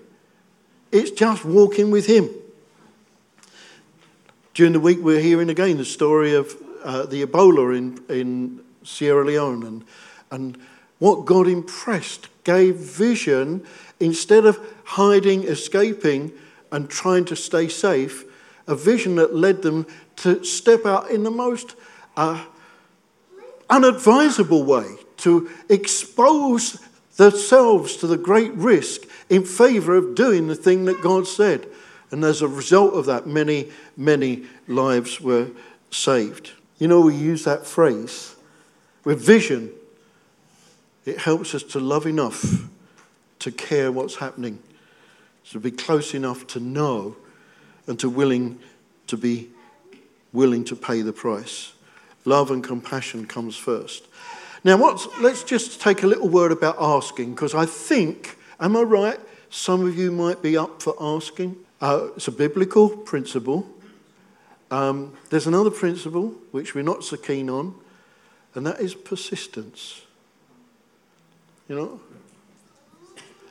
it's 0.90 1.12
just 1.12 1.44
walking 1.44 1.92
with 1.92 2.06
Him. 2.06 2.28
During 4.52 4.72
the 4.72 4.80
week, 4.80 4.98
we're 5.00 5.20
hearing 5.20 5.48
again 5.48 5.76
the 5.76 5.84
story 5.84 6.34
of 6.34 6.56
uh, 6.82 7.06
the 7.06 7.24
Ebola 7.24 7.78
in, 7.78 8.00
in 8.08 8.60
Sierra 8.82 9.24
Leone 9.24 9.62
and, 9.62 9.84
and 10.32 10.58
what 10.98 11.24
God 11.24 11.46
impressed, 11.46 12.26
gave 12.42 12.74
vision 12.74 13.64
instead 14.00 14.44
of 14.44 14.58
hiding, 14.84 15.44
escaping, 15.44 16.32
and 16.72 16.90
trying 16.90 17.26
to 17.26 17.36
stay 17.36 17.68
safe, 17.68 18.24
a 18.66 18.74
vision 18.74 19.14
that 19.14 19.36
led 19.36 19.62
them 19.62 19.86
to 20.22 20.44
step 20.44 20.84
out 20.86 21.10
in 21.10 21.22
the 21.22 21.30
most 21.30 21.74
uh, 22.16 22.44
unadvisable 23.70 24.64
way, 24.64 24.96
to 25.18 25.50
expose 25.68 26.82
themselves 27.16 27.96
to 27.96 28.06
the 28.06 28.16
great 28.16 28.52
risk 28.54 29.02
in 29.28 29.44
favor 29.44 29.96
of 29.96 30.14
doing 30.14 30.46
the 30.46 30.54
thing 30.54 30.84
that 30.86 31.02
God 31.02 31.26
said. 31.26 31.66
And 32.10 32.24
as 32.24 32.42
a 32.42 32.48
result 32.48 32.94
of 32.94 33.06
that, 33.06 33.26
many, 33.26 33.70
many 33.96 34.46
lives 34.66 35.20
were 35.20 35.48
saved. 35.90 36.52
You 36.78 36.88
know, 36.88 37.00
we 37.00 37.14
use 37.14 37.44
that 37.44 37.66
phrase 37.66 38.36
with 39.04 39.20
vision, 39.20 39.70
it 41.04 41.18
helps 41.18 41.54
us 41.54 41.62
to 41.62 41.80
love 41.80 42.06
enough 42.06 42.68
to 43.38 43.50
care 43.50 43.90
what's 43.90 44.16
happening, 44.16 44.58
to 45.50 45.60
be 45.60 45.70
close 45.70 46.14
enough 46.14 46.46
to 46.48 46.60
know 46.60 47.16
and 47.86 47.98
to 48.00 48.10
willing 48.10 48.58
to 49.06 49.16
be 49.16 49.48
willing 50.32 50.64
to 50.64 50.76
pay 50.76 51.02
the 51.02 51.12
price. 51.12 51.72
Love 52.24 52.50
and 52.50 52.62
compassion 52.62 53.26
comes 53.26 53.56
first. 53.56 54.06
Now, 54.64 54.76
let's 55.20 55.44
just 55.44 55.80
take 55.80 56.02
a 56.02 56.06
little 56.06 56.28
word 56.28 56.52
about 56.52 56.76
asking, 56.80 57.34
because 57.34 57.54
I 57.54 57.64
think, 57.64 58.36
am 58.60 58.76
I 58.76 58.82
right? 58.82 59.20
Some 59.50 59.86
of 59.86 59.96
you 59.96 60.10
might 60.12 60.42
be 60.42 60.56
up 60.56 60.82
for 60.82 60.94
asking. 61.00 61.56
Uh, 61.80 62.08
it's 62.16 62.28
a 62.28 62.32
biblical 62.32 62.88
principle. 62.88 63.66
Um, 64.70 65.16
there's 65.30 65.46
another 65.46 65.70
principle 65.70 66.34
which 66.50 66.74
we're 66.74 66.82
not 66.82 67.04
so 67.04 67.16
keen 67.16 67.48
on, 67.48 67.74
and 68.54 68.66
that 68.66 68.80
is 68.80 68.94
persistence. 68.94 70.02
You 71.68 71.76
know, 71.76 72.00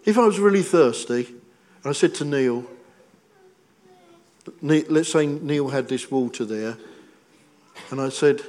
if 0.06 0.18
I 0.18 0.26
was 0.26 0.40
really 0.40 0.62
thirsty, 0.62 1.26
and 1.26 1.86
I 1.86 1.94
said 1.94 2.14
to 2.16 2.26
Neil, 2.26 2.66
let's 4.62 5.12
say 5.12 5.26
Neil 5.26 5.70
had 5.70 5.88
this 5.88 6.10
water 6.12 6.46
there, 6.46 6.78
and 7.92 8.02
I 8.02 8.10
said, 8.10 8.42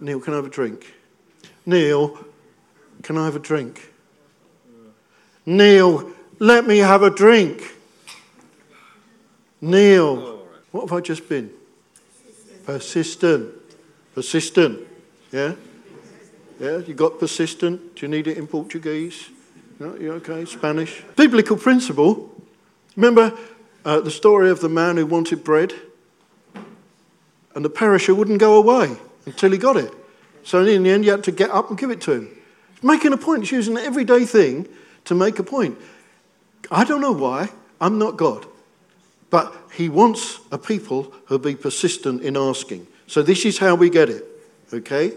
Neil, 0.00 0.20
can 0.20 0.32
I 0.32 0.36
have 0.36 0.46
a 0.46 0.50
drink? 0.50 0.94
Neil, 1.64 2.18
can 3.02 3.16
I 3.16 3.24
have 3.24 3.36
a 3.36 3.40
drink? 3.40 3.92
Neil, 5.46 6.10
let 6.38 6.66
me 6.66 6.78
have 6.78 7.02
a 7.02 7.10
drink. 7.10 7.76
Neil, 9.60 10.44
what 10.70 10.82
have 10.82 10.92
I 10.92 11.00
just 11.00 11.28
been? 11.28 11.50
Persistent. 12.64 13.54
Persistent. 14.14 14.80
Yeah? 15.30 15.54
Yeah, 16.60 16.78
you 16.78 16.94
got 16.94 17.18
persistent? 17.18 17.96
Do 17.96 18.06
you 18.06 18.08
need 18.08 18.26
it 18.26 18.38
in 18.38 18.46
Portuguese? 18.46 19.30
No, 19.78 19.96
you 19.96 20.12
okay? 20.14 20.44
Spanish? 20.44 21.02
Biblical 21.16 21.56
principle. 21.56 22.30
Remember 22.96 23.36
uh, 23.84 24.00
the 24.00 24.10
story 24.10 24.50
of 24.50 24.60
the 24.60 24.68
man 24.68 24.96
who 24.96 25.06
wanted 25.06 25.44
bread? 25.44 25.74
And 27.54 27.64
the 27.64 27.70
perisher 27.70 28.14
wouldn't 28.14 28.40
go 28.40 28.56
away 28.56 28.96
until 29.26 29.52
he 29.52 29.58
got 29.58 29.76
it. 29.76 29.92
So 30.44 30.64
in 30.64 30.82
the 30.82 30.90
end, 30.90 31.04
you 31.04 31.10
had 31.10 31.24
to 31.24 31.32
get 31.32 31.50
up 31.50 31.68
and 31.68 31.78
give 31.78 31.90
it 31.90 32.00
to 32.02 32.12
him. 32.12 32.36
Making 32.82 33.12
a 33.12 33.16
point. 33.16 33.50
Using 33.52 33.76
an 33.76 33.84
everyday 33.84 34.24
thing 34.24 34.68
to 35.04 35.14
make 35.14 35.38
a 35.38 35.42
point. 35.42 35.78
I 36.70 36.84
don't 36.84 37.00
know 37.00 37.12
why. 37.12 37.50
I'm 37.80 37.98
not 37.98 38.16
God. 38.16 38.46
But 39.30 39.54
he 39.72 39.88
wants 39.88 40.40
a 40.50 40.58
people 40.58 41.12
who'll 41.26 41.38
be 41.38 41.56
persistent 41.56 42.22
in 42.22 42.36
asking. 42.36 42.86
So 43.06 43.22
this 43.22 43.44
is 43.44 43.58
how 43.58 43.74
we 43.74 43.90
get 43.90 44.08
it, 44.08 44.24
okay? 44.72 45.12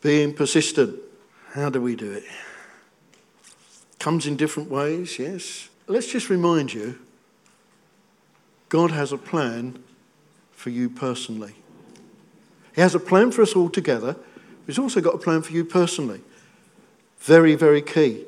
Being 0.00 0.34
persistent. 0.34 0.98
How 1.52 1.70
do 1.70 1.80
we 1.80 1.96
do 1.96 2.12
it? 2.12 2.24
Comes 3.98 4.26
in 4.26 4.36
different 4.36 4.70
ways, 4.70 5.18
yes. 5.18 5.68
Let's 5.86 6.10
just 6.10 6.28
remind 6.28 6.74
you 6.74 6.98
God 8.76 8.90
has 8.90 9.10
a 9.10 9.16
plan 9.16 9.82
for 10.52 10.68
you 10.68 10.90
personally. 10.90 11.54
He 12.74 12.82
has 12.82 12.94
a 12.94 13.00
plan 13.00 13.30
for 13.30 13.40
us 13.40 13.56
all 13.56 13.70
together. 13.70 14.16
He's 14.66 14.78
also 14.78 15.00
got 15.00 15.14
a 15.14 15.18
plan 15.18 15.40
for 15.40 15.54
you 15.54 15.64
personally. 15.64 16.20
Very, 17.20 17.54
very 17.54 17.80
key. 17.80 18.26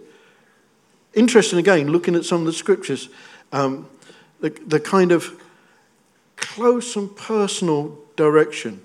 Interesting 1.13 1.59
again, 1.59 1.93
looking 1.93 2.15
at 2.15 2.25
some 2.25 2.41
of 2.41 2.47
the 2.47 2.55
scriptures, 2.55 3.11
um, 3.53 3.91
the, 4.41 4.49
the 4.67 4.81
kind 4.81 5.13
of 5.13 5.39
close 6.37 6.97
and 6.97 7.15
personal 7.15 7.99
direction 8.17 8.81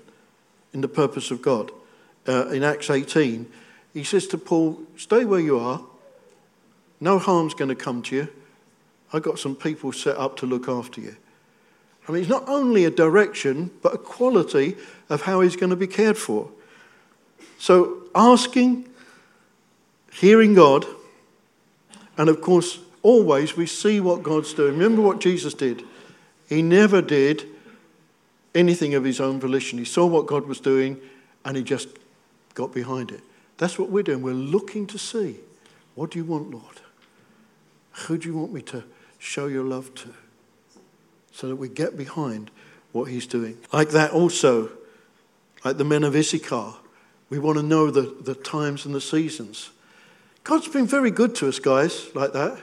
in 0.74 0.82
the 0.82 0.88
purpose 0.88 1.30
of 1.30 1.40
God. 1.40 1.70
Uh, 2.28 2.48
in 2.48 2.62
Acts 2.62 2.90
18, 2.90 3.50
he 3.94 4.04
says 4.04 4.26
to 4.26 4.36
Paul, 4.36 4.82
Stay 4.98 5.24
where 5.24 5.40
you 5.40 5.58
are. 5.58 5.80
No 7.00 7.18
harm's 7.18 7.54
going 7.54 7.70
to 7.70 7.74
come 7.74 8.02
to 8.02 8.16
you. 8.16 8.28
I've 9.14 9.22
got 9.22 9.38
some 9.38 9.56
people 9.56 9.92
set 9.92 10.18
up 10.18 10.36
to 10.36 10.46
look 10.46 10.68
after 10.68 11.00
you. 11.00 11.16
I 12.06 12.12
mean, 12.12 12.20
it's 12.20 12.30
not 12.30 12.48
only 12.48 12.84
a 12.84 12.90
direction, 12.90 13.70
but 13.82 13.94
a 13.94 13.98
quality 13.98 14.76
of 15.08 15.22
how 15.22 15.40
he's 15.40 15.56
going 15.56 15.70
to 15.70 15.76
be 15.76 15.86
cared 15.86 16.18
for. 16.18 16.50
So, 17.58 18.02
asking, 18.14 18.88
hearing 20.12 20.54
God, 20.54 20.86
and 22.16 22.28
of 22.28 22.40
course, 22.40 22.78
always 23.02 23.56
we 23.56 23.66
see 23.66 24.00
what 24.00 24.22
God's 24.22 24.52
doing. 24.52 24.72
Remember 24.72 25.02
what 25.02 25.20
Jesus 25.20 25.54
did? 25.54 25.82
He 26.48 26.62
never 26.62 27.00
did 27.00 27.46
anything 28.54 28.94
of 28.94 29.04
his 29.04 29.20
own 29.20 29.40
volition. 29.40 29.78
He 29.78 29.84
saw 29.84 30.06
what 30.06 30.26
God 30.26 30.46
was 30.46 30.60
doing 30.60 31.00
and 31.44 31.56
he 31.56 31.62
just 31.62 31.88
got 32.54 32.72
behind 32.72 33.10
it. 33.10 33.20
That's 33.58 33.78
what 33.78 33.90
we're 33.90 34.02
doing. 34.02 34.22
We're 34.22 34.32
looking 34.32 34.86
to 34.88 34.98
see 34.98 35.38
what 35.94 36.10
do 36.10 36.18
you 36.18 36.24
want, 36.24 36.50
Lord? 36.50 36.80
Who 37.92 38.18
do 38.18 38.28
you 38.28 38.36
want 38.36 38.52
me 38.52 38.62
to 38.62 38.82
show 39.18 39.46
your 39.46 39.62
love 39.62 39.94
to? 39.94 40.12
So 41.34 41.48
that 41.48 41.56
we 41.56 41.68
get 41.68 41.96
behind 41.96 42.52
what 42.92 43.10
he's 43.10 43.26
doing. 43.26 43.58
Like 43.72 43.90
that, 43.90 44.12
also, 44.12 44.70
like 45.64 45.78
the 45.78 45.84
men 45.84 46.04
of 46.04 46.14
Issachar, 46.14 46.74
we 47.28 47.40
want 47.40 47.58
to 47.58 47.62
know 47.64 47.90
the, 47.90 48.02
the 48.20 48.36
times 48.36 48.86
and 48.86 48.94
the 48.94 49.00
seasons. 49.00 49.70
God's 50.44 50.68
been 50.68 50.86
very 50.86 51.10
good 51.10 51.34
to 51.36 51.48
us, 51.48 51.58
guys, 51.58 52.14
like 52.14 52.32
that. 52.34 52.62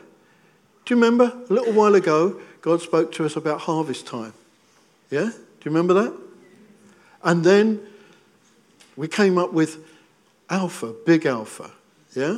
Do 0.86 0.96
you 0.96 1.02
remember 1.02 1.38
a 1.50 1.54
little 1.54 1.74
while 1.74 1.96
ago, 1.96 2.40
God 2.62 2.82
spoke 2.82 3.12
to 3.14 3.26
us 3.26 3.36
about 3.36 3.60
harvest 3.60 4.08
time? 4.08 4.34
Yeah? 5.10 5.26
Do 5.26 5.66
you 5.66 5.72
remember 5.72 5.94
that? 5.96 6.18
And 7.24 7.44
then 7.44 7.82
we 8.96 9.10
came 9.10 9.38
up 9.38 9.52
with 9.52 9.84
Alpha, 10.50 10.94
Big 11.06 11.26
Alpha. 11.26 11.72
Yeah? 12.16 12.38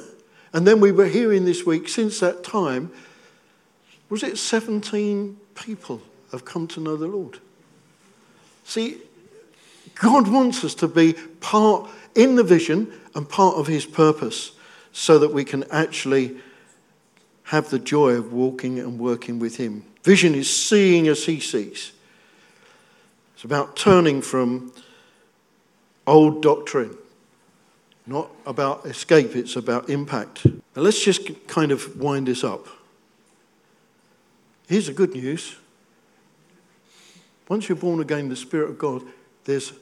And 0.52 0.66
then 0.66 0.80
we 0.80 0.92
were 0.92 1.08
hearing 1.08 1.46
this 1.46 1.64
week, 1.64 1.88
since 1.88 2.20
that 2.22 2.44
time, 2.44 2.92
was 4.10 4.24
it 4.24 4.40
17 4.40 5.38
people 5.54 6.02
have 6.34 6.46
come 6.46 6.68
to 6.68 6.82
know 6.82 6.98
the 6.98 7.08
Lord? 7.08 7.40
See, 8.66 8.98
God 9.96 10.28
wants 10.28 10.64
us 10.64 10.76
to 10.76 10.88
be 10.88 11.14
part 11.40 11.90
in 12.16 12.36
the 12.36 12.44
vision 12.44 12.92
and 13.16 13.28
part 13.28 13.56
of 13.56 13.68
His 13.68 13.86
purpose 13.86 14.52
so 14.92 15.18
that 15.20 15.34
we 15.34 15.46
can 15.46 15.64
actually 15.72 16.36
have 17.44 17.70
the 17.70 17.80
joy 17.80 18.12
of 18.12 18.34
walking 18.34 18.80
and 18.80 19.00
working 19.00 19.40
with 19.40 19.56
Him. 19.56 19.86
Vision 20.04 20.36
is 20.36 20.52
seeing 20.52 21.08
as 21.08 21.26
He 21.26 21.40
sees. 21.40 21.94
It's 23.36 23.44
about 23.44 23.76
turning 23.76 24.22
from 24.22 24.74
old 26.06 26.42
doctrine 26.42 26.98
not 28.06 28.30
about 28.46 28.86
escape, 28.86 29.36
it's 29.36 29.56
about 29.56 29.90
impact. 29.90 30.46
Now 30.46 30.82
let's 30.82 31.04
just 31.04 31.48
kind 31.48 31.72
of 31.72 32.00
wind 32.00 32.28
this 32.28 32.44
up. 32.44 32.68
Here's 34.68 34.88
the 34.88 34.94
good 34.94 35.14
news. 35.14 35.56
Once 37.50 37.68
you're 37.68 37.76
born 37.76 38.00
again, 38.00 38.30
the 38.30 38.36
Spirit 38.36 38.70
of 38.70 38.78
God, 38.78 39.04
there's, 39.46 39.74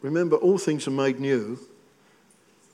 remember, 0.00 0.36
all 0.36 0.58
things 0.58 0.86
are 0.88 0.92
made 0.92 1.20
new. 1.20 1.58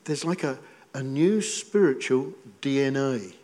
There's 0.05 0.25
like 0.25 0.45
a, 0.45 0.59
a 0.95 1.03
new 1.03 1.41
spiritual 1.41 2.33
DNA. 2.63 3.35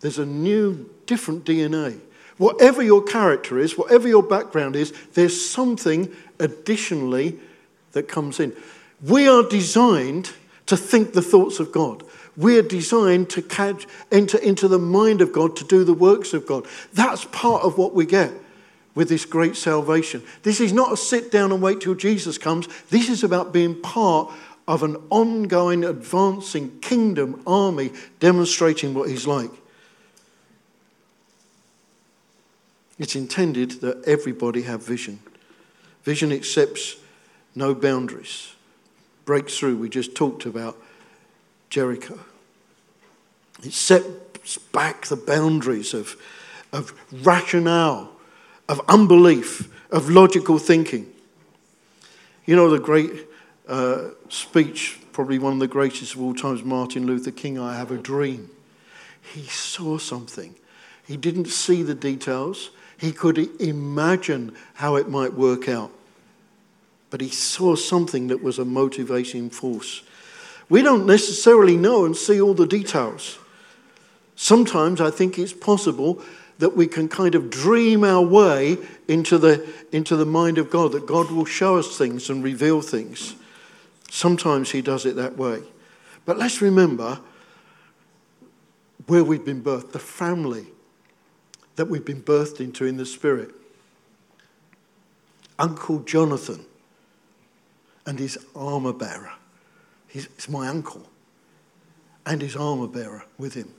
There's 0.00 0.18
a 0.18 0.26
new, 0.26 0.88
different 1.06 1.44
DNA. 1.44 2.00
Whatever 2.36 2.82
your 2.82 3.02
character 3.02 3.58
is, 3.58 3.76
whatever 3.76 4.08
your 4.08 4.22
background 4.22 4.76
is, 4.76 4.92
there's 5.14 5.48
something 5.50 6.14
additionally 6.38 7.38
that 7.92 8.08
comes 8.08 8.40
in. 8.40 8.54
We 9.02 9.28
are 9.28 9.42
designed 9.42 10.32
to 10.66 10.76
think 10.76 11.12
the 11.12 11.22
thoughts 11.22 11.58
of 11.58 11.72
God. 11.72 12.02
We 12.36 12.58
are 12.58 12.62
designed 12.62 13.28
to 13.30 13.42
catch, 13.42 13.86
enter 14.12 14.38
into 14.38 14.68
the 14.68 14.78
mind 14.78 15.20
of 15.20 15.32
God 15.32 15.56
to 15.56 15.64
do 15.64 15.84
the 15.84 15.94
works 15.94 16.32
of 16.32 16.46
God. 16.46 16.66
That's 16.94 17.24
part 17.26 17.62
of 17.62 17.76
what 17.76 17.94
we 17.94 18.06
get 18.06 18.32
with 18.94 19.08
this 19.08 19.24
great 19.24 19.56
salvation. 19.56 20.22
This 20.42 20.60
is 20.60 20.72
not 20.72 20.92
a 20.92 20.96
sit 20.96 21.30
down 21.30 21.52
and 21.52 21.62
wait 21.62 21.80
till 21.80 21.94
Jesus 21.94 22.38
comes. 22.38 22.68
This 22.90 23.08
is 23.08 23.22
about 23.22 23.52
being 23.52 23.80
part 23.80 24.32
of 24.66 24.82
an 24.82 24.96
ongoing, 25.10 25.84
advancing 25.84 26.78
kingdom 26.80 27.42
army 27.46 27.92
demonstrating 28.18 28.94
what 28.94 29.08
He's 29.08 29.26
like. 29.26 29.50
It's 32.98 33.16
intended 33.16 33.80
that 33.80 34.04
everybody 34.06 34.62
have 34.62 34.84
vision. 34.84 35.20
Vision 36.02 36.32
accepts 36.32 36.96
no 37.54 37.74
boundaries 37.74 38.54
breakthrough 39.30 39.76
we 39.76 39.88
just 39.88 40.16
talked 40.16 40.44
about 40.44 40.76
Jericho. 41.68 42.18
It 43.62 43.72
sets 43.72 44.58
back 44.72 45.06
the 45.06 45.14
boundaries 45.14 45.94
of, 45.94 46.16
of 46.72 46.92
rationale, 47.12 48.09
of 48.70 48.80
unbelief, 48.88 49.68
of 49.90 50.08
logical 50.08 50.58
thinking. 50.58 51.10
You 52.46 52.56
know, 52.56 52.70
the 52.70 52.78
great 52.78 53.26
uh, 53.68 54.10
speech, 54.28 54.98
probably 55.12 55.38
one 55.38 55.54
of 55.54 55.58
the 55.58 55.68
greatest 55.68 56.14
of 56.14 56.22
all 56.22 56.34
times, 56.34 56.62
Martin 56.62 57.06
Luther 57.06 57.30
King, 57.30 57.58
I 57.58 57.76
have 57.76 57.90
a 57.90 57.98
dream. 57.98 58.50
He 59.34 59.42
saw 59.42 59.98
something. 59.98 60.54
He 61.06 61.16
didn't 61.16 61.48
see 61.48 61.82
the 61.82 61.94
details, 61.94 62.70
he 62.96 63.12
could 63.12 63.38
imagine 63.60 64.54
how 64.74 64.96
it 64.96 65.08
might 65.08 65.34
work 65.34 65.68
out 65.68 65.90
but 67.10 67.20
he 67.20 67.28
saw 67.28 67.74
something 67.74 68.28
that 68.28 68.42
was 68.42 68.58
a 68.58 68.64
motivating 68.64 69.50
force. 69.50 70.02
We 70.68 70.82
don't 70.82 71.06
necessarily 71.06 71.76
know 71.76 72.04
and 72.04 72.16
see 72.16 72.40
all 72.40 72.54
the 72.54 72.66
details. 72.66 73.38
Sometimes 74.36 75.00
I 75.00 75.10
think 75.10 75.38
it's 75.38 75.52
possible 75.52 76.22
that 76.60 76.76
we 76.76 76.86
can 76.86 77.08
kind 77.08 77.34
of 77.34 77.50
dream 77.50 78.04
our 78.04 78.22
way 78.22 78.78
into 79.08 79.38
the, 79.38 79.68
into 79.92 80.14
the 80.14 80.26
mind 80.26 80.58
of 80.58 80.70
God, 80.70 80.92
that 80.92 81.06
God 81.06 81.30
will 81.30 81.46
show 81.46 81.78
us 81.78 81.98
things 81.98 82.30
and 82.30 82.44
reveal 82.44 82.80
things. 82.82 83.34
Sometimes 84.10 84.70
He 84.70 84.82
does 84.82 85.06
it 85.06 85.16
that 85.16 85.36
way. 85.36 85.62
But 86.24 86.38
let's 86.38 86.62
remember 86.62 87.18
where 89.06 89.24
we've 89.24 89.44
been 89.44 89.62
birthed, 89.62 89.92
the 89.92 89.98
family 89.98 90.66
that 91.76 91.86
we've 91.86 92.04
been 92.04 92.22
birthed 92.22 92.60
into 92.60 92.84
in 92.84 92.98
the 92.98 93.06
Spirit. 93.06 93.50
Uncle 95.58 96.00
Jonathan 96.00 96.66
and 98.06 98.18
his 98.18 98.38
armor 98.54 98.92
bearer. 98.92 99.32
He's, 100.08 100.28
my 100.48 100.68
uncle 100.68 101.08
and 102.26 102.42
his 102.42 102.54
armor 102.54 102.86
bearer 102.86 103.24
with 103.38 103.54
him. 103.54 103.74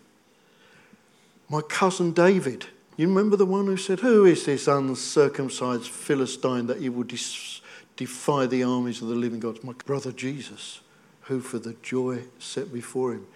My 1.51 1.61
cousin 1.61 2.13
David. 2.13 2.67
You 2.95 3.09
remember 3.09 3.35
the 3.35 3.45
one 3.45 3.65
who 3.65 3.75
said, 3.75 3.99
Who 3.99 4.23
is 4.23 4.45
this 4.45 4.69
uncircumcised 4.69 5.89
Philistine 5.89 6.67
that 6.67 6.79
he 6.79 6.87
will 6.87 7.03
dis- 7.03 7.59
defy 7.97 8.45
the 8.45 8.63
armies 8.63 9.01
of 9.01 9.09
the 9.09 9.15
living 9.15 9.41
God? 9.41 9.61
My 9.61 9.73
brother 9.85 10.13
Jesus, 10.13 10.79
who 11.23 11.41
for 11.41 11.59
the 11.59 11.75
joy 11.83 12.19
set 12.39 12.71
before 12.71 13.11
him. 13.11 13.27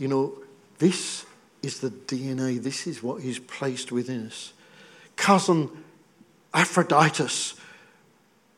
You 0.00 0.08
know, 0.08 0.38
this 0.78 1.26
is 1.62 1.78
the 1.78 1.90
DNA, 1.90 2.60
this 2.60 2.88
is 2.88 3.04
what 3.04 3.22
he's 3.22 3.38
placed 3.38 3.92
within 3.92 4.26
us. 4.26 4.52
Cousin 5.14 5.70
Epaphroditus, 6.52 7.54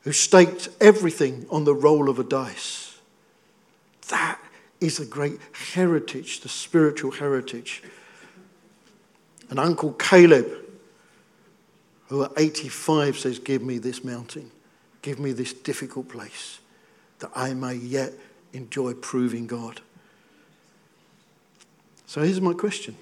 who 0.05 0.13
staked 0.13 0.71
everything 0.81 1.45
on 1.51 1.65
the 1.65 1.75
roll 1.75 2.09
of 2.09 2.19
a 2.19 2.25
dice. 2.25 2.99
That 4.09 4.41
is 4.81 4.99
a 4.99 5.05
great 5.05 5.39
heritage, 5.75 6.41
the 6.41 6.49
spiritual 6.49 7.11
heritage. 7.11 7.83
And 9.51 9.61
Uncle 9.61 9.93
Caleb, 9.93 10.47
who 12.09 12.25
at 12.25 12.33
85 12.37 13.19
says, 13.19 13.39
Give 13.39 13.63
me 13.63 13.79
this 13.79 14.05
mountain, 14.05 14.51
give 15.03 15.19
me 15.19 15.33
this 15.33 15.53
difficult 15.53 16.09
place, 16.09 16.61
that 17.21 17.31
I 17.35 17.55
may 17.55 17.75
yet 17.75 18.13
enjoy 18.53 18.95
proving 18.95 19.47
God. 19.47 19.81
So 22.07 22.23
here's 22.23 22.41
my 22.41 22.55
question 22.55 22.97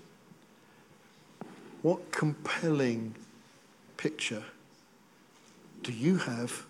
What 1.83 2.11
compelling 2.11 3.15
picture 3.97 4.45
do 5.83 5.93
you 5.93 6.17
have 6.17 6.65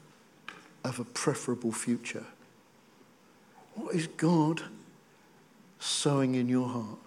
of 0.85 1.01
a 1.01 1.05
preferable 1.05 1.73
future? 1.73 2.27
What 3.75 3.95
is 3.95 4.07
God 4.07 4.63
sowing 5.79 6.35
in 6.35 6.49
your 6.49 6.69
heart? 6.69 6.99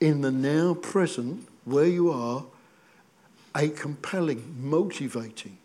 In 0.00 0.20
the 0.20 0.30
now 0.30 0.74
present, 0.74 1.46
where 1.64 1.86
you 1.86 2.10
are, 2.10 2.44
a 3.54 3.68
compelling, 3.68 4.54
motivating 4.60 5.58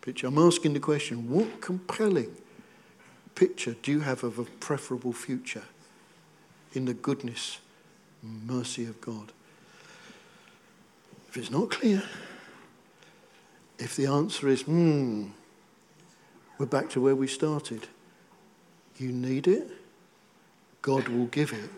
picture. 0.00 0.26
I'm 0.26 0.38
asking 0.38 0.74
the 0.74 0.80
question 0.80 1.30
what 1.30 1.60
compelling 1.60 2.36
picture 3.34 3.74
do 3.82 3.92
you 3.92 4.00
have 4.00 4.24
of 4.24 4.38
a 4.38 4.44
preferable 4.44 5.12
future 5.12 5.64
in 6.74 6.84
the 6.84 6.94
goodness 6.94 7.58
mercy 8.22 8.84
of 8.84 9.00
God? 9.00 9.32
If 11.28 11.36
it's 11.38 11.50
not 11.50 11.70
clear, 11.70 12.02
if 13.78 13.96
the 13.96 14.06
answer 14.06 14.48
is, 14.48 14.62
hmm, 14.62 15.28
we're 16.58 16.66
back 16.66 16.90
to 16.90 17.00
where 17.00 17.16
we 17.16 17.26
started. 17.26 17.88
You 18.98 19.10
need 19.10 19.48
it, 19.48 19.68
God 20.82 21.08
will 21.08 21.26
give 21.26 21.52
it. 21.52 21.70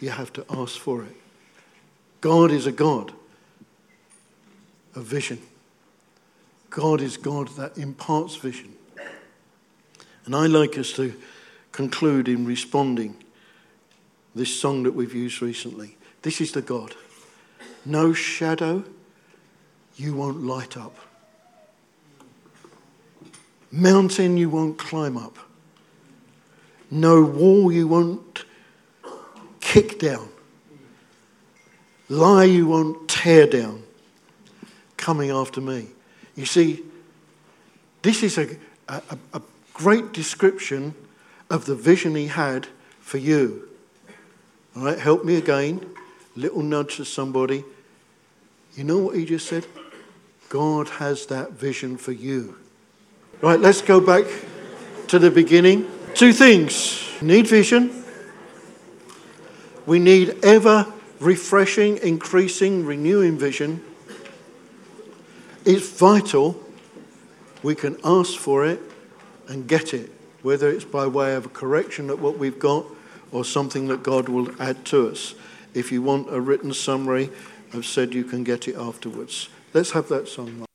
You 0.00 0.10
have 0.10 0.32
to 0.34 0.44
ask 0.48 0.78
for 0.78 1.02
it. 1.02 1.16
God 2.26 2.50
is 2.50 2.66
a 2.66 2.72
God 2.72 3.12
of 4.96 5.04
vision. 5.04 5.40
God 6.70 7.00
is 7.00 7.16
God 7.16 7.46
that 7.50 7.78
imparts 7.78 8.34
vision. 8.34 8.74
And 10.24 10.34
I 10.34 10.46
like 10.46 10.76
us 10.76 10.92
to 10.94 11.14
conclude 11.70 12.26
in 12.26 12.44
responding 12.44 13.14
this 14.34 14.52
song 14.60 14.82
that 14.82 14.90
we've 14.90 15.14
used 15.14 15.40
recently. 15.40 15.98
This 16.22 16.40
is 16.40 16.50
the 16.50 16.62
God. 16.62 16.96
No 17.84 18.12
shadow 18.12 18.82
you 19.94 20.12
won't 20.16 20.42
light 20.42 20.76
up. 20.76 20.96
Mountain 23.70 24.36
you 24.36 24.50
won't 24.50 24.78
climb 24.78 25.16
up. 25.16 25.38
No 26.90 27.22
wall 27.22 27.70
you 27.70 27.86
won't 27.86 28.44
kick 29.60 30.00
down. 30.00 30.28
Lie 32.08 32.44
you 32.44 32.66
won't 32.66 33.08
tear 33.08 33.46
down. 33.46 33.82
Coming 34.96 35.30
after 35.30 35.60
me. 35.60 35.88
You 36.34 36.46
see, 36.46 36.82
this 38.02 38.22
is 38.22 38.38
a, 38.38 38.48
a, 38.88 39.02
a 39.34 39.42
great 39.74 40.12
description 40.12 40.94
of 41.50 41.64
the 41.64 41.74
vision 41.74 42.14
he 42.14 42.26
had 42.26 42.66
for 43.00 43.18
you. 43.18 43.68
All 44.76 44.84
right, 44.84 44.98
help 44.98 45.24
me 45.24 45.36
again. 45.36 45.84
Little 46.34 46.62
nudge 46.62 46.96
to 46.96 47.04
somebody. 47.04 47.64
You 48.74 48.84
know 48.84 48.98
what 48.98 49.16
he 49.16 49.24
just 49.24 49.46
said? 49.46 49.66
God 50.48 50.88
has 50.88 51.26
that 51.26 51.52
vision 51.52 51.96
for 51.96 52.12
you. 52.12 52.58
Right, 53.40 53.58
let's 53.58 53.82
go 53.82 54.00
back 54.00 54.24
to 55.08 55.18
the 55.18 55.30
beginning. 55.30 55.90
Two 56.14 56.32
things 56.32 57.02
need 57.20 57.46
vision. 57.46 58.04
We 59.86 59.98
need 59.98 60.44
ever 60.44 60.92
refreshing, 61.20 61.98
increasing, 61.98 62.84
renewing 62.84 63.38
vision. 63.38 63.82
It's 65.64 65.88
vital 65.98 66.62
we 67.62 67.74
can 67.74 67.96
ask 68.04 68.38
for 68.38 68.64
it 68.66 68.80
and 69.48 69.66
get 69.66 69.94
it, 69.94 70.12
whether 70.42 70.70
it's 70.70 70.84
by 70.84 71.06
way 71.06 71.34
of 71.34 71.46
a 71.46 71.48
correction 71.48 72.10
at 72.10 72.18
what 72.18 72.38
we've 72.38 72.58
got 72.58 72.84
or 73.32 73.44
something 73.44 73.88
that 73.88 74.02
God 74.02 74.28
will 74.28 74.50
add 74.60 74.84
to 74.86 75.08
us. 75.08 75.34
If 75.74 75.90
you 75.90 76.02
want 76.02 76.32
a 76.32 76.40
written 76.40 76.72
summary, 76.72 77.30
I've 77.74 77.86
said 77.86 78.14
you 78.14 78.24
can 78.24 78.44
get 78.44 78.68
it 78.68 78.76
afterwards. 78.76 79.48
Let's 79.74 79.90
have 79.90 80.08
that 80.08 80.28
song. 80.28 80.66